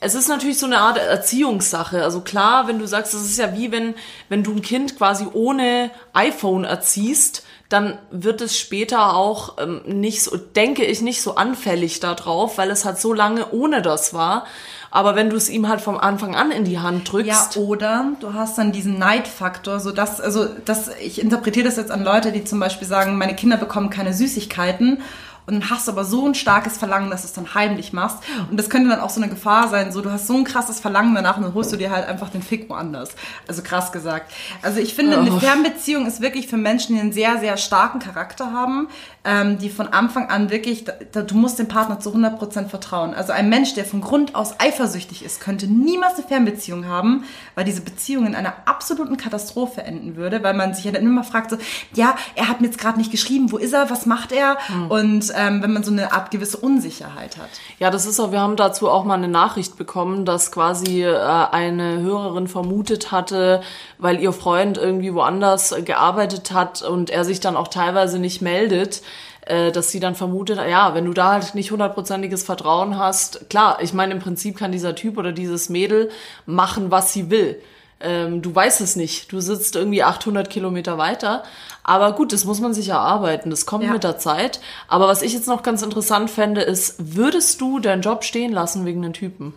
es 0.00 0.14
ist 0.14 0.28
natürlich 0.28 0.58
so 0.58 0.66
eine 0.66 0.80
Art 0.80 0.98
Erziehungssache. 0.98 2.02
Also 2.02 2.20
klar, 2.20 2.68
wenn 2.68 2.78
du 2.78 2.86
sagst, 2.86 3.14
es 3.14 3.22
ist 3.22 3.38
ja 3.38 3.56
wie 3.56 3.72
wenn, 3.72 3.94
wenn 4.28 4.42
du 4.42 4.52
ein 4.52 4.60
Kind 4.60 4.98
quasi 4.98 5.26
ohne 5.32 5.90
iPhone 6.12 6.64
erziehst, 6.64 7.44
dann 7.74 7.98
wird 8.12 8.40
es 8.40 8.56
später 8.56 9.14
auch 9.14 9.58
ähm, 9.58 9.82
nicht 9.84 10.22
so, 10.22 10.36
denke 10.36 10.84
ich, 10.84 11.02
nicht 11.02 11.20
so 11.20 11.34
anfällig 11.34 11.98
darauf, 11.98 12.56
weil 12.56 12.70
es 12.70 12.84
halt 12.84 12.98
so 12.98 13.12
lange 13.12 13.50
ohne 13.50 13.82
das 13.82 14.14
war. 14.14 14.46
Aber 14.92 15.16
wenn 15.16 15.28
du 15.28 15.34
es 15.34 15.50
ihm 15.50 15.68
halt 15.68 15.80
vom 15.80 15.98
Anfang 15.98 16.36
an 16.36 16.52
in 16.52 16.64
die 16.64 16.78
Hand 16.78 17.08
Ja, 17.08 17.10
drückst, 17.10 17.56
oder 17.56 18.12
du 18.20 18.32
hast 18.32 18.56
dann 18.58 18.70
diesen 18.70 18.96
Neidfaktor, 18.96 19.80
so 19.80 19.90
dass, 19.90 20.20
also 20.20 20.46
das, 20.64 20.88
ich 21.02 21.20
interpretiere 21.20 21.66
das 21.66 21.76
jetzt 21.76 21.90
an 21.90 22.04
Leute, 22.04 22.30
die 22.30 22.44
zum 22.44 22.60
Beispiel 22.60 22.86
sagen, 22.86 23.18
meine 23.18 23.34
Kinder 23.34 23.56
bekommen 23.56 23.90
keine 23.90 24.14
Süßigkeiten 24.14 25.02
und 25.46 25.54
dann 25.54 25.70
hast 25.70 25.86
du 25.88 25.92
aber 25.92 26.04
so 26.04 26.26
ein 26.26 26.34
starkes 26.34 26.78
Verlangen, 26.78 27.10
dass 27.10 27.22
du 27.22 27.26
es 27.26 27.32
dann 27.34 27.54
heimlich 27.54 27.92
machst. 27.92 28.18
Und 28.50 28.56
das 28.58 28.70
könnte 28.70 28.88
dann 28.88 29.00
auch 29.00 29.10
so 29.10 29.20
eine 29.20 29.28
Gefahr 29.30 29.68
sein, 29.68 29.92
so 29.92 30.00
du 30.00 30.10
hast 30.10 30.26
so 30.26 30.34
ein 30.34 30.44
krasses 30.44 30.80
Verlangen 30.80 31.14
danach 31.14 31.36
und 31.36 31.42
dann 31.42 31.54
holst 31.54 31.72
du 31.72 31.76
dir 31.76 31.90
halt 31.90 32.06
einfach 32.08 32.30
den 32.30 32.42
Fick 32.42 32.70
woanders. 32.70 33.10
Also 33.46 33.62
krass 33.62 33.92
gesagt. 33.92 34.32
Also 34.62 34.80
ich 34.80 34.94
finde, 34.94 35.18
eine 35.18 35.32
Oh. 35.32 35.38
Fernbeziehung 35.38 36.06
ist 36.06 36.20
wirklich 36.20 36.46
für 36.46 36.56
Menschen, 36.56 36.94
die 36.94 37.00
einen 37.00 37.12
sehr, 37.12 37.38
sehr 37.40 37.56
starken 37.56 37.98
Charakter 37.98 38.52
haben, 38.52 38.88
ähm, 39.24 39.58
die 39.58 39.70
von 39.70 39.88
Anfang 39.88 40.28
an 40.28 40.50
wirklich, 40.50 40.84
da, 40.84 41.22
du 41.22 41.34
musst 41.34 41.58
dem 41.58 41.66
Partner 41.66 41.98
zu 41.98 42.10
100% 42.14 42.68
vertrauen. 42.68 43.14
Also 43.14 43.32
ein 43.32 43.48
Mensch, 43.48 43.74
der 43.74 43.84
von 43.84 44.00
Grund 44.00 44.34
aus 44.34 44.60
eifersüchtig 44.60 45.24
ist, 45.24 45.40
könnte 45.40 45.66
niemals 45.66 46.14
eine 46.14 46.26
Fernbeziehung 46.26 46.86
haben, 46.86 47.24
weil 47.54 47.64
diese 47.64 47.80
Beziehung 47.80 48.26
in 48.26 48.34
einer 48.34 48.52
absoluten 48.66 49.16
Katastrophe 49.16 49.82
enden 49.82 50.16
würde, 50.16 50.42
weil 50.42 50.54
man 50.54 50.74
sich 50.74 50.84
ja 50.84 50.92
dann 50.92 51.02
immer 51.02 51.24
fragt 51.24 51.50
so, 51.50 51.56
ja, 51.94 52.16
er 52.34 52.48
hat 52.48 52.60
mir 52.60 52.66
jetzt 52.66 52.78
gerade 52.78 52.98
nicht 52.98 53.10
geschrieben, 53.10 53.50
wo 53.50 53.56
ist 53.56 53.72
er, 53.72 53.88
was 53.90 54.04
macht 54.06 54.32
er? 54.32 54.58
Und 54.88 55.32
ähm, 55.34 55.62
wenn 55.62 55.72
man 55.72 55.82
so 55.82 55.90
eine 55.90 56.12
Art 56.12 56.30
gewisse 56.30 56.58
Unsicherheit 56.58 57.38
hat. 57.38 57.48
Ja, 57.78 57.90
das 57.90 58.06
ist 58.06 58.20
auch, 58.20 58.32
wir 58.32 58.40
haben 58.40 58.56
dazu 58.56 58.90
auch 58.90 59.04
mal 59.04 59.14
eine 59.14 59.28
Nachricht 59.28 59.76
bekommen, 59.76 60.24
dass 60.24 60.52
quasi 60.52 61.02
äh, 61.02 61.16
eine 61.16 62.00
Hörerin 62.00 62.46
vermutet 62.48 63.10
hatte, 63.10 63.62
weil 63.98 64.20
ihr 64.20 64.32
Freund 64.32 64.76
irgendwie 64.76 65.14
woanders 65.14 65.72
äh, 65.72 65.82
gearbeitet 65.82 66.52
hat 66.52 66.82
und 66.82 67.10
er 67.10 67.24
sich 67.24 67.40
dann 67.40 67.56
auch 67.56 67.68
teilweise 67.68 68.18
nicht 68.18 68.42
meldet, 68.42 69.02
äh, 69.46 69.72
dass 69.72 69.90
sie 69.90 70.00
dann 70.00 70.14
vermutet, 70.14 70.58
ja, 70.68 70.94
wenn 70.94 71.04
du 71.04 71.12
da 71.12 71.32
halt 71.32 71.54
nicht 71.54 71.70
hundertprozentiges 71.70 72.44
Vertrauen 72.44 72.98
hast, 72.98 73.48
klar, 73.50 73.78
ich 73.80 73.92
meine, 73.92 74.14
im 74.14 74.20
Prinzip 74.20 74.56
kann 74.56 74.72
dieser 74.72 74.94
Typ 74.94 75.18
oder 75.18 75.32
dieses 75.32 75.68
Mädel 75.68 76.10
machen, 76.46 76.90
was 76.90 77.12
sie 77.12 77.30
will. 77.30 77.60
Ähm, 78.00 78.42
du 78.42 78.54
weißt 78.54 78.80
es 78.80 78.96
nicht. 78.96 79.32
Du 79.32 79.40
sitzt 79.40 79.76
irgendwie 79.76 80.02
800 80.02 80.50
Kilometer 80.50 80.98
weiter. 80.98 81.42
Aber 81.84 82.12
gut, 82.12 82.32
das 82.32 82.44
muss 82.44 82.60
man 82.60 82.74
sich 82.74 82.88
erarbeiten. 82.88 83.50
Das 83.50 83.66
kommt 83.66 83.84
Ja. 83.84 83.92
mit 83.92 84.04
der 84.04 84.18
Zeit. 84.18 84.60
Aber 84.88 85.08
was 85.08 85.22
ich 85.22 85.32
jetzt 85.32 85.46
noch 85.48 85.62
ganz 85.62 85.82
interessant 85.82 86.30
fände, 86.30 86.60
ist, 86.62 86.96
würdest 86.98 87.60
du 87.60 87.78
deinen 87.78 88.02
Job 88.02 88.24
stehen 88.24 88.52
lassen 88.52 88.84
wegen 88.84 89.02
einem 89.04 89.12
Typen? 89.14 89.54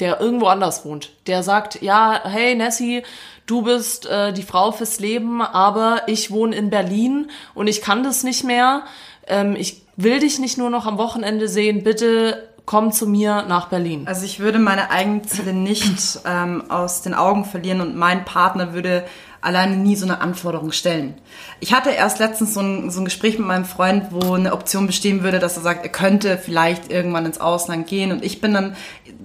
der 0.00 0.20
irgendwo 0.20 0.46
anders 0.46 0.84
wohnt, 0.84 1.10
der 1.26 1.42
sagt, 1.42 1.82
ja, 1.82 2.20
hey 2.22 2.54
Nessie, 2.54 3.02
du 3.46 3.62
bist 3.62 4.06
äh, 4.06 4.32
die 4.32 4.44
Frau 4.44 4.70
fürs 4.70 5.00
Leben, 5.00 5.42
aber 5.42 6.02
ich 6.06 6.30
wohne 6.30 6.54
in 6.54 6.70
Berlin 6.70 7.30
und 7.54 7.66
ich 7.66 7.82
kann 7.82 8.04
das 8.04 8.22
nicht 8.22 8.44
mehr. 8.44 8.84
Ähm, 9.28 9.56
ich 9.56 9.82
will 9.96 10.20
dich 10.20 10.38
nicht 10.38 10.58
nur 10.58 10.70
noch 10.70 10.86
am 10.86 10.98
Wochenende 10.98 11.48
sehen, 11.48 11.82
bitte 11.82 12.48
komm 12.68 12.92
zu 12.92 13.06
mir 13.06 13.46
nach 13.48 13.68
Berlin. 13.68 14.06
Also 14.06 14.26
ich 14.26 14.40
würde 14.40 14.58
meine 14.58 14.90
eigenen 14.90 15.24
Ziele 15.24 15.54
nicht 15.54 16.20
ähm, 16.26 16.70
aus 16.70 17.00
den 17.00 17.14
Augen 17.14 17.46
verlieren 17.46 17.80
und 17.80 17.96
mein 17.96 18.26
Partner 18.26 18.74
würde 18.74 19.04
alleine 19.40 19.76
nie 19.76 19.96
so 19.96 20.04
eine 20.04 20.20
Anforderung 20.20 20.72
stellen. 20.72 21.14
Ich 21.60 21.72
hatte 21.72 21.90
erst 21.90 22.18
letztens 22.18 22.54
so 22.54 22.60
ein, 22.60 22.90
so 22.90 23.00
ein 23.00 23.04
Gespräch 23.04 23.38
mit 23.38 23.46
meinem 23.46 23.64
Freund, 23.64 24.08
wo 24.10 24.34
eine 24.34 24.52
Option 24.52 24.86
bestehen 24.86 25.22
würde, 25.22 25.38
dass 25.38 25.56
er 25.56 25.62
sagt, 25.62 25.84
er 25.84 25.92
könnte 25.92 26.36
vielleicht 26.36 26.90
irgendwann 26.92 27.24
ins 27.24 27.40
Ausland 27.40 27.86
gehen. 27.86 28.12
Und 28.12 28.22
ich 28.22 28.40
bin 28.40 28.52
dann, 28.52 28.76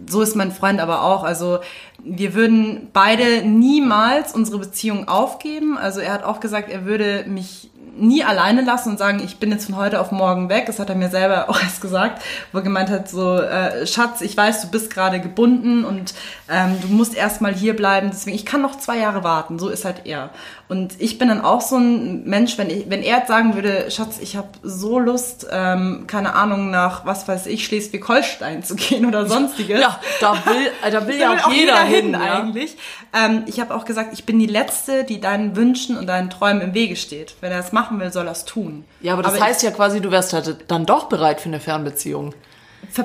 so 0.07 0.21
ist 0.21 0.35
mein 0.35 0.51
Freund 0.51 0.79
aber 0.79 1.03
auch, 1.03 1.23
also 1.23 1.59
wir 2.03 2.33
würden 2.33 2.89
beide 2.93 3.43
niemals 3.43 4.33
unsere 4.33 4.59
Beziehung 4.59 5.07
aufgeben. 5.07 5.77
Also 5.77 5.99
er 5.99 6.13
hat 6.13 6.23
auch 6.23 6.39
gesagt, 6.39 6.69
er 6.69 6.85
würde 6.85 7.25
mich 7.27 7.69
nie 7.95 8.23
alleine 8.23 8.61
lassen 8.61 8.89
und 8.89 8.97
sagen, 8.97 9.21
ich 9.23 9.37
bin 9.37 9.51
jetzt 9.51 9.65
von 9.65 9.77
heute 9.77 9.99
auf 9.99 10.11
morgen 10.11 10.49
weg. 10.49 10.65
Das 10.65 10.79
hat 10.79 10.89
er 10.89 10.95
mir 10.95 11.09
selber 11.09 11.49
auch 11.49 11.61
erst 11.61 11.81
gesagt, 11.81 12.21
wo 12.51 12.59
er 12.59 12.63
gemeint 12.63 12.89
hat, 12.89 13.09
so, 13.09 13.37
äh, 13.39 13.85
Schatz, 13.85 14.21
ich 14.21 14.35
weiß, 14.35 14.61
du 14.61 14.67
bist 14.69 14.93
gerade 14.93 15.19
gebunden 15.19 15.85
und 15.85 16.13
ähm, 16.49 16.77
du 16.81 16.87
musst 16.87 17.15
erstmal 17.15 17.53
hier 17.53 17.75
bleiben. 17.75 18.09
Deswegen, 18.11 18.35
ich 18.35 18.45
kann 18.45 18.61
noch 18.61 18.77
zwei 18.77 18.97
Jahre 18.97 19.23
warten. 19.23 19.59
So 19.59 19.69
ist 19.69 19.85
halt 19.85 20.05
er. 20.05 20.31
Und 20.69 20.99
ich 20.99 21.19
bin 21.19 21.27
dann 21.27 21.41
auch 21.41 21.61
so 21.61 21.77
ein 21.77 22.23
Mensch, 22.23 22.57
wenn, 22.57 22.69
ich, 22.69 22.89
wenn 22.89 23.03
er 23.03 23.17
jetzt 23.19 23.27
sagen 23.27 23.53
würde, 23.53 23.91
Schatz, 23.91 24.17
ich 24.19 24.35
habe 24.35 24.47
so 24.63 24.97
Lust, 24.97 25.45
ähm, 25.51 26.05
keine 26.07 26.33
Ahnung, 26.33 26.71
nach, 26.71 27.05
was 27.05 27.27
weiß 27.27 27.45
ich, 27.47 27.65
Schleswig-Holstein 27.65 28.63
zu 28.63 28.75
gehen 28.75 29.05
oder 29.05 29.27
sonstiges. 29.27 29.79
Ja, 29.79 29.99
da 30.19 30.33
will, 30.45 30.71
da 30.91 31.07
will 31.07 31.19
ja 31.19 31.33
auch, 31.33 31.51
jeder, 31.51 31.79
hin, 31.81 32.13
ja. 32.13 32.39
eigentlich. 32.39 32.77
Ähm, 33.13 33.43
ich 33.45 33.59
habe 33.59 33.75
auch 33.75 33.85
gesagt, 33.85 34.13
ich 34.13 34.25
bin 34.25 34.39
die 34.39 34.47
Letzte, 34.47 35.03
die 35.03 35.21
deinen 35.21 35.55
Wünschen 35.55 35.97
und 35.97 36.07
deinen 36.07 36.29
Träumen 36.29 36.61
im 36.61 36.73
Wege 36.73 36.95
steht. 36.95 37.35
Wenn 37.41 37.51
er 37.51 37.57
das 37.57 37.71
machen 37.83 37.99
will, 37.99 38.11
soll 38.11 38.27
er 38.27 38.31
es 38.31 38.45
tun. 38.45 38.85
Ja, 39.01 39.13
aber 39.13 39.23
das 39.23 39.39
heißt 39.39 39.63
ja 39.63 39.71
quasi, 39.71 39.99
du 39.99 40.11
wärst 40.11 40.33
halt 40.33 40.65
dann 40.69 40.85
doch 40.85 41.09
bereit 41.09 41.41
für 41.41 41.49
eine 41.49 41.59
Fernbeziehung. 41.59 42.33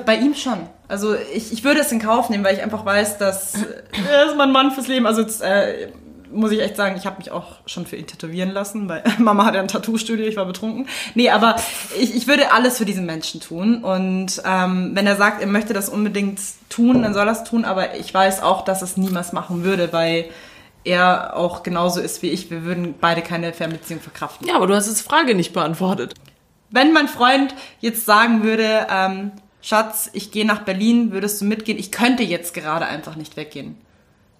Bei 0.05 0.15
ihm 0.15 0.35
schon. 0.35 0.59
Also 0.87 1.15
ich, 1.33 1.53
ich 1.53 1.63
würde 1.63 1.81
es 1.81 1.91
in 1.91 1.99
Kauf 1.99 2.29
nehmen, 2.29 2.43
weil 2.43 2.55
ich 2.55 2.61
einfach 2.61 2.85
weiß, 2.85 3.17
dass 3.17 3.53
er 4.09 4.25
ist 4.27 4.37
mein 4.37 4.51
Mann 4.51 4.71
fürs 4.71 4.87
Leben. 4.87 5.05
Also 5.05 5.21
jetzt, 5.21 5.41
äh, 5.41 5.89
muss 6.31 6.51
ich 6.51 6.61
echt 6.61 6.75
sagen, 6.75 6.95
ich 6.97 7.05
habe 7.05 7.17
mich 7.17 7.31
auch 7.31 7.55
schon 7.65 7.85
für 7.85 7.95
ihn 7.95 8.05
tätowieren 8.05 8.51
lassen, 8.51 8.87
weil 8.87 9.03
Mama 9.17 9.45
hat 9.45 9.55
ja 9.55 9.61
ein 9.61 9.67
Tattoo-Studio, 9.67 10.25
ich 10.27 10.35
war 10.35 10.45
betrunken. 10.45 10.87
Nee, 11.15 11.29
aber 11.29 11.55
ich, 11.97 12.15
ich 12.15 12.27
würde 12.27 12.51
alles 12.51 12.77
für 12.77 12.85
diesen 12.85 13.05
Menschen 13.05 13.41
tun. 13.41 13.83
Und 13.83 14.41
ähm, 14.45 14.91
wenn 14.93 15.07
er 15.07 15.15
sagt, 15.15 15.41
er 15.41 15.47
möchte 15.47 15.73
das 15.73 15.89
unbedingt 15.89 16.39
tun, 16.69 17.01
dann 17.01 17.13
soll 17.13 17.27
er 17.27 17.33
es 17.33 17.43
tun. 17.43 17.65
Aber 17.65 17.95
ich 17.95 18.13
weiß 18.13 18.43
auch, 18.43 18.63
dass 18.63 18.81
es 18.81 18.97
niemals 18.97 19.33
machen 19.33 19.63
würde, 19.63 19.91
weil 19.91 20.25
er 20.83 21.35
auch 21.35 21.63
genauso 21.63 21.99
ist 21.99 22.21
wie 22.21 22.29
ich. 22.29 22.49
Wir 22.49 22.63
würden 22.63 22.95
beide 22.99 23.21
keine 23.21 23.53
Fernbeziehung 23.53 23.99
verkraften. 24.01 24.47
Ja, 24.47 24.55
aber 24.55 24.67
du 24.67 24.75
hast 24.75 24.87
jetzt 24.87 25.01
die 25.01 25.09
Frage 25.09 25.35
nicht 25.35 25.53
beantwortet. 25.53 26.13
Wenn 26.69 26.93
mein 26.93 27.07
Freund 27.07 27.53
jetzt 27.79 28.05
sagen 28.05 28.43
würde, 28.43 28.87
ähm, 28.89 29.31
Schatz, 29.61 30.09
ich 30.13 30.31
gehe 30.31 30.45
nach 30.45 30.63
Berlin, 30.63 31.11
würdest 31.11 31.41
du 31.41 31.45
mitgehen? 31.45 31.77
Ich 31.77 31.91
könnte 31.91 32.23
jetzt 32.23 32.53
gerade 32.53 32.85
einfach 32.85 33.15
nicht 33.15 33.35
weggehen. 33.35 33.77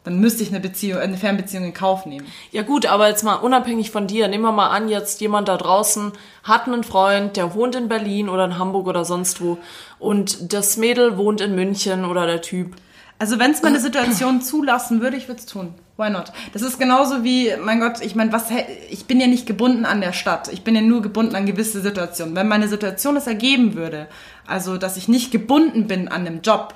Dann 0.05 0.19
müsste 0.19 0.43
ich 0.43 0.49
eine 0.49 0.61
Beziehung, 0.61 0.99
eine 1.01 1.17
Fernbeziehung 1.17 1.65
in 1.65 1.73
Kauf 1.73 2.05
nehmen. 2.05 2.25
Ja 2.51 2.63
gut, 2.63 2.85
aber 2.85 3.09
jetzt 3.09 3.23
mal 3.23 3.35
unabhängig 3.35 3.91
von 3.91 4.07
dir, 4.07 4.29
nehmen 4.29 4.43
wir 4.43 4.53
mal 4.53 4.69
an, 4.69 4.87
jetzt 4.87 5.19
jemand 5.19 5.49
da 5.49 5.57
draußen 5.57 6.13
hat 6.43 6.67
einen 6.67 6.85
Freund, 6.85 7.35
der 7.35 7.53
wohnt 7.53 7.75
in 7.75 7.89
Berlin 7.89 8.29
oder 8.29 8.45
in 8.45 8.57
Hamburg 8.57 8.87
oder 8.87 9.03
sonst 9.03 9.41
wo 9.41 9.57
und 9.99 10.53
das 10.53 10.77
Mädel 10.77 11.17
wohnt 11.17 11.41
in 11.41 11.53
München 11.53 12.05
oder 12.05 12.25
der 12.25 12.41
Typ. 12.41 12.75
Also 13.17 13.39
wenn 13.39 13.51
es 13.51 13.61
meine 13.61 13.81
Situation 13.81 14.41
zulassen 14.41 15.01
würde, 15.01 15.17
ich 15.17 15.27
würde 15.27 15.41
es 15.41 15.45
tun. 15.45 15.75
Why 15.99 16.09
not? 16.09 16.31
Das 16.53 16.61
ist 16.61 16.79
genauso 16.79 17.25
wie, 17.25 17.51
mein 17.61 17.81
Gott, 17.81 17.99
ich 17.99 18.15
meine, 18.15 18.31
was, 18.31 18.45
ich 18.89 19.05
bin 19.05 19.19
ja 19.19 19.27
nicht 19.27 19.45
gebunden 19.45 19.83
an 19.83 19.99
der 19.99 20.13
Stadt. 20.13 20.47
Ich 20.53 20.63
bin 20.63 20.73
ja 20.73 20.79
nur 20.81 21.01
gebunden 21.01 21.35
an 21.35 21.45
gewisse 21.45 21.81
Situationen. 21.81 22.35
Wenn 22.37 22.47
meine 22.47 22.69
Situation 22.69 23.17
es 23.17 23.27
ergeben 23.27 23.75
würde, 23.75 24.07
also 24.47 24.77
dass 24.77 24.95
ich 24.95 25.09
nicht 25.09 25.29
gebunden 25.29 25.87
bin 25.87 26.07
an 26.07 26.23
dem 26.23 26.39
Job, 26.41 26.73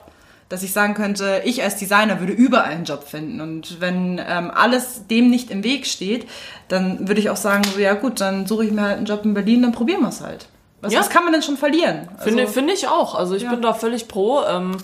dass 0.50 0.62
ich 0.62 0.74
sagen 0.74 0.94
könnte, 0.94 1.42
ich 1.46 1.64
als 1.64 1.78
Designer 1.78 2.20
würde 2.20 2.34
überall 2.34 2.70
einen 2.72 2.84
Job 2.84 3.06
finden. 3.08 3.40
Und 3.40 3.80
wenn 3.80 4.20
ähm, 4.28 4.52
alles 4.54 5.08
dem 5.08 5.30
nicht 5.30 5.52
im 5.52 5.64
Weg 5.64 5.86
steht, 5.88 6.28
dann 6.68 7.08
würde 7.08 7.22
ich 7.22 7.30
auch 7.30 7.38
sagen, 7.38 7.64
so, 7.64 7.80
ja 7.80 7.94
gut, 7.94 8.20
dann 8.20 8.46
suche 8.46 8.66
ich 8.66 8.72
mir 8.72 8.82
halt 8.82 8.98
einen 8.98 9.06
Job 9.06 9.24
in 9.24 9.34
Berlin, 9.34 9.62
dann 9.62 9.72
probieren 9.72 10.02
wir 10.02 10.10
es 10.10 10.20
halt. 10.20 10.48
Was, 10.82 10.92
Ja. 10.92 11.00
was 11.00 11.10
kann 11.10 11.24
man 11.24 11.32
denn 11.32 11.42
schon 11.42 11.56
verlieren? 11.56 12.10
Finde 12.20 12.42
Also- 12.42 12.54
finde 12.54 12.74
ich 12.74 12.90
auch. 12.90 13.16
Also 13.16 13.36
ich 13.36 13.44
Ja. 13.44 13.52
bin 13.52 13.62
da 13.62 13.74
völlig 13.74 14.10
pro. 14.10 14.44
Ähm, 14.44 14.76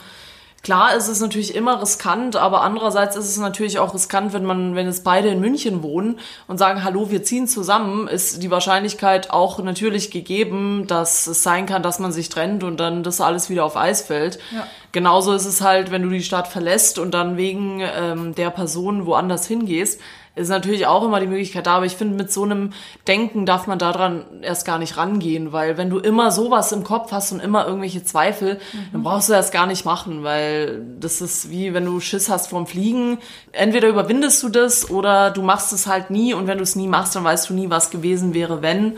klar 0.64 0.96
ist 0.96 1.08
es 1.08 1.20
natürlich 1.20 1.56
immer 1.56 1.82
riskant, 1.82 2.36
aber 2.36 2.62
andererseits 2.62 3.16
ist 3.16 3.28
es 3.28 3.38
natürlich 3.38 3.80
auch 3.80 3.94
riskant, 3.94 4.34
wenn 4.34 4.46
man, 4.46 4.76
wenn 4.76 4.88
es 4.88 5.02
beide 5.04 5.30
in 5.30 5.40
München 5.40 5.84
wohnen 5.84 6.20
und 6.48 6.58
sagen, 6.58 6.84
hallo, 6.84 7.10
wir 7.12 7.24
ziehen 7.24 7.48
zusammen, 7.48 8.08
ist 8.08 8.44
die 8.44 8.52
Wahrscheinlichkeit 8.52 9.32
auch 9.32 9.60
natürlich 9.60 10.12
gegeben, 10.12 10.86
dass 10.88 11.28
es 11.28 11.44
sein 11.44 11.66
kann, 11.66 11.84
dass 11.84 12.00
man 12.00 12.12
sich 12.12 12.30
trennt 12.30 12.64
und 12.64 12.80
dann 12.80 13.04
das 13.04 13.22
alles 13.22 13.50
wieder 13.50 13.66
auf 13.66 13.78
Eis 13.78 14.02
fällt. 14.02 14.40
Ja. 14.52 14.68
Genauso 14.92 15.34
ist 15.34 15.46
es 15.46 15.62
halt, 15.62 15.92
wenn 15.92 16.02
du 16.02 16.10
die 16.10 16.24
Stadt 16.24 16.48
verlässt 16.48 17.00
und 17.00 17.14
dann 17.14 17.38
wegen 17.38 17.82
ähm, 17.82 18.34
der 18.36 18.50
Person 18.50 19.06
woanders 19.06 19.46
hingehst, 19.46 20.02
ist 20.40 20.50
natürlich 20.50 20.88
auch 20.88 21.04
immer 21.04 21.20
die 21.20 21.28
Möglichkeit 21.28 21.68
da, 21.68 21.76
aber 21.76 21.86
ich 21.86 21.96
finde, 21.96 22.16
mit 22.16 22.32
so 22.32 22.44
einem 22.44 22.72
Denken 23.08 23.46
darf 23.46 23.68
man 23.68 23.78
daran 23.78 24.24
erst 24.42 24.66
gar 24.66 24.80
nicht 24.80 24.96
rangehen, 24.96 25.52
weil 25.52 25.78
wenn 25.78 25.90
du 25.90 26.00
immer 26.00 26.32
sowas 26.32 26.72
im 26.72 26.84
Kopf 26.84 27.12
hast 27.12 27.32
und 27.32 27.42
immer 27.42 27.68
irgendwelche 27.68 28.04
Zweifel, 28.04 28.60
dann 28.94 29.04
brauchst 29.04 29.30
du 29.30 29.34
das 29.34 29.52
gar 29.52 29.68
nicht 29.68 29.86
machen, 29.86 30.24
weil 30.24 30.82
das 31.00 31.22
ist 31.22 31.50
wie 31.50 31.74
wenn 31.74 31.86
du 31.86 32.00
Schiss 32.00 32.30
hast 32.30 32.48
vorm 32.48 32.68
Fliegen. 32.68 33.20
Entweder 33.52 33.90
überwindest 33.90 34.42
du 34.42 34.50
das 34.50 34.90
oder 34.90 35.32
du 35.32 35.42
machst 35.42 35.74
es 35.74 35.88
halt 35.88 36.10
nie 36.10 36.34
und 36.34 36.48
wenn 36.48 36.58
du 36.58 36.64
es 36.64 36.76
nie 36.76 36.88
machst, 36.88 37.16
dann 37.16 37.24
weißt 37.24 37.50
du 37.50 37.54
nie, 37.54 37.70
was 37.70 37.90
gewesen 37.90 38.34
wäre, 38.34 38.62
wenn. 38.62 38.98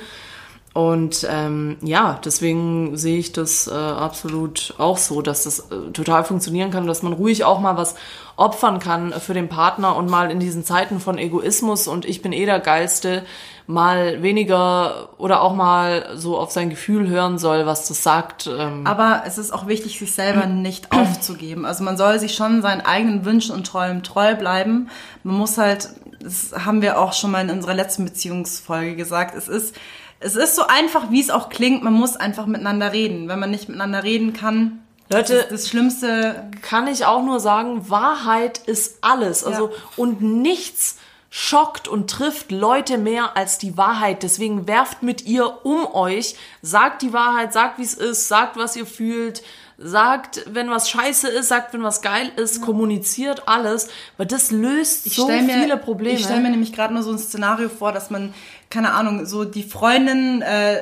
Und 0.74 1.28
ähm, 1.30 1.78
ja, 1.82 2.18
deswegen 2.24 2.96
sehe 2.96 3.18
ich 3.18 3.34
das 3.34 3.68
äh, 3.68 3.74
absolut 3.74 4.74
auch 4.78 4.98
so, 4.98 5.22
dass 5.22 5.44
das 5.44 5.60
äh, 5.72 5.92
total 5.92 6.24
funktionieren 6.24 6.72
kann, 6.72 6.88
dass 6.88 7.04
man 7.04 7.12
ruhig 7.12 7.44
auch 7.44 7.60
mal 7.60 7.76
was 7.76 7.96
opfern 8.38 8.80
kann 8.80 9.12
für 9.12 9.34
den 9.34 9.50
Partner 9.50 9.98
und 9.98 10.10
mal 10.10 10.32
in 10.32 10.40
diesen 10.40 10.64
Zeiten 10.64 11.02
von 11.02 11.18
Egoismus 11.18 11.88
und 11.88 12.06
ich 12.06 12.22
bin 12.22 12.32
eh 12.32 12.46
der 12.46 12.62
Geilste, 12.62 13.24
mal 13.68 14.24
weniger 14.24 15.10
oder 15.18 15.42
auch 15.42 15.54
mal 15.54 16.10
so 16.16 16.38
auf 16.38 16.52
sein 16.52 16.70
Gefühl 16.70 17.08
hören 17.08 17.38
soll, 17.38 17.66
was 17.66 17.88
das 17.88 18.02
sagt. 18.02 18.48
Ähm, 18.48 18.88
Aber 18.88 19.24
es 19.26 19.38
ist 19.38 19.52
auch 19.52 19.68
wichtig, 19.68 20.00
sich 20.00 20.14
selber 20.14 20.46
nicht 20.48 20.92
aufzugeben. 20.92 21.66
Also 21.66 21.84
man 21.84 21.98
soll 21.98 22.20
sich 22.20 22.34
schon 22.34 22.62
seinen 22.62 22.82
eigenen 22.82 23.26
Wünschen 23.26 23.54
und 23.54 23.68
Träumen 23.68 24.04
treu 24.04 24.36
bleiben. 24.36 24.90
Man 25.24 25.36
muss 25.36 25.58
halt, 25.58 25.90
das 26.22 26.54
haben 26.66 26.82
wir 26.82 27.00
auch 27.00 27.14
schon 27.14 27.32
mal 27.32 27.42
in 27.42 27.50
unserer 27.50 27.74
letzten 27.74 28.06
Beziehungsfolge 28.06 28.96
gesagt, 28.96 29.36
es 29.36 29.48
ist, 29.48 29.76
es 30.22 30.36
ist 30.36 30.56
so 30.56 30.68
einfach, 30.68 31.12
wie 31.12 31.20
es 31.20 31.30
auch 31.30 31.50
klingt, 31.50 31.84
man 31.84 31.94
muss 31.94 32.16
einfach 32.16 32.46
miteinander 32.46 32.94
reden. 32.94 33.28
Wenn 33.28 33.40
man 33.40 33.52
nicht 33.52 33.68
miteinander 33.68 34.04
reden 34.04 34.34
kann, 34.34 34.80
Leute, 35.10 35.36
das, 35.36 35.50
das 35.50 35.70
Schlimmste, 35.70 36.50
kann 36.62 36.88
ich 36.88 37.06
auch 37.06 37.24
nur 37.24 37.40
sagen, 37.40 37.90
Wahrheit 37.90 38.60
ist 38.60 39.00
alles. 39.02 39.44
Also 39.44 39.68
Ja. 39.68 39.74
und 39.98 40.22
nichts 40.22 40.98
schockt 41.30 41.88
und 41.88 42.10
trifft 42.10 42.52
Leute 42.52 42.98
mehr 42.98 43.36
als 43.36 43.58
die 43.58 43.78
Wahrheit. 43.78 44.24
Deswegen 44.24 44.68
werft 44.68 45.02
mit 45.02 45.26
ihr 45.26 45.66
um 45.66 45.86
euch, 45.94 46.36
sagt 46.62 47.02
die 47.02 47.14
Wahrheit, 47.14 47.52
sagt 47.54 47.78
wie 47.80 47.84
es 47.84 47.94
ist, 47.94 48.28
sagt 48.28 48.58
was 48.58 48.76
ihr 48.76 48.86
fühlt, 48.86 49.42
sagt, 49.78 50.44
wenn 50.54 50.70
was 50.70 50.90
scheiße 50.90 51.28
ist, 51.30 51.48
sagt, 51.48 51.74
wenn 51.74 51.84
was 51.84 52.02
geil 52.02 52.32
ist, 52.36 52.62
kommuniziert 52.62 53.48
alles, 53.48 53.88
weil 54.18 54.28
das 54.28 54.52
löst 54.52 55.10
so 55.12 55.24
stell 55.24 55.42
mir, 55.44 55.54
viele 55.54 55.78
Probleme. 55.78 56.18
Ich 56.18 56.26
stelle 56.26 56.42
mir 56.42 56.50
nämlich 56.52 56.74
gerade 56.74 56.94
nur 56.94 57.04
so 57.04 57.12
ein 57.12 57.18
Szenario 57.18 57.70
vor, 57.70 57.92
dass 57.92 58.10
man, 58.12 58.34
keine 58.72 58.94
Ahnung, 58.94 59.26
so 59.26 59.46
die 59.46 59.64
Freundin, 59.64 60.42
äh, 60.42 60.80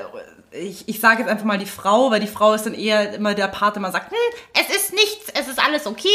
ich, 0.51 0.87
ich 0.87 0.99
sage 0.99 1.21
jetzt 1.21 1.29
einfach 1.29 1.45
mal 1.45 1.57
die 1.57 1.65
Frau, 1.65 2.09
weil 2.09 2.19
die 2.19 2.27
Frau 2.27 2.53
ist 2.53 2.65
dann 2.65 2.73
eher 2.73 3.13
immer 3.13 3.35
der 3.35 3.47
Part, 3.47 3.75
der 3.75 3.81
man 3.81 3.91
sagt, 3.91 4.11
hm, 4.11 4.17
Es 4.53 4.75
ist 4.75 4.93
nichts, 4.93 5.31
es 5.33 5.47
ist 5.47 5.59
alles 5.59 5.85
okay. 5.85 6.07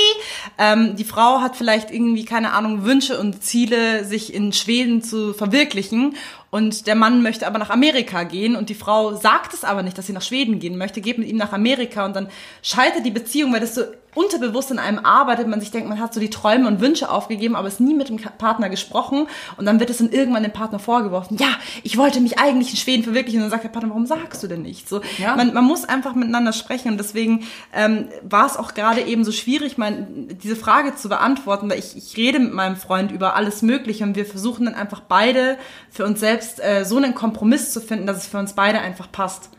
ähm, 0.59 0.97
die 0.97 1.05
Frau 1.05 1.41
hat 1.41 1.57
vielleicht 1.57 1.91
irgendwie, 1.91 2.25
keine 2.25 2.53
Ahnung, 2.53 2.85
Wünsche 2.85 3.19
und 3.19 3.45
Ziele, 3.45 4.05
sich 4.05 4.35
in 4.35 4.53
Schweden 4.53 5.03
zu 5.03 5.35
verwirklichen. 5.35 6.17
Und 6.51 6.87
der 6.87 6.95
Mann 6.95 7.23
möchte 7.23 7.47
aber 7.49 7.59
nach 7.59 7.71
Amerika 7.71 8.23
gehen 8.23 8.55
und 8.55 8.69
die 8.69 8.77
Frau 8.77 9.15
sagt 9.17 9.55
es 9.55 9.65
aber 9.65 9.83
nicht, 9.83 9.99
dass 9.99 10.07
sie 10.07 10.13
nach 10.13 10.23
Schweden 10.23 10.61
gehen 10.61 10.79
möchte, 10.79 11.01
geht 11.01 11.19
mit 11.19 11.29
ihm 11.29 11.37
nach 11.37 11.53
Amerika 11.53 12.05
und 12.05 12.15
dann 12.15 12.29
scheitert 12.63 13.05
die 13.05 13.11
Beziehung, 13.11 13.53
weil 13.53 13.61
das 13.61 13.75
so 13.75 13.83
unterbewusst 14.15 14.71
in 14.71 14.79
einem 14.79 14.99
arbeitet. 15.05 15.47
Man 15.49 15.61
sich 15.61 15.71
denkt, 15.71 15.89
man 15.89 16.01
hat 16.01 16.15
so 16.15 16.21
die 16.21 16.31
Träume 16.31 16.67
und 16.69 16.81
Wünsche 16.81 17.11
aufgegeben, 17.11 17.57
aber 17.57 17.69
es 17.69 17.81
nie 17.81 17.95
mit 17.95 18.09
dem 18.09 18.17
Partner 18.17 18.69
gesprochen 18.69 19.27
und 19.57 19.67
dann 19.67 19.81
wird 19.81 19.91
es 19.91 19.99
dann 19.99 20.11
irgendwann 20.11 20.43
dem 20.43 20.53
Partner 20.53 20.79
vorgeworfen. 20.79 21.37
Ja, 21.39 21.49
ich 21.83 21.97
wollte 21.97 22.21
mich 22.21 22.39
eigentlich 22.39 22.71
in 22.71 22.77
Schweden 22.77 23.03
verwirklichen 23.03 23.39
und 23.41 23.45
dann 23.45 23.51
sagt 23.51 23.65
der 23.65 23.69
Partner, 23.71 23.91
warum 23.91 24.07
sagst 24.07 24.43
du 24.43 24.47
denn 24.47 24.63
nicht? 24.63 24.89
So, 24.89 25.01
Ja. 25.19 25.37
man, 25.37 25.53
man 25.53 25.65
muss 25.65 25.85
einfach 25.85 26.15
miteinander 26.15 26.53
sprechen 26.53 26.93
und 26.93 26.99
deswegen 26.99 27.45
ähm, 27.73 28.09
war 28.23 28.47
es 28.47 28.57
auch 28.57 28.75
gerade 28.75 29.03
eben 29.03 29.25
so 29.25 29.33
schwierig, 29.33 29.79
mein, 29.79 30.29
diese 30.43 30.57
Frage 30.57 30.95
zu 30.97 31.09
beantworten, 31.09 31.71
weil 31.71 31.79
ich, 31.79 31.97
ich 31.97 32.17
rede 32.17 32.39
mit 32.39 32.53
meinem 32.53 32.77
Freund 32.77 33.11
über 33.13 33.37
alles 33.37 33.63
Mögliche 33.63 34.05
und 34.05 34.17
wir 34.17 34.27
versuchen 34.27 34.67
dann 34.67 34.75
einfach 34.75 35.01
beide 35.01 35.57
für 35.91 36.05
uns 36.05 36.21
selbst 36.21 36.63
äh, 36.63 36.85
so 36.85 36.97
einen 36.97 37.15
Kompromiss 37.15 37.73
zu 37.73 37.81
finden, 37.81 38.07
dass 38.07 38.19
es 38.19 38.27
für 38.27 38.39
uns 38.39 38.53
beide 38.55 38.81
einfach 38.81 39.11
passt. 39.11 39.51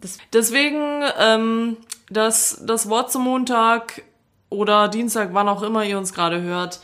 Das, 0.00 0.18
Deswegen 0.32 1.02
ähm, 1.18 1.76
das, 2.08 2.62
das 2.64 2.88
Wort 2.88 3.10
zum 3.10 3.24
Montag, 3.24 4.02
oder 4.48 4.88
Dienstag, 4.88 5.30
wann 5.32 5.48
auch 5.48 5.62
immer 5.62 5.84
ihr 5.84 5.98
uns 5.98 6.12
gerade 6.12 6.40
hört. 6.42 6.80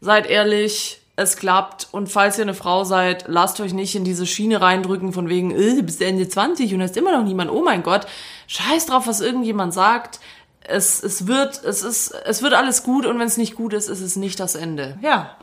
Seid 0.00 0.26
ehrlich, 0.26 1.00
es 1.16 1.36
klappt. 1.36 1.88
Und 1.92 2.08
falls 2.08 2.38
ihr 2.38 2.42
eine 2.42 2.54
Frau 2.54 2.84
seid, 2.84 3.24
lasst 3.28 3.60
euch 3.60 3.72
nicht 3.72 3.94
in 3.94 4.04
diese 4.04 4.26
Schiene 4.26 4.60
reindrücken 4.60 5.12
von 5.12 5.28
wegen, 5.28 5.50
äh, 5.50 5.82
bist 5.82 6.02
Ende 6.02 6.28
20 6.28 6.74
und 6.74 6.82
hast 6.82 6.96
immer 6.96 7.16
noch 7.16 7.24
niemand. 7.24 7.50
Oh 7.50 7.62
mein 7.62 7.82
Gott, 7.82 8.06
scheiß 8.46 8.86
drauf, 8.86 9.06
was 9.06 9.20
irgendjemand 9.20 9.74
sagt. 9.74 10.20
Es, 10.62 11.02
es 11.02 11.26
wird, 11.26 11.62
es 11.64 11.82
ist, 11.82 12.10
es 12.10 12.42
wird 12.42 12.54
alles 12.54 12.82
gut 12.82 13.06
und 13.06 13.18
wenn 13.18 13.26
es 13.26 13.36
nicht 13.36 13.54
gut 13.54 13.72
ist, 13.72 13.88
ist 13.88 14.00
es 14.00 14.16
nicht 14.16 14.40
das 14.40 14.54
Ende. 14.54 14.98
Ja. 15.02 15.36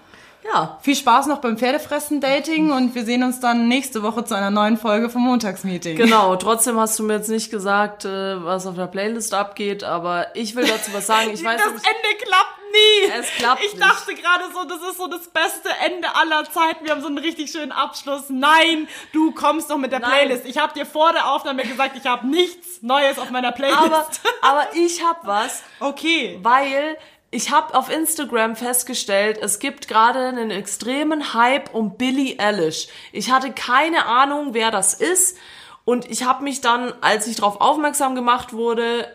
Ja. 0.54 0.78
Viel 0.82 0.96
Spaß 0.96 1.28
noch 1.28 1.40
beim 1.40 1.58
Pferdefressen-Dating 1.58 2.72
und 2.72 2.96
wir 2.96 3.06
sehen 3.06 3.24
uns 3.24 3.40
dann 3.40 3.68
nächste 3.68 4.04
Woche 4.04 4.24
zu 4.24 4.36
einer 4.36 4.50
neuen 4.50 4.78
Folge 4.78 5.10
vom 5.10 5.24
Montagsmeeting. 5.24 5.98
Genau, 5.98 6.36
trotzdem 6.38 6.80
hast 6.80 6.98
du 7.00 7.04
mir 7.04 7.16
jetzt 7.16 7.30
nicht 7.30 7.52
gesagt, 7.52 8.06
äh, 8.06 8.44
was 8.44 8.66
auf 8.66 8.76
der 8.76 8.88
Playlist 8.88 9.34
abgeht, 9.34 9.84
aber 9.84 10.28
ich 10.36 10.56
will 10.56 10.66
dazu 10.66 10.94
was 10.94 11.08
sagen. 11.08 11.32
Ich 11.34 11.44
weiß 11.44 11.62
das 11.62 11.74
nicht. 11.74 11.86
Ende 11.86 12.24
klappt 12.24 12.58
nie. 12.72 13.12
Es 13.20 13.28
klappt 13.38 13.64
Ich 13.64 13.74
nicht. 13.74 13.84
dachte 13.84 14.14
gerade 14.16 14.44
so, 14.54 14.64
das 14.64 14.82
ist 14.90 14.98
so 14.98 15.08
das 15.08 15.28
beste 15.28 15.70
Ende 15.86 16.08
aller 16.16 16.50
Zeiten. 16.50 16.86
Wir 16.86 16.92
haben 16.92 17.02
so 17.02 17.08
einen 17.08 17.18
richtig 17.18 17.52
schönen 17.52 17.72
Abschluss. 17.72 18.24
Nein, 18.30 18.88
du 19.14 19.32
kommst 19.32 19.70
doch 19.70 19.78
mit 19.78 19.92
der 19.92 20.00
Nein. 20.00 20.12
Playlist. 20.12 20.46
Ich 20.46 20.58
habe 20.58 20.74
dir 20.74 20.86
vor 20.86 21.12
der 21.14 21.32
Aufnahme 21.32 21.64
gesagt, 21.64 21.98
ich 21.98 22.06
habe 22.06 22.28
nichts 22.28 22.82
Neues 22.82 23.20
auf 23.20 23.30
meiner 23.32 23.52
Playlist. 23.52 23.82
Aber, 23.82 24.08
aber 24.42 24.68
ich 24.76 25.04
hab 25.04 25.26
was, 25.26 25.64
okay. 25.80 26.40
weil 26.42 26.98
ich 27.30 27.52
habe 27.52 27.76
auf 27.76 27.90
Instagram 27.90 28.56
festgestellt, 28.56 29.38
es 29.42 29.60
gibt 29.60 29.88
gerade 29.88 30.20
einen 30.28 30.50
extremen 30.50 31.34
Hype 31.34 31.74
um 31.74 31.98
Billie 31.98 32.40
Eilish. 32.40 32.88
Ich 33.12 33.32
hatte 33.32 33.52
keine 33.52 34.06
Ahnung, 34.06 34.54
wer 34.54 34.72
das 34.72 34.94
ist. 34.94 35.38
Und 35.84 36.10
ich 36.10 36.24
habe 36.24 36.44
mich 36.44 36.62
dann, 36.62 36.94
als 37.02 37.28
ich 37.28 37.38
darauf 37.38 37.62
aufmerksam 37.62 38.16
gemacht 38.16 38.54
wurde, 38.54 39.08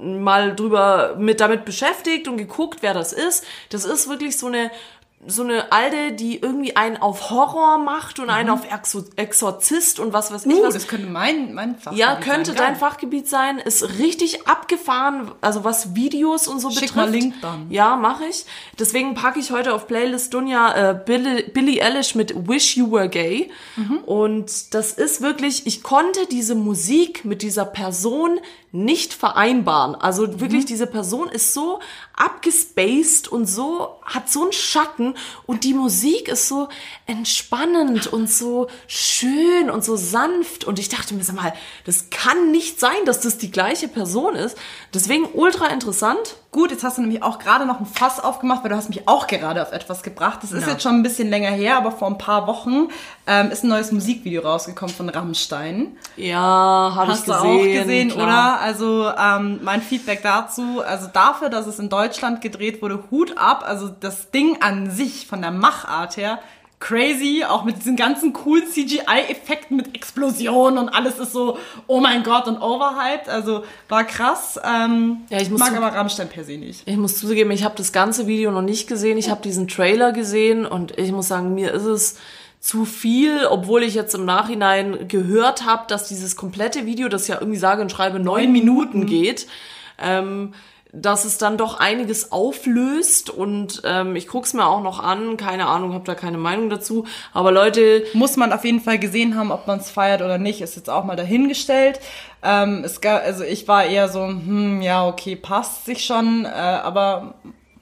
mal 0.00 0.54
drüber 0.56 1.16
mit 1.18 1.40
damit 1.40 1.64
beschäftigt 1.64 2.28
und 2.28 2.36
geguckt, 2.36 2.78
wer 2.80 2.94
das 2.94 3.12
ist. 3.12 3.44
Das 3.70 3.84
ist 3.84 4.08
wirklich 4.08 4.38
so 4.38 4.46
eine 4.46 4.70
so 5.26 5.42
eine 5.42 5.72
alte, 5.72 6.12
die 6.12 6.36
irgendwie 6.40 6.76
einen 6.76 6.96
auf 6.96 7.30
Horror 7.30 7.78
macht 7.78 8.20
und 8.20 8.30
einen 8.30 8.50
auf 8.50 8.60
Exo 8.72 9.02
Exorzist 9.16 9.98
und 9.98 10.12
was 10.12 10.32
weiß 10.32 10.46
ich 10.46 10.54
Uh, 10.54 10.62
was. 10.62 10.74
das 10.74 10.86
könnte 10.86 11.08
mein, 11.08 11.54
mein 11.54 11.74
Fachgebiet 11.74 11.98
Ja, 11.98 12.14
könnte 12.16 12.50
sein. 12.52 12.56
dein 12.56 12.66
Geil. 12.74 12.76
Fachgebiet 12.76 13.28
sein. 13.28 13.58
Ist 13.58 13.98
richtig 13.98 14.46
abgefahren, 14.46 15.32
also 15.40 15.64
was 15.64 15.94
Videos 15.96 16.46
und 16.46 16.60
so 16.60 16.70
Schick 16.70 16.80
betrifft. 16.92 16.96
mal 16.96 17.10
Link 17.10 17.34
dann. 17.42 17.66
Ja, 17.68 17.96
mache 17.96 18.26
ich. 18.26 18.46
Deswegen 18.78 19.14
packe 19.14 19.40
ich 19.40 19.50
heute 19.50 19.74
auf 19.74 19.88
Playlist 19.88 20.32
Dunja 20.32 20.90
äh, 20.92 21.00
Billie, 21.04 21.42
Billie 21.50 21.82
Eilish 21.82 22.14
mit 22.14 22.48
Wish 22.48 22.76
You 22.76 22.92
Were 22.92 23.08
Gay. 23.08 23.50
Mhm. 23.76 23.98
Und 24.06 24.72
das 24.72 24.92
ist 24.92 25.20
wirklich, 25.20 25.66
ich 25.66 25.82
konnte 25.82 26.26
diese 26.26 26.54
Musik 26.54 27.24
mit 27.24 27.42
dieser 27.42 27.64
Person 27.64 28.38
nicht 28.70 29.14
vereinbaren. 29.14 29.94
Also 29.96 30.26
Mhm. 30.26 30.40
wirklich, 30.40 30.64
diese 30.64 30.86
Person 30.86 31.28
ist 31.28 31.54
so 31.54 31.80
abgespaced 32.14 33.28
und 33.28 33.46
so, 33.46 33.96
hat 34.04 34.28
so 34.30 34.42
einen 34.42 34.52
Schatten 34.52 35.07
und 35.46 35.64
die 35.64 35.74
Musik 35.74 36.28
ist 36.28 36.48
so 36.48 36.68
entspannend 37.06 38.06
und 38.06 38.30
so 38.30 38.68
schön 38.86 39.70
und 39.70 39.84
so 39.84 39.96
sanft 39.96 40.64
und 40.64 40.78
ich 40.78 40.88
dachte 40.88 41.14
mir, 41.14 41.24
sag 41.24 41.36
mal, 41.36 41.54
das 41.84 42.10
kann 42.10 42.50
nicht 42.50 42.80
sein, 42.80 43.04
dass 43.04 43.20
das 43.20 43.38
die 43.38 43.50
gleiche 43.50 43.88
Person 43.88 44.34
ist. 44.34 44.56
Deswegen 44.92 45.26
ultra 45.34 45.66
interessant. 45.68 46.36
Gut, 46.50 46.70
jetzt 46.70 46.82
hast 46.82 46.96
du 46.96 47.02
nämlich 47.02 47.22
auch 47.22 47.38
gerade 47.38 47.66
noch 47.66 47.78
ein 47.78 47.84
Fass 47.84 48.18
aufgemacht, 48.20 48.62
weil 48.62 48.70
du 48.70 48.76
hast 48.76 48.88
mich 48.88 49.06
auch 49.06 49.26
gerade 49.26 49.60
auf 49.60 49.72
etwas 49.72 50.02
gebracht. 50.02 50.38
Das 50.42 50.50
ist 50.50 50.66
jetzt 50.66 50.82
schon 50.82 50.94
ein 50.94 51.02
bisschen 51.02 51.28
länger 51.28 51.50
her, 51.50 51.76
aber 51.76 51.92
vor 51.92 52.08
ein 52.08 52.16
paar 52.16 52.46
Wochen 52.46 52.88
ähm, 53.26 53.50
ist 53.50 53.64
ein 53.64 53.68
neues 53.68 53.92
Musikvideo 53.92 54.40
rausgekommen 54.40 54.94
von 54.94 55.10
Rammstein. 55.10 55.96
Ja, 56.16 56.92
habe 56.94 57.12
ich 57.12 57.18
Hast 57.18 57.28
du 57.28 57.32
gesehen. 57.32 57.50
auch 57.50 57.62
gesehen, 57.82 58.10
klar. 58.10 58.24
oder? 58.26 58.60
Also 58.60 59.10
ähm, 59.18 59.60
mein 59.62 59.82
Feedback 59.82 60.22
dazu, 60.22 60.82
also 60.86 61.08
dafür, 61.12 61.50
dass 61.50 61.66
es 61.66 61.78
in 61.78 61.90
Deutschland 61.90 62.40
gedreht 62.40 62.80
wurde, 62.80 63.04
Hut 63.10 63.36
ab. 63.36 63.62
Also 63.66 63.88
das 63.88 64.30
Ding 64.30 64.62
an 64.62 64.90
sich 64.90 65.26
von 65.26 65.42
der 65.42 65.50
Machart 65.50 66.16
her 66.16 66.38
crazy, 66.80 67.44
auch 67.44 67.64
mit 67.64 67.78
diesen 67.78 67.96
ganzen 67.96 68.32
coolen 68.32 68.66
CGI-Effekten 68.66 69.76
mit 69.76 69.94
Explosionen 69.96 70.78
und 70.78 70.88
alles 70.88 71.18
ist 71.18 71.32
so, 71.32 71.58
oh 71.86 72.00
mein 72.00 72.22
Gott 72.22 72.46
und 72.46 72.58
overhyped. 72.58 73.28
Also 73.28 73.64
war 73.88 74.04
krass. 74.04 74.60
Ähm, 74.64 75.22
Ja, 75.28 75.40
ich 75.40 75.50
muss 75.50 75.58
mag 75.58 75.76
aber 75.76 75.88
Rammstein 75.88 76.28
per 76.28 76.44
se 76.44 76.56
nicht. 76.56 76.82
Ich 76.86 76.96
muss 76.96 77.18
zugeben, 77.18 77.50
ich 77.50 77.64
habe 77.64 77.74
das 77.76 77.92
ganze 77.92 78.26
Video 78.26 78.52
noch 78.52 78.62
nicht 78.62 78.88
gesehen. 78.88 79.18
Ich 79.18 79.30
habe 79.30 79.42
diesen 79.42 79.66
Trailer 79.66 80.12
gesehen 80.12 80.66
und 80.66 80.96
ich 80.98 81.10
muss 81.10 81.28
sagen, 81.28 81.54
mir 81.54 81.72
ist 81.72 81.84
es 81.84 82.18
zu 82.60 82.84
viel, 82.84 83.46
obwohl 83.46 83.82
ich 83.82 83.94
jetzt 83.94 84.14
im 84.14 84.24
Nachhinein 84.24 85.08
gehört 85.08 85.64
habe, 85.64 85.84
dass 85.88 86.08
dieses 86.08 86.36
komplette 86.36 86.86
Video, 86.86 87.08
das 87.08 87.28
ja 87.28 87.36
irgendwie 87.40 87.58
sage 87.58 87.82
und 87.82 87.90
schreibe 87.90 88.18
neun 88.18 88.52
Minuten 88.52 89.06
geht, 89.06 89.46
ähm, 90.00 90.54
dass 90.92 91.24
es 91.24 91.36
dann 91.36 91.58
doch 91.58 91.78
einiges 91.78 92.32
auflöst 92.32 93.28
und 93.28 93.82
ähm, 93.84 94.16
ich 94.16 94.26
guck's 94.26 94.54
mir 94.54 94.66
auch 94.66 94.82
noch 94.82 95.00
an. 95.00 95.36
Keine 95.36 95.66
Ahnung, 95.66 95.92
habe 95.92 96.04
da 96.04 96.14
keine 96.14 96.38
Meinung 96.38 96.70
dazu. 96.70 97.04
Aber 97.32 97.52
Leute, 97.52 98.04
muss 98.14 98.36
man 98.36 98.52
auf 98.52 98.64
jeden 98.64 98.80
Fall 98.80 98.98
gesehen 98.98 99.36
haben, 99.36 99.52
ob 99.52 99.66
man 99.66 99.80
es 99.80 99.90
feiert 99.90 100.22
oder 100.22 100.38
nicht, 100.38 100.62
ist 100.62 100.76
jetzt 100.76 100.88
auch 100.88 101.04
mal 101.04 101.16
dahingestellt. 101.16 102.00
Ähm, 102.42 102.82
es 102.84 103.00
gab, 103.00 103.22
also 103.22 103.44
ich 103.44 103.68
war 103.68 103.84
eher 103.84 104.08
so, 104.08 104.26
hm, 104.26 104.80
ja, 104.80 105.06
okay, 105.06 105.36
passt 105.36 105.84
sich 105.84 106.04
schon, 106.04 106.44
äh, 106.44 106.48
aber 106.48 107.34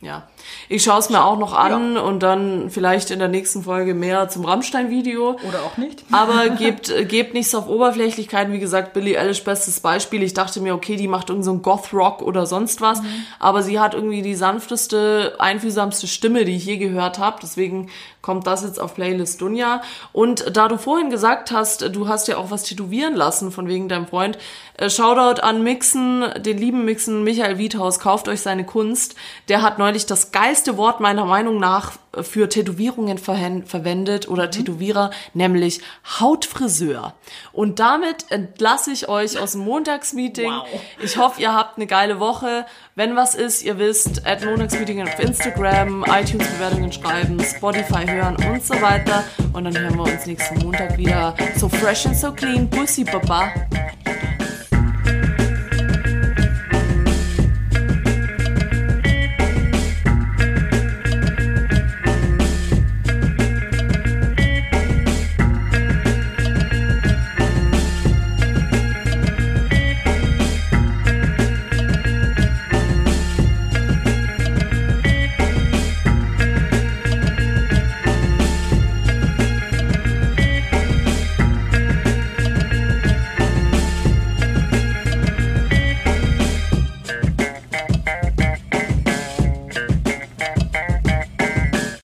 Ja, 0.07 0.29
ich 0.69 0.85
schaue 0.85 1.01
es 1.01 1.11
mir 1.11 1.25
auch 1.25 1.37
noch 1.37 1.53
an 1.53 1.97
und 1.97 2.23
dann 2.23 2.71
vielleicht 2.71 3.11
in 3.11 3.19
der 3.19 3.27
nächsten 3.27 3.65
Folge 3.65 3.93
mehr 3.93 4.29
zum 4.29 4.45
Rammstein-Video. 4.45 5.37
oder 5.49 5.65
auch 5.65 5.77
nicht. 5.79 6.05
Aber 6.13 6.49
gebt, 6.57 6.93
gebt 7.09 7.35
nichts 7.35 7.53
auf 7.57 7.69
Oberflächlichkeiten. 7.69 8.53
Wie 8.53 8.61
gesagt, 8.61 8.93
Billie 8.93 9.19
Eilish, 9.19 9.43
bestes 9.43 9.81
Beispiel. 9.81 10.23
Ich 10.23 10.33
dachte 10.33 10.61
mir, 10.61 10.75
okay, 10.75 10.95
die 10.95 11.09
macht 11.09 11.29
irgend 11.29 11.45
so 11.45 11.51
ein 11.51 11.63
Goth-Rock 11.63 12.23
oder 12.23 12.47
sonst 12.47 12.81
was. 12.81 13.03
Aber 13.41 13.65
sie 13.65 13.81
hat 13.81 13.95
irgendwie 13.95 14.23
die 14.23 14.37
sanfteste, 14.37 15.35
einfühlsamste 15.41 16.07
Stimme, 16.07 16.45
die 16.45 16.55
ich 16.55 16.67
je 16.67 16.77
gehört 16.77 17.19
habe. 17.19 17.39
Deswegen 17.43 17.91
kommt 18.27 18.49
das 18.49 18.65
jetzt 18.65 18.81
auf 18.81 18.97
Playlist 18.97 19.41
Dunja. 19.41 19.83
Und 20.13 20.57
da 20.57 20.67
du 20.67 20.79
vorhin 20.79 21.11
gesagt 21.11 21.53
hast, 21.53 21.95
du 21.95 22.09
hast 22.09 22.27
ja 22.27 22.39
auch 22.39 22.51
was 22.51 22.65
tätowieren 22.65 23.15
lassen 23.15 23.53
von 23.53 23.69
wegen 23.69 23.89
deinem 23.89 24.09
Freund, 24.09 24.37
äh, 24.77 24.91
Shoutout 24.91 25.41
an 25.43 25.63
Mixen, 25.63 26.25
den 26.39 26.59
lieben 26.59 26.85
Mixen 26.85 27.23
Michael 27.23 27.57
Wiethaus, 27.59 28.01
kauft 28.01 28.27
euch 28.27 28.41
seine 28.41 28.67
Kunst. 28.67 29.15
Der 29.49 29.63
hat 29.63 29.79
neulich 29.79 30.07
das 30.07 30.33
geilste 30.33 30.77
Wort 30.77 30.99
meiner 30.99 31.25
Meinung 31.25 31.61
nach 31.61 31.93
für 32.23 32.49
Tätowierungen 32.49 33.19
verhen- 33.19 33.65
verwendet 33.65 34.29
oder 34.29 34.51
Tätowierer, 34.51 35.11
nämlich 35.35 35.83
Hautfriseur. 36.19 37.15
Und 37.53 37.79
damit 37.79 38.31
entlasse 38.31 38.91
ich 38.91 39.09
euch 39.09 39.39
aus 39.39 39.53
dem 39.53 39.61
Montagsmeeting. 39.61 40.51
Wow. 40.51 40.67
Ich 41.01 41.17
hoffe, 41.17 41.41
ihr 41.41 41.55
habt 41.55 41.77
eine 41.77 41.87
geile 41.87 42.19
Woche. 42.19 42.67
Wenn 42.99 43.15
was 43.15 43.35
ist, 43.35 43.63
ihr 43.63 43.79
wisst, 43.79 44.27
at 44.27 44.43
Montagsmeeting 44.43 45.03
auf 45.03 45.19
Instagram, 45.21 46.03
iTunes-Bewertungen 46.09 46.91
schreiben, 46.91 47.39
Spotify 47.45 48.07
hören 48.09 48.37
und 48.51 48.65
so 48.65 48.73
weiter. 48.81 49.23
Und 49.53 49.65
dann 49.65 49.79
hören 49.79 49.97
wir 49.97 50.05
uns 50.05 50.25
nächsten 50.25 50.59
Montag 50.61 50.97
wieder. 50.97 51.35
So 51.59 51.69
fresh 51.69 52.07
and 52.07 52.17
so 52.17 52.33
clean. 52.33 52.67
Bussi, 52.71 53.05
Baba. 53.05 53.53